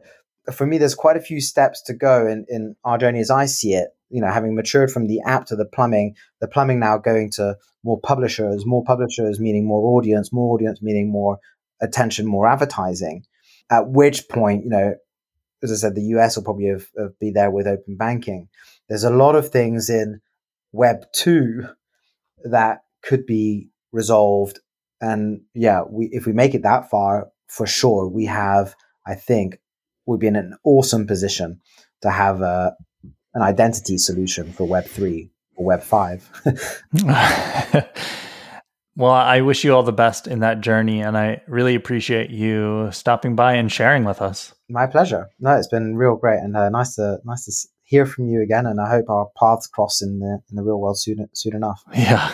for 0.53 0.67
me, 0.67 0.77
there's 0.77 0.93
quite 0.93 1.17
a 1.17 1.21
few 1.21 1.41
steps 1.41 1.81
to 1.87 1.93
go 1.95 2.27
in, 2.27 2.45
in 2.47 2.75
our 2.85 2.99
journey 2.99 3.19
as 3.19 3.31
I 3.31 3.47
see 3.47 3.73
it. 3.73 3.89
you 4.09 4.21
know, 4.21 4.31
having 4.31 4.55
matured 4.55 4.91
from 4.91 5.07
the 5.07 5.19
app 5.25 5.47
to 5.47 5.55
the 5.55 5.65
plumbing, 5.65 6.15
the 6.39 6.47
plumbing 6.47 6.79
now 6.79 6.99
going 6.99 7.31
to 7.31 7.57
more 7.83 7.99
publishers, 7.99 8.65
more 8.65 8.83
publishers 8.83 9.39
meaning 9.39 9.65
more 9.65 9.97
audience, 9.97 10.31
more 10.31 10.53
audience 10.53 10.79
meaning 10.81 11.11
more 11.11 11.39
attention, 11.81 12.27
more 12.27 12.47
advertising. 12.47 13.23
At 13.71 13.89
which 13.89 14.29
point, 14.29 14.65
you 14.65 14.69
know, 14.69 14.93
as 15.63 15.71
I 15.71 15.75
said, 15.75 15.95
the 15.95 16.15
US 16.17 16.35
will 16.35 16.43
probably 16.43 16.67
have, 16.67 16.87
have 16.97 17.17
be 17.19 17.31
there 17.31 17.49
with 17.49 17.67
open 17.67 17.95
banking. 17.95 18.49
There's 18.89 19.05
a 19.05 19.09
lot 19.09 19.35
of 19.35 19.49
things 19.49 19.89
in 19.89 20.21
Web 20.71 21.05
two 21.13 21.67
that 22.43 22.83
could 23.01 23.25
be 23.25 23.69
resolved, 23.91 24.59
and 24.99 25.41
yeah, 25.53 25.83
we 25.89 26.09
if 26.11 26.25
we 26.25 26.33
make 26.33 26.53
it 26.53 26.63
that 26.63 26.89
far, 26.89 27.29
for 27.47 27.65
sure, 27.65 28.07
we 28.07 28.25
have. 28.25 28.75
I 29.05 29.15
think 29.15 29.59
would 30.05 30.21
be 30.21 30.27
in 30.27 30.37
an 30.37 30.55
awesome 30.63 31.05
position 31.07 31.59
to 32.01 32.09
have 32.09 32.41
a, 32.41 32.73
an 33.33 33.41
identity 33.41 33.97
solution 33.97 34.53
for 34.53 34.65
Web 34.65 34.85
three 34.85 35.29
or 35.55 35.65
Web 35.65 35.83
five. 35.83 36.29
Well, 38.95 39.11
I 39.11 39.41
wish 39.41 39.63
you 39.63 39.73
all 39.73 39.81
the 39.81 39.91
best 39.91 40.27
in 40.27 40.39
that 40.39 40.61
journey, 40.61 41.01
and 41.01 41.17
I 41.17 41.41
really 41.47 41.73
appreciate 41.73 42.29
you 42.29 42.89
stopping 42.91 43.35
by 43.35 43.53
and 43.53 43.71
sharing 43.71 44.03
with 44.03 44.21
us. 44.21 44.53
My 44.69 44.85
pleasure. 44.85 45.29
No, 45.39 45.55
it's 45.55 45.67
been 45.67 45.95
real 45.95 46.15
great 46.15 46.39
and 46.39 46.55
uh, 46.55 46.69
nice 46.69 46.95
to 46.95 47.19
nice 47.25 47.45
to 47.45 47.69
hear 47.83 48.05
from 48.05 48.27
you 48.27 48.41
again. 48.41 48.65
And 48.67 48.79
I 48.79 48.89
hope 48.89 49.09
our 49.09 49.29
paths 49.37 49.65
cross 49.67 50.01
in 50.01 50.19
the 50.19 50.39
in 50.49 50.55
the 50.55 50.63
real 50.63 50.79
world 50.79 50.99
soon 50.99 51.27
soon 51.33 51.55
enough. 51.55 51.83
Yeah. 51.93 52.33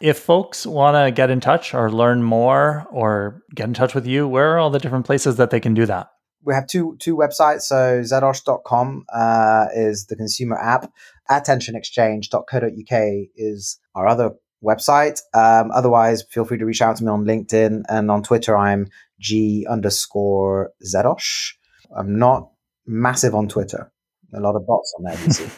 If 0.00 0.18
folks 0.18 0.66
want 0.66 0.96
to 0.96 1.10
get 1.10 1.30
in 1.30 1.40
touch 1.40 1.72
or 1.72 1.90
learn 1.90 2.22
more 2.22 2.86
or 2.90 3.42
get 3.54 3.66
in 3.66 3.74
touch 3.74 3.94
with 3.94 4.06
you, 4.06 4.28
where 4.28 4.52
are 4.52 4.58
all 4.58 4.68
the 4.68 4.78
different 4.78 5.06
places 5.06 5.36
that 5.36 5.48
they 5.48 5.60
can 5.60 5.72
do 5.72 5.86
that? 5.86 6.10
We 6.44 6.52
have 6.52 6.66
two 6.66 6.96
two 6.98 7.16
websites. 7.16 7.62
So 7.62 8.02
zedosh.com 8.02 9.06
uh, 9.14 9.66
is 9.74 10.06
the 10.06 10.16
consumer 10.16 10.58
app. 10.58 10.92
Attentionexchange.co.uk 11.30 13.28
is 13.34 13.78
our 13.94 14.06
other 14.06 14.32
website. 14.66 15.20
Um, 15.34 15.70
otherwise, 15.70 16.24
feel 16.30 16.44
free 16.44 16.58
to 16.58 16.66
reach 16.66 16.82
out 16.82 16.96
to 16.96 17.04
me 17.04 17.10
on 17.10 17.24
LinkedIn 17.24 17.84
and 17.88 18.10
on 18.10 18.22
Twitter. 18.22 18.56
I'm 18.56 18.88
G 19.20 19.66
underscore 19.68 20.72
Zedosh. 20.84 21.52
I'm 21.96 22.18
not 22.18 22.50
massive 22.86 23.34
on 23.34 23.48
Twitter. 23.48 23.90
A 24.34 24.40
lot 24.40 24.56
of 24.56 24.66
bots 24.66 24.92
on 24.98 25.04
there, 25.04 25.18
you 25.24 25.30
see. 25.30 25.48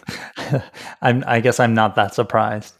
I'm, 1.02 1.24
I 1.26 1.40
guess 1.40 1.59
I'm 1.59 1.74
not 1.74 1.94
that 1.96 2.14
surprised. 2.14 2.74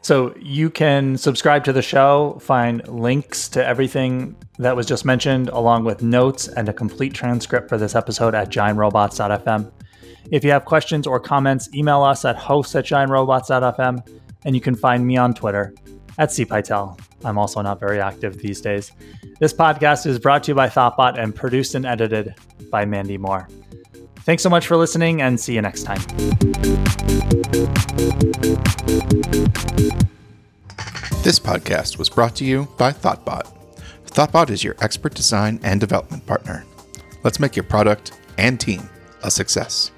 So 0.00 0.34
you 0.40 0.70
can 0.70 1.16
subscribe 1.16 1.64
to 1.64 1.72
the 1.72 1.82
show, 1.82 2.38
find 2.40 2.86
links 2.86 3.48
to 3.48 3.66
everything 3.66 4.36
that 4.58 4.76
was 4.76 4.86
just 4.86 5.04
mentioned, 5.04 5.48
along 5.48 5.84
with 5.84 6.00
notes 6.00 6.46
and 6.46 6.68
a 6.68 6.72
complete 6.72 7.12
transcript 7.12 7.68
for 7.68 7.76
this 7.76 7.96
episode 7.96 8.32
at 8.34 8.48
giantrobots.fm. 8.48 9.72
If 10.30 10.44
you 10.44 10.52
have 10.52 10.64
questions 10.64 11.08
or 11.08 11.18
comments, 11.18 11.68
email 11.74 12.02
us 12.02 12.24
at 12.24 12.36
hosts 12.36 12.76
at 12.76 12.84
giantrobots.fm 12.84 14.25
and 14.44 14.54
you 14.54 14.60
can 14.60 14.74
find 14.74 15.06
me 15.06 15.16
on 15.16 15.34
Twitter 15.34 15.74
at 16.18 16.30
cpytel. 16.30 16.98
I'm 17.24 17.38
also 17.38 17.60
not 17.62 17.80
very 17.80 18.00
active 18.00 18.38
these 18.38 18.60
days. 18.60 18.92
This 19.40 19.52
podcast 19.52 20.06
is 20.06 20.18
brought 20.18 20.44
to 20.44 20.52
you 20.52 20.54
by 20.54 20.68
Thoughtbot 20.68 21.18
and 21.18 21.34
produced 21.34 21.74
and 21.74 21.84
edited 21.84 22.34
by 22.70 22.84
Mandy 22.84 23.18
Moore. 23.18 23.48
Thanks 24.20 24.42
so 24.42 24.50
much 24.50 24.66
for 24.66 24.76
listening 24.76 25.22
and 25.22 25.38
see 25.38 25.54
you 25.54 25.62
next 25.62 25.84
time. 25.84 26.00
This 31.22 31.40
podcast 31.40 31.98
was 31.98 32.08
brought 32.08 32.36
to 32.36 32.44
you 32.44 32.68
by 32.78 32.92
Thoughtbot. 32.92 33.52
Thoughtbot 34.06 34.50
is 34.50 34.64
your 34.64 34.76
expert 34.80 35.14
design 35.14 35.60
and 35.62 35.80
development 35.80 36.24
partner. 36.26 36.64
Let's 37.22 37.40
make 37.40 37.56
your 37.56 37.64
product 37.64 38.18
and 38.38 38.58
team 38.58 38.88
a 39.22 39.30
success. 39.30 39.90